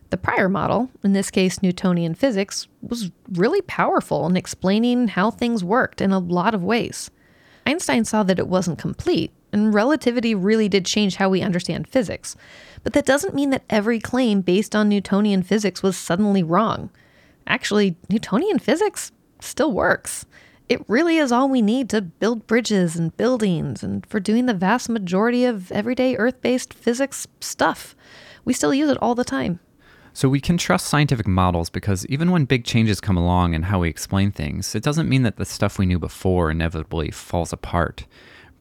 the 0.09 0.17
prior 0.17 0.49
model, 0.49 0.91
in 1.05 1.13
this 1.13 1.31
case 1.31 1.63
Newtonian 1.63 2.15
physics, 2.15 2.67
was 2.81 3.11
really 3.31 3.61
powerful 3.61 4.27
in 4.27 4.35
explaining 4.35 5.07
how 5.07 5.31
things 5.31 5.63
worked 5.63 6.01
in 6.01 6.11
a 6.11 6.19
lot 6.19 6.53
of 6.53 6.65
ways. 6.65 7.11
Einstein 7.65 8.03
saw 8.03 8.23
that 8.23 8.39
it 8.39 8.49
wasn't 8.49 8.77
complete, 8.77 9.31
and 9.55 9.73
relativity 9.73 10.35
really 10.35 10.67
did 10.67 10.85
change 10.85 11.15
how 11.15 11.29
we 11.29 11.41
understand 11.41 11.87
physics. 11.87 12.35
But 12.83 12.91
that 12.91 13.05
doesn't 13.05 13.33
mean 13.33 13.51
that 13.51 13.63
every 13.69 14.01
claim 14.01 14.41
based 14.41 14.75
on 14.75 14.89
Newtonian 14.89 15.43
physics 15.43 15.81
was 15.81 15.95
suddenly 15.95 16.43
wrong. 16.43 16.89
Actually, 17.47 17.95
Newtonian 18.09 18.59
physics 18.59 19.13
still 19.39 19.71
works. 19.71 20.25
It 20.67 20.83
really 20.89 21.17
is 21.17 21.31
all 21.31 21.47
we 21.47 21.61
need 21.61 21.89
to 21.91 22.01
build 22.01 22.47
bridges 22.47 22.97
and 22.97 23.15
buildings 23.15 23.81
and 23.81 24.05
for 24.07 24.19
doing 24.19 24.45
the 24.45 24.53
vast 24.53 24.89
majority 24.89 25.45
of 25.45 25.71
everyday 25.71 26.17
Earth 26.17 26.41
based 26.41 26.73
physics 26.73 27.25
stuff. 27.39 27.95
We 28.43 28.51
still 28.51 28.73
use 28.73 28.89
it 28.89 28.97
all 29.01 29.15
the 29.15 29.23
time. 29.23 29.61
So 30.11 30.27
we 30.27 30.41
can 30.41 30.57
trust 30.57 30.87
scientific 30.87 31.27
models 31.27 31.69
because 31.69 32.05
even 32.07 32.29
when 32.31 32.43
big 32.43 32.65
changes 32.65 32.99
come 32.99 33.15
along 33.15 33.53
in 33.53 33.63
how 33.63 33.79
we 33.79 33.89
explain 33.89 34.31
things, 34.31 34.75
it 34.75 34.83
doesn't 34.83 35.07
mean 35.07 35.23
that 35.23 35.37
the 35.37 35.45
stuff 35.45 35.79
we 35.79 35.85
knew 35.85 35.99
before 35.99 36.51
inevitably 36.51 37.11
falls 37.11 37.53
apart. 37.53 38.05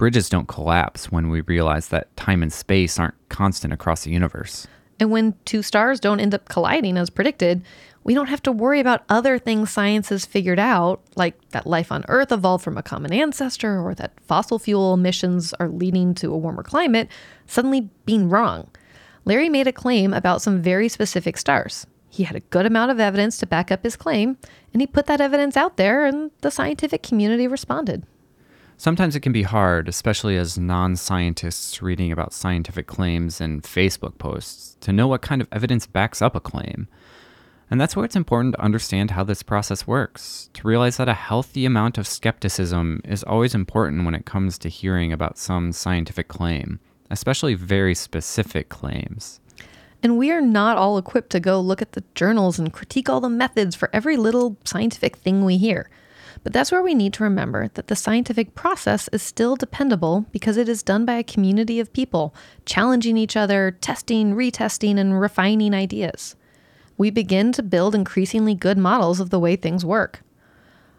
Bridges 0.05 0.29
don't 0.29 0.49
collapse 0.49 1.11
when 1.11 1.31
we 1.31 1.41
realize 1.41 1.89
that 1.89 2.15
time 2.15 2.43
and 2.43 2.53
space 2.53 2.99
aren't 2.99 3.15
constant 3.31 3.73
across 3.73 4.05
the 4.05 4.11
universe. 4.11 4.67
And 5.01 5.11
when 5.11 5.35
two 5.47 5.63
stars 5.63 5.99
don't 5.99 6.21
end 6.21 6.35
up 6.35 6.47
colliding 6.51 6.99
as 6.99 7.09
predicted, 7.09 7.63
we 8.03 8.13
don't 8.13 8.29
have 8.29 8.43
to 8.43 8.53
worry 8.53 8.81
about 8.81 9.05
other 9.09 9.39
things 9.39 9.71
science 9.71 10.11
has 10.11 10.27
figured 10.27 10.59
out, 10.59 11.01
like 11.17 11.41
that 11.53 11.67
life 11.67 11.91
on 11.91 12.05
Earth 12.09 12.33
evolved 12.33 12.63
from 12.63 12.77
a 12.77 12.83
common 12.83 13.15
ancestor 13.15 13.81
or 13.81 13.95
that 13.95 14.13
fossil 14.21 14.59
fuel 14.59 14.93
emissions 14.93 15.55
are 15.55 15.71
leading 15.71 16.13
to 16.17 16.35
a 16.35 16.37
warmer 16.37 16.63
climate, 16.63 17.09
suddenly 17.47 17.89
being 18.05 18.29
wrong. 18.29 18.69
Larry 19.25 19.49
made 19.49 19.69
a 19.69 19.73
claim 19.73 20.13
about 20.13 20.43
some 20.43 20.61
very 20.61 20.91
specific 20.91 21.39
stars. 21.39 21.87
He 22.11 22.25
had 22.25 22.37
a 22.37 22.41
good 22.41 22.67
amount 22.67 22.91
of 22.91 23.01
evidence 23.01 23.39
to 23.39 23.47
back 23.47 23.73
up 23.73 23.83
his 23.83 23.97
claim, 23.97 24.37
and 24.75 24.83
he 24.83 24.87
put 24.87 25.07
that 25.07 25.23
evidence 25.23 25.57
out 25.57 25.79
there, 25.79 26.05
and 26.05 26.31
the 26.43 26.51
scientific 26.51 27.03
community 27.03 27.49
responded. 27.49 28.05
Sometimes 28.77 29.17
it 29.17 29.21
can 29.21 29.33
be 29.33 29.43
hard, 29.43 29.89
especially 29.89 30.37
as 30.37 30.59
non 30.59 30.97
scientists 30.97 31.81
reading 31.81 32.13
about 32.13 32.33
scientific 32.33 32.87
claims 32.87 33.41
in 33.41 33.61
Facebook 33.63 34.19
posts, 34.19 34.77
to 34.81 34.93
know 34.93 35.09
what 35.09 35.23
kind 35.23 35.41
of 35.41 35.49
evidence 35.53 35.87
backs 35.87 36.21
up 36.21 36.35
a 36.35 36.41
claim. 36.41 36.89
And 37.71 37.81
that's 37.81 37.97
where 37.97 38.05
it's 38.05 38.17
important 38.17 38.55
to 38.55 38.61
understand 38.61 39.13
how 39.13 39.25
this 39.25 39.43
process 39.43 39.87
works, 39.87 40.51
to 40.55 40.69
realize 40.69 40.99
that 40.99 41.09
a 41.09 41.15
healthy 41.15 41.65
amount 41.65 41.99
of 41.99 42.07
skepticism 42.07 43.01
is 43.05 43.25
always 43.25 43.55
important 43.55 44.05
when 44.05 44.15
it 44.15 44.27
comes 44.27 44.59
to 44.59 44.69
hearing 44.69 45.13
about 45.13 45.39
some 45.39 45.73
scientific 45.73 46.29
claim 46.29 46.79
especially 47.11 47.55
very 47.55 47.95
specific 47.95 48.69
claims. 48.69 49.41
And 50.03 50.19
we 50.19 50.31
are 50.31 50.41
not 50.41 50.77
all 50.77 50.99
equipped 50.99 51.31
to 51.31 51.41
go 51.41 51.61
look 51.61 51.81
at 51.81 51.93
the 51.93 52.05
journals 52.15 52.59
and 52.59 52.73
critique 52.73 53.09
all 53.09 53.21
the 53.21 53.31
methods 53.31 53.75
for 53.75 53.89
every 53.93 54.17
little 54.17 54.59
scientific 54.65 55.17
thing 55.17 55.45
we 55.45 55.57
hear. 55.57 55.89
But 56.45 56.53
that's 56.53 56.71
where 56.71 56.83
we 56.83 56.95
need 56.95 57.15
to 57.15 57.25
remember 57.25 57.69
that 57.73 57.89
the 57.89 57.97
scientific 57.97 58.55
process 58.55 59.09
is 59.09 59.23
still 59.23 59.57
dependable 59.57 60.27
because 60.31 60.59
it 60.59 60.69
is 60.69 60.83
done 60.83 61.07
by 61.07 61.15
a 61.15 61.25
community 61.25 61.81
of 61.81 61.93
people, 61.93 62.35
challenging 62.67 63.17
each 63.17 63.35
other, 63.35 63.77
testing, 63.81 64.35
retesting, 64.35 64.99
and 64.99 65.19
refining 65.19 65.73
ideas. 65.73 66.37
We 66.99 67.11
begin 67.11 67.51
to 67.53 67.63
build 67.63 67.95
increasingly 67.95 68.55
good 68.55 68.77
models 68.77 69.21
of 69.21 69.31
the 69.31 69.41
way 69.41 69.57
things 69.57 69.87
work. 69.87 70.21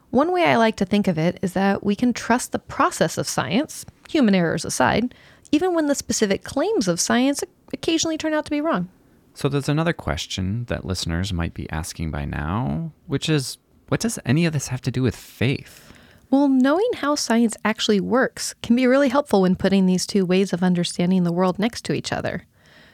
One 0.10 0.32
way 0.32 0.46
I 0.46 0.56
like 0.56 0.78
to 0.78 0.86
think 0.86 1.08
of 1.08 1.18
it 1.18 1.38
is 1.44 1.54
that 1.54 1.84
we 1.84 1.96
can 1.96 2.12
trust 2.12 2.52
the 2.52 2.60
process 2.60 3.18
of 3.18 3.28
science, 3.28 3.86
human 4.10 4.34
errors 4.34 4.66
aside, 4.66 5.14
even 5.52 5.76
when 5.76 5.86
the 5.86 5.96
specific 5.96 6.44
claims 6.44 6.88
of 6.88 7.00
science 7.00 7.44
occasionally 7.72 8.18
turn 8.18 8.34
out 8.34 8.46
to 8.46 8.52
be 8.52 8.62
wrong. 8.62 8.90
So 9.36 9.48
there's 9.48 9.70
another 9.70 9.94
question 9.94 10.66
that 10.66 10.86
listeners 10.86 11.34
might 11.34 11.54
be 11.54 11.70
asking 11.70 12.10
by 12.10 12.26
now, 12.26 12.94
which 13.06 13.30
is 13.30 13.58
what 13.88 14.00
does 14.00 14.20
any 14.26 14.46
of 14.46 14.54
this 14.54 14.70
have 14.70 14.82
to 14.82 14.92
do 14.92 15.02
with 15.04 15.16
faith? 15.16 15.94
Well, 16.32 16.48
knowing 16.48 16.90
how 16.96 17.16
science 17.16 17.56
actually 17.64 18.00
works 18.00 18.56
can 18.62 18.76
be 18.76 18.88
really 18.88 19.10
helpful 19.10 19.44
when 19.44 19.56
putting 19.56 19.86
these 19.86 20.06
two 20.06 20.26
ways 20.26 20.54
of 20.54 20.64
understanding 20.64 21.24
the 21.24 21.32
world 21.32 21.60
next 21.60 21.86
to 21.86 21.94
each 21.94 22.12
other. 22.12 22.46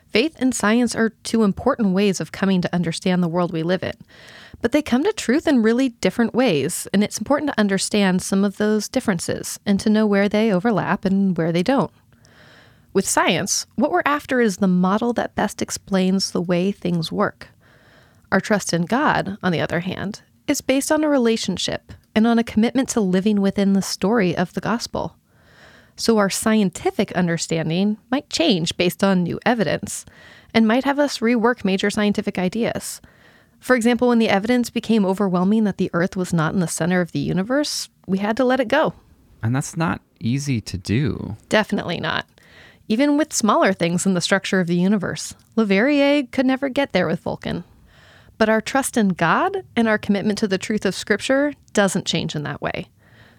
Faith 0.09 0.35
and 0.39 0.53
science 0.53 0.93
are 0.93 1.09
two 1.23 1.43
important 1.43 1.93
ways 1.93 2.19
of 2.19 2.33
coming 2.33 2.61
to 2.61 2.75
understand 2.75 3.23
the 3.23 3.29
world 3.29 3.53
we 3.53 3.63
live 3.63 3.81
in, 3.81 3.93
but 4.61 4.73
they 4.73 4.81
come 4.81 5.05
to 5.05 5.13
truth 5.13 5.47
in 5.47 5.63
really 5.63 5.89
different 5.89 6.33
ways, 6.33 6.85
and 6.91 7.01
it's 7.03 7.17
important 7.17 7.49
to 7.49 7.59
understand 7.59 8.21
some 8.21 8.43
of 8.43 8.57
those 8.57 8.89
differences 8.89 9.57
and 9.65 9.79
to 9.79 9.89
know 9.89 10.05
where 10.05 10.27
they 10.27 10.51
overlap 10.51 11.05
and 11.05 11.37
where 11.37 11.53
they 11.53 11.63
don't. 11.63 11.91
With 12.91 13.07
science, 13.07 13.65
what 13.75 13.91
we're 13.91 14.01
after 14.05 14.41
is 14.41 14.57
the 14.57 14.67
model 14.67 15.13
that 15.13 15.35
best 15.35 15.61
explains 15.61 16.31
the 16.31 16.41
way 16.41 16.73
things 16.73 17.09
work. 17.09 17.47
Our 18.33 18.41
trust 18.41 18.73
in 18.73 18.83
God, 18.83 19.37
on 19.41 19.53
the 19.53 19.61
other 19.61 19.79
hand, 19.79 20.21
is 20.51 20.61
based 20.61 20.91
on 20.91 21.03
a 21.03 21.09
relationship 21.09 21.91
and 22.13 22.27
on 22.27 22.37
a 22.37 22.43
commitment 22.43 22.89
to 22.89 23.01
living 23.01 23.41
within 23.41 23.73
the 23.73 23.81
story 23.81 24.37
of 24.37 24.53
the 24.53 24.61
gospel. 24.61 25.15
So 25.95 26.17
our 26.17 26.29
scientific 26.29 27.11
understanding 27.13 27.97
might 28.11 28.29
change 28.29 28.77
based 28.77 29.03
on 29.03 29.23
new 29.23 29.39
evidence 29.45 30.05
and 30.53 30.67
might 30.67 30.83
have 30.83 30.99
us 30.99 31.19
rework 31.19 31.63
major 31.63 31.89
scientific 31.89 32.37
ideas. 32.37 33.01
For 33.59 33.75
example, 33.75 34.09
when 34.09 34.19
the 34.19 34.29
evidence 34.29 34.69
became 34.69 35.05
overwhelming 35.05 35.63
that 35.63 35.77
the 35.77 35.89
Earth 35.93 36.15
was 36.15 36.33
not 36.33 36.53
in 36.53 36.59
the 36.59 36.67
center 36.67 36.99
of 36.99 37.11
the 37.11 37.19
universe, 37.19 37.89
we 38.05 38.17
had 38.17 38.35
to 38.37 38.43
let 38.43 38.59
it 38.59 38.67
go. 38.67 38.93
And 39.41 39.55
that's 39.55 39.77
not 39.77 40.01
easy 40.19 40.59
to 40.61 40.77
do. 40.77 41.37
Definitely 41.49 41.99
not. 41.99 42.25
Even 42.87 43.17
with 43.17 43.31
smaller 43.31 43.71
things 43.71 44.05
in 44.05 44.15
the 44.15 44.21
structure 44.21 44.59
of 44.59 44.67
the 44.67 44.75
universe, 44.75 45.33
Leverrier 45.55 46.29
could 46.31 46.45
never 46.45 46.67
get 46.67 46.91
there 46.91 47.07
with 47.07 47.21
Vulcan. 47.21 47.63
But 48.41 48.49
our 48.49 48.59
trust 48.59 48.97
in 48.97 49.09
God 49.09 49.65
and 49.75 49.87
our 49.87 49.99
commitment 49.99 50.39
to 50.39 50.47
the 50.47 50.57
truth 50.57 50.83
of 50.83 50.95
Scripture 50.95 51.53
doesn't 51.73 52.07
change 52.07 52.35
in 52.35 52.41
that 52.41 52.59
way. 52.59 52.89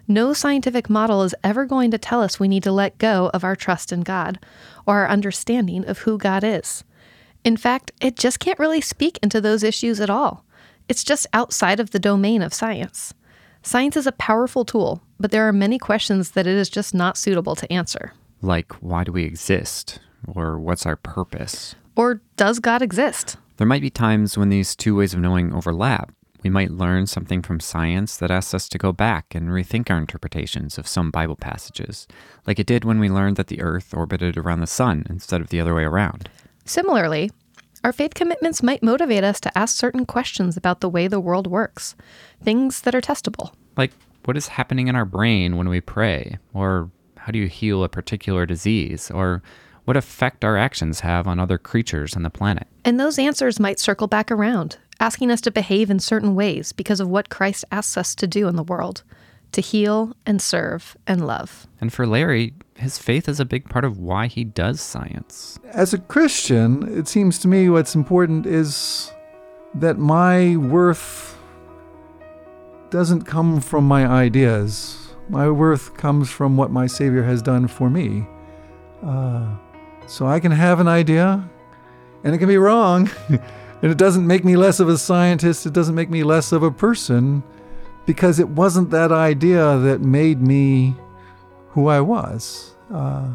No 0.07 0.33
scientific 0.33 0.89
model 0.89 1.25
is 1.25 1.35
ever 1.43 1.67
going 1.67 1.91
to 1.91 1.99
tell 1.99 2.23
us 2.23 2.39
we 2.39 2.47
need 2.47 2.63
to 2.63 2.71
let 2.71 2.99
go 2.99 3.29
of 3.35 3.43
our 3.43 3.57
trust 3.57 3.91
in 3.91 4.03
God 4.03 4.39
or 4.87 4.99
our 4.99 5.09
understanding 5.09 5.85
of 5.89 5.99
who 5.99 6.19
God 6.19 6.45
is. 6.45 6.85
In 7.43 7.57
fact, 7.57 7.91
it 8.01 8.15
just 8.15 8.39
can't 8.39 8.61
really 8.61 8.81
speak 8.81 9.19
into 9.25 9.41
those 9.41 9.65
issues 9.65 9.99
at 9.99 10.09
all. 10.09 10.45
It's 10.89 11.03
just 11.03 11.27
outside 11.33 11.81
of 11.81 11.91
the 11.91 11.99
domain 11.99 12.41
of 12.41 12.55
science. 12.55 13.13
Science 13.61 13.97
is 13.97 14.07
a 14.07 14.13
powerful 14.13 14.65
tool, 14.65 15.03
but 15.19 15.33
there 15.33 15.49
are 15.49 15.53
many 15.53 15.81
questions 15.81 16.31
that 16.31 16.47
it 16.47 16.55
is 16.55 16.71
just 16.71 16.95
not 16.95 17.19
suitable 17.19 17.57
to 17.57 17.73
answer. 17.73 18.13
Like, 18.41 18.73
why 18.75 19.03
do 19.03 19.11
we 19.11 19.25
exist? 19.25 19.99
Or 20.29 20.61
what's 20.61 20.87
our 20.87 20.95
purpose? 20.95 21.75
Or 21.97 22.23
does 22.37 22.61
God 22.61 22.83
exist? 22.83 23.37
There 23.63 23.69
might 23.69 23.81
be 23.81 23.91
times 23.91 24.37
when 24.37 24.49
these 24.49 24.75
two 24.75 24.97
ways 24.97 25.15
of 25.15 25.21
knowing 25.21 25.55
overlap. 25.55 26.11
We 26.43 26.51
might 26.51 26.73
learn 26.73 27.07
something 27.07 27.43
from 27.43 27.61
science 27.61 28.17
that 28.17 28.33
asks 28.33 28.55
us 28.55 28.69
to 28.71 28.77
go 28.77 28.91
back 28.91 29.37
and 29.37 29.51
rethink 29.51 29.89
our 29.89 29.99
interpretations 29.99 30.79
of 30.79 30.89
some 30.89 31.13
Bible 31.13 31.37
passages, 31.37 32.09
like 32.45 32.59
it 32.59 32.67
did 32.67 32.85
when 32.85 32.99
we 32.99 33.09
learned 33.09 33.37
that 33.37 33.47
the 33.47 33.61
Earth 33.61 33.95
orbited 33.95 34.37
around 34.37 34.59
the 34.59 34.67
Sun 34.67 35.07
instead 35.09 35.41
of 35.41 35.51
the 35.51 35.61
other 35.61 35.77
way 35.77 35.85
around. 35.85 36.29
Similarly, 36.65 37.31
our 37.85 37.93
faith 37.93 38.15
commitments 38.15 38.65
might 38.65 38.83
motivate 38.83 39.23
us 39.23 39.39
to 39.43 39.57
ask 39.57 39.77
certain 39.77 40.07
questions 40.07 40.57
about 40.57 40.81
the 40.81 40.89
way 40.89 41.07
the 41.07 41.21
world 41.21 41.47
works, 41.47 41.95
things 42.43 42.81
that 42.81 42.97
are 42.97 43.01
testable. 43.01 43.53
Like, 43.77 43.93
what 44.25 44.37
is 44.37 44.49
happening 44.49 44.89
in 44.89 44.97
our 44.97 45.05
brain 45.05 45.57
when 45.57 45.69
we 45.69 45.81
pray? 45.81 46.37
Or 46.53 46.91
how 47.17 47.31
do 47.31 47.39
you 47.39 47.47
heal 47.47 47.85
a 47.85 47.89
particular 47.89 48.45
disease? 48.45 49.09
Or 49.09 49.41
what 49.85 49.97
effect 49.97 50.45
our 50.45 50.57
actions 50.57 51.01
have 51.01 51.27
on 51.27 51.39
other 51.39 51.59
creatures 51.59 52.15
on 52.17 52.23
the 52.23 52.31
planet? 52.31 52.67
And 52.85 52.99
those 52.99 53.19
answers 53.19 53.59
might 53.59 53.81
circle 53.81 54.07
back 54.07 54.31
around, 54.31 54.79
asking 55.01 55.31
us 55.31 55.41
to 55.43 55.51
behave 55.51 55.91
in 55.91 55.99
certain 55.99 56.35
ways 56.35 56.73
because 56.73 57.01
of 57.01 57.09
what 57.09 57.31
Christ 57.31 57.65
asks 57.71 57.97
us 57.97 58.15
to 58.17 58.27
do 58.27 58.49
in 58.49 58.57
the 58.57 58.63
world 58.63 59.03
to 59.53 59.61
heal 59.61 60.17
and 60.27 60.41
serve 60.41 60.97
and 61.07 61.27
love. 61.27 61.67
And 61.81 61.93
for 61.93 62.07
Larry, 62.07 62.55
his 62.77 62.99
faith 62.99 63.29
is 63.29 63.39
a 63.39 63.45
big 63.45 63.69
part 63.69 63.85
of 63.85 63.99
why 63.99 64.27
he 64.27 64.45
does 64.45 64.81
science. 64.81 65.59
As 65.71 65.93
a 65.93 65.99
Christian, 65.99 66.99
it 66.99 67.07
seems 67.07 67.39
to 67.41 67.49
me 67.49 67.69
what's 67.69 67.95
important 67.95 68.47
is 68.47 69.13
that 69.75 69.99
my 69.99 70.57
worth 70.57 71.39
doesn't 72.91 73.23
come 73.23 73.61
from 73.61 73.87
my 73.87 74.07
ideas. 74.07 75.15
My 75.29 75.49
worth 75.51 75.97
comes 75.97 76.31
from 76.31 76.57
what 76.57 76.71
my 76.71 76.87
Savior 76.87 77.23
has 77.23 77.41
done 77.41 77.69
for 77.69 77.89
me. 77.89 78.27
Uh, 79.03 79.57
so 80.07 80.27
I 80.27 80.41
can 80.41 80.53
have 80.53 80.81
an 80.81 80.89
idea, 80.89 81.49
and 82.25 82.35
it 82.35 82.39
can 82.39 82.49
be 82.49 82.59
wrong, 82.59 83.11
and 83.29 83.91
it 83.91 83.99
doesn't 83.99 84.27
make 84.27 84.45
me 84.45 84.57
less 84.57 84.81
of 84.81 84.89
a 84.89 84.99
scientist, 84.99 85.67
it 85.67 85.73
doesn't 85.73 85.95
make 85.95 86.11
me 86.11 86.23
less 86.23 86.53
of 86.53 86.63
a 86.63 86.71
person, 86.71 87.43
because 88.07 88.39
it 88.39 88.49
wasn't 88.49 88.91
that 88.91 89.13
idea 89.13 89.79
that 89.79 90.01
made 90.01 90.41
me 90.41 90.95
who 91.71 91.89
I 91.89 92.01
was. 92.01 92.75
Uh, 92.93 93.29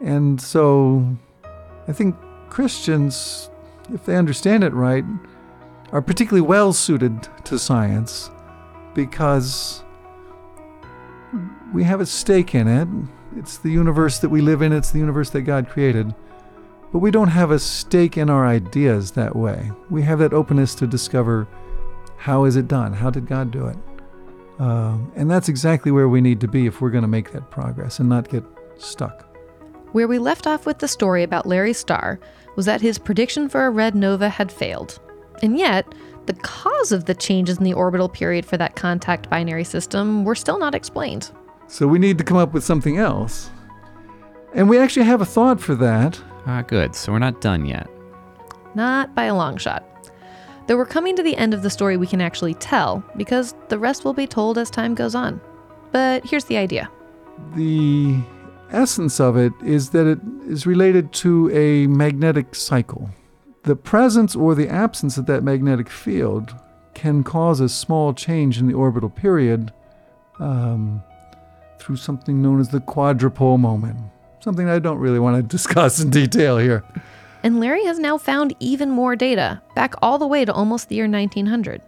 and 0.00 0.40
so 0.40 1.16
I 1.86 1.92
think 1.92 2.16
Christians, 2.50 3.50
if 3.92 4.04
they 4.04 4.16
understand 4.16 4.64
it 4.64 4.72
right, 4.72 5.04
are 5.92 6.02
particularly 6.02 6.46
well 6.46 6.72
suited 6.72 7.28
to 7.44 7.58
science 7.58 8.30
because 8.94 9.82
we 11.72 11.84
have 11.84 12.00
a 12.00 12.06
stake 12.06 12.54
in 12.54 12.68
it. 12.68 12.88
It's 13.36 13.58
the 13.58 13.70
universe 13.70 14.18
that 14.20 14.28
we 14.28 14.40
live 14.40 14.62
in, 14.62 14.72
it's 14.72 14.90
the 14.90 14.98
universe 14.98 15.30
that 15.30 15.42
God 15.42 15.68
created. 15.68 16.14
But 16.92 17.00
we 17.00 17.10
don't 17.10 17.28
have 17.28 17.50
a 17.50 17.58
stake 17.58 18.16
in 18.16 18.30
our 18.30 18.46
ideas 18.46 19.10
that 19.12 19.36
way. 19.36 19.70
We 19.90 20.02
have 20.02 20.18
that 20.20 20.32
openness 20.32 20.74
to 20.76 20.86
discover 20.86 21.46
how 22.16 22.44
is 22.44 22.56
it 22.56 22.66
done? 22.66 22.94
How 22.94 23.10
did 23.10 23.26
God 23.26 23.50
do 23.50 23.66
it? 23.66 23.76
Um, 24.58 25.12
and 25.14 25.30
that's 25.30 25.48
exactly 25.48 25.92
where 25.92 26.08
we 26.08 26.20
need 26.20 26.40
to 26.40 26.48
be 26.48 26.66
if 26.66 26.80
we're 26.80 26.90
going 26.90 27.02
to 27.02 27.08
make 27.08 27.32
that 27.32 27.50
progress 27.50 28.00
and 28.00 28.08
not 28.08 28.28
get 28.28 28.44
stuck. 28.76 29.24
Where 29.92 30.08
we 30.08 30.18
left 30.18 30.46
off 30.46 30.66
with 30.66 30.80
the 30.80 30.88
story 30.88 31.22
about 31.22 31.46
Larry's 31.46 31.78
star 31.78 32.18
was 32.56 32.66
that 32.66 32.80
his 32.80 32.98
prediction 32.98 33.48
for 33.48 33.66
a 33.66 33.70
red 33.70 33.94
nova 33.94 34.28
had 34.28 34.50
failed. 34.50 34.98
And 35.42 35.56
yet, 35.56 35.94
the 36.26 36.34
cause 36.34 36.92
of 36.92 37.04
the 37.04 37.14
changes 37.14 37.58
in 37.58 37.64
the 37.64 37.72
orbital 37.72 38.08
period 38.08 38.44
for 38.44 38.56
that 38.56 38.76
contact 38.76 39.30
binary 39.30 39.64
system 39.64 40.24
were 40.24 40.34
still 40.34 40.58
not 40.58 40.74
explained. 40.74 41.30
So 41.68 41.86
we 41.86 41.98
need 41.98 42.18
to 42.18 42.24
come 42.24 42.38
up 42.38 42.52
with 42.52 42.64
something 42.64 42.96
else. 42.96 43.50
And 44.54 44.68
we 44.68 44.78
actually 44.78 45.06
have 45.06 45.20
a 45.20 45.26
thought 45.26 45.60
for 45.60 45.74
that. 45.76 46.20
Ah, 46.46 46.62
good. 46.62 46.94
So 46.94 47.12
we're 47.12 47.18
not 47.18 47.40
done 47.40 47.66
yet. 47.66 47.88
Not 48.74 49.14
by 49.14 49.24
a 49.24 49.34
long 49.34 49.58
shot. 49.58 49.84
Though 50.66 50.76
we're 50.76 50.86
coming 50.86 51.14
to 51.16 51.22
the 51.22 51.36
end 51.36 51.54
of 51.54 51.62
the 51.62 51.70
story 51.70 51.96
we 51.96 52.06
can 52.06 52.20
actually 52.20 52.54
tell, 52.54 53.02
because 53.16 53.54
the 53.68 53.78
rest 53.78 54.04
will 54.04 54.14
be 54.14 54.26
told 54.26 54.58
as 54.58 54.70
time 54.70 54.94
goes 54.94 55.14
on. 55.14 55.40
But 55.92 56.26
here's 56.26 56.44
the 56.44 56.56
idea 56.56 56.90
The 57.54 58.18
essence 58.70 59.20
of 59.20 59.36
it 59.36 59.52
is 59.64 59.90
that 59.90 60.06
it 60.06 60.18
is 60.46 60.66
related 60.66 61.12
to 61.14 61.50
a 61.50 61.86
magnetic 61.86 62.54
cycle. 62.54 63.10
The 63.62 63.76
presence 63.76 64.34
or 64.34 64.54
the 64.54 64.68
absence 64.68 65.18
of 65.18 65.26
that 65.26 65.42
magnetic 65.42 65.90
field 65.90 66.54
can 66.94 67.22
cause 67.22 67.60
a 67.60 67.68
small 67.68 68.14
change 68.14 68.58
in 68.58 68.66
the 68.66 68.74
orbital 68.74 69.10
period 69.10 69.72
um, 70.38 71.02
through 71.78 71.96
something 71.96 72.42
known 72.42 72.60
as 72.60 72.68
the 72.68 72.80
quadrupole 72.80 73.58
moment. 73.58 73.98
Something 74.40 74.68
I 74.68 74.78
don't 74.78 74.98
really 74.98 75.18
want 75.18 75.36
to 75.36 75.42
discuss 75.56 76.00
in 76.00 76.10
detail 76.10 76.58
here. 76.58 76.84
And 77.42 77.60
Larry 77.60 77.84
has 77.84 77.98
now 77.98 78.18
found 78.18 78.54
even 78.60 78.90
more 78.90 79.14
data, 79.14 79.62
back 79.74 79.94
all 80.02 80.18
the 80.18 80.26
way 80.26 80.44
to 80.44 80.52
almost 80.52 80.88
the 80.88 80.96
year 80.96 81.08
1900. 81.08 81.80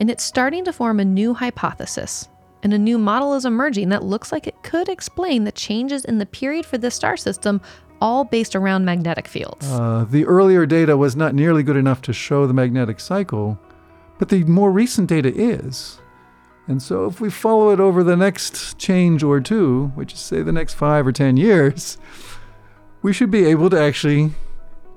And 0.00 0.10
it's 0.10 0.24
starting 0.24 0.64
to 0.64 0.72
form 0.72 1.00
a 1.00 1.04
new 1.04 1.34
hypothesis. 1.34 2.28
And 2.62 2.72
a 2.72 2.78
new 2.78 2.98
model 2.98 3.34
is 3.34 3.44
emerging 3.44 3.90
that 3.90 4.02
looks 4.02 4.32
like 4.32 4.46
it 4.46 4.62
could 4.62 4.88
explain 4.88 5.44
the 5.44 5.52
changes 5.52 6.04
in 6.04 6.18
the 6.18 6.26
period 6.26 6.66
for 6.66 6.78
this 6.78 6.94
star 6.94 7.16
system, 7.16 7.60
all 8.00 8.24
based 8.24 8.56
around 8.56 8.84
magnetic 8.84 9.28
fields. 9.28 9.66
Uh, 9.70 10.06
the 10.08 10.24
earlier 10.24 10.66
data 10.66 10.96
was 10.96 11.16
not 11.16 11.34
nearly 11.34 11.62
good 11.62 11.76
enough 11.76 12.02
to 12.02 12.12
show 12.12 12.46
the 12.46 12.54
magnetic 12.54 13.00
cycle, 13.00 13.58
but 14.18 14.28
the 14.28 14.44
more 14.44 14.70
recent 14.70 15.08
data 15.08 15.32
is. 15.34 16.00
And 16.68 16.82
so, 16.82 17.06
if 17.06 17.18
we 17.18 17.30
follow 17.30 17.70
it 17.70 17.80
over 17.80 18.04
the 18.04 18.16
next 18.16 18.78
change 18.78 19.22
or 19.22 19.40
two, 19.40 19.90
which 19.94 20.12
is, 20.12 20.18
say, 20.20 20.42
the 20.42 20.52
next 20.52 20.74
five 20.74 21.06
or 21.06 21.12
ten 21.12 21.38
years, 21.38 21.96
we 23.00 23.12
should 23.14 23.30
be 23.30 23.46
able 23.46 23.70
to 23.70 23.80
actually 23.80 24.32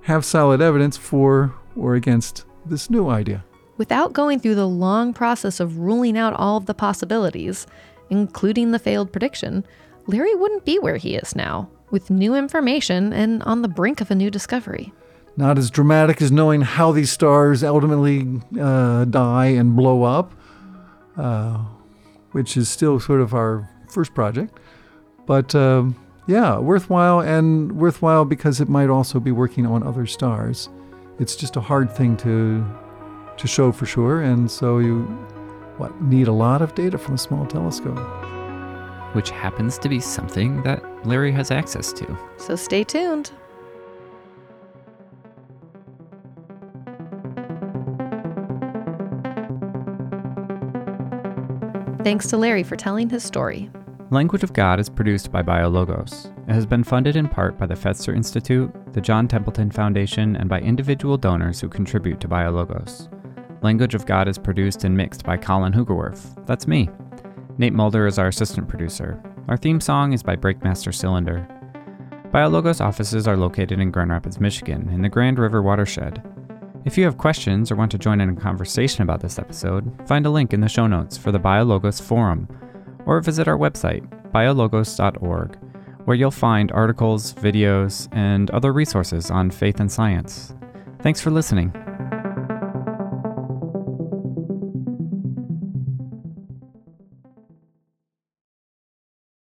have 0.01 0.25
solid 0.25 0.61
evidence 0.61 0.97
for 0.97 1.53
or 1.75 1.95
against 1.95 2.45
this 2.65 2.89
new 2.89 3.09
idea. 3.09 3.43
Without 3.77 4.11
going 4.11 4.39
through 4.39 4.55
the 4.55 4.67
long 4.67 5.13
process 5.13 5.59
of 5.59 5.79
ruling 5.79 6.17
out 6.17 6.33
all 6.33 6.57
of 6.57 6.65
the 6.65 6.73
possibilities, 6.73 7.65
including 8.09 8.71
the 8.71 8.79
failed 8.79 9.11
prediction, 9.11 9.65
Larry 10.07 10.35
wouldn't 10.35 10.65
be 10.65 10.77
where 10.79 10.97
he 10.97 11.15
is 11.15 11.35
now, 11.35 11.69
with 11.89 12.09
new 12.09 12.35
information 12.35 13.13
and 13.13 13.41
on 13.43 13.61
the 13.61 13.67
brink 13.67 14.01
of 14.01 14.11
a 14.11 14.15
new 14.15 14.29
discovery. 14.29 14.91
Not 15.37 15.57
as 15.57 15.71
dramatic 15.71 16.21
as 16.21 16.31
knowing 16.31 16.61
how 16.61 16.91
these 16.91 17.11
stars 17.11 17.63
ultimately 17.63 18.27
uh, 18.59 19.05
die 19.05 19.47
and 19.47 19.75
blow 19.75 20.03
up, 20.03 20.33
uh, 21.21 21.57
which 22.31 22.57
is 22.57 22.67
still 22.69 22.99
sort 22.99 23.21
of 23.21 23.33
our 23.33 23.69
first 23.89 24.13
project. 24.13 24.57
But 25.25 25.53
um, 25.53 25.95
yeah, 26.27 26.57
worthwhile 26.57 27.19
and 27.19 27.71
worthwhile 27.73 28.25
because 28.25 28.59
it 28.59 28.69
might 28.69 28.89
also 28.89 29.19
be 29.19 29.31
working 29.31 29.65
on 29.65 29.83
other 29.83 30.05
stars. 30.05 30.69
It's 31.19 31.35
just 31.35 31.55
a 31.55 31.61
hard 31.61 31.95
thing 31.95 32.17
to 32.17 32.65
to 33.37 33.47
show 33.47 33.71
for 33.71 33.85
sure, 33.85 34.21
and 34.21 34.49
so 34.49 34.79
you 34.79 35.03
what 35.77 36.01
need 36.01 36.27
a 36.27 36.33
lot 36.33 36.61
of 36.61 36.75
data 36.75 36.97
from 36.97 37.15
a 37.15 37.17
small 37.17 37.45
telescope. 37.45 37.99
Which 39.13 39.29
happens 39.29 39.77
to 39.79 39.89
be 39.89 39.99
something 39.99 40.63
that 40.63 40.81
Larry 41.05 41.31
has 41.33 41.51
access 41.51 41.91
to. 41.93 42.17
So 42.37 42.55
stay 42.55 42.83
tuned. 42.83 43.31
Thanks 52.03 52.25
to 52.29 52.37
Larry 52.37 52.63
for 52.63 52.75
telling 52.75 53.11
his 53.11 53.23
story. 53.23 53.69
Language 54.09 54.41
of 54.41 54.53
God 54.53 54.79
is 54.79 54.89
produced 54.89 55.31
by 55.31 55.43
BioLogos. 55.43 56.35
It 56.49 56.53
has 56.53 56.65
been 56.65 56.83
funded 56.83 57.15
in 57.15 57.29
part 57.29 57.59
by 57.59 57.67
the 57.67 57.75
Fetzer 57.75 58.15
Institute, 58.15 58.73
the 58.93 59.01
John 59.01 59.27
Templeton 59.27 59.69
Foundation, 59.69 60.35
and 60.35 60.49
by 60.49 60.61
individual 60.61 61.15
donors 61.15 61.61
who 61.61 61.69
contribute 61.69 62.19
to 62.21 62.27
BioLogos. 62.27 63.07
Language 63.63 63.93
of 63.93 64.07
God 64.07 64.27
is 64.27 64.39
produced 64.39 64.83
and 64.83 64.97
mixed 64.97 65.23
by 65.23 65.37
Colin 65.37 65.73
Hoogerwerf. 65.73 66.43
That's 66.47 66.67
me. 66.67 66.89
Nate 67.59 67.71
Mulder 67.71 68.07
is 68.07 68.17
our 68.17 68.29
assistant 68.29 68.67
producer. 68.67 69.21
Our 69.47 69.57
theme 69.57 69.79
song 69.79 70.13
is 70.13 70.23
by 70.23 70.35
Breakmaster 70.35 70.91
Cylinder. 70.91 71.47
BioLogos 72.31 72.81
offices 72.81 73.27
are 73.27 73.37
located 73.37 73.79
in 73.79 73.91
Grand 73.91 74.09
Rapids, 74.09 74.39
Michigan, 74.39 74.89
in 74.89 75.03
the 75.03 75.09
Grand 75.09 75.37
River 75.37 75.61
watershed. 75.61 76.23
If 76.83 76.97
you 76.97 77.03
have 77.05 77.17
questions 77.17 77.71
or 77.71 77.75
want 77.75 77.91
to 77.91 77.99
join 77.99 78.21
in 78.21 78.29
a 78.29 78.35
conversation 78.35 79.03
about 79.03 79.21
this 79.21 79.37
episode, 79.37 79.91
find 80.07 80.25
a 80.25 80.31
link 80.31 80.51
in 80.51 80.61
the 80.61 80.69
show 80.69 80.87
notes 80.87 81.15
for 81.15 81.31
the 81.31 81.39
BioLogos 81.39 82.01
forum, 82.01 82.47
or 83.05 83.21
visit 83.21 83.47
our 83.47 83.57
website, 83.57 84.03
biologos.org, 84.31 85.57
where 86.05 86.17
you'll 86.17 86.31
find 86.31 86.71
articles, 86.71 87.33
videos, 87.33 88.07
and 88.11 88.49
other 88.49 88.73
resources 88.73 89.29
on 89.29 89.51
faith 89.51 89.79
and 89.79 89.91
science. 89.91 90.55
Thanks 91.03 91.21
for 91.21 91.29
listening. 91.29 91.71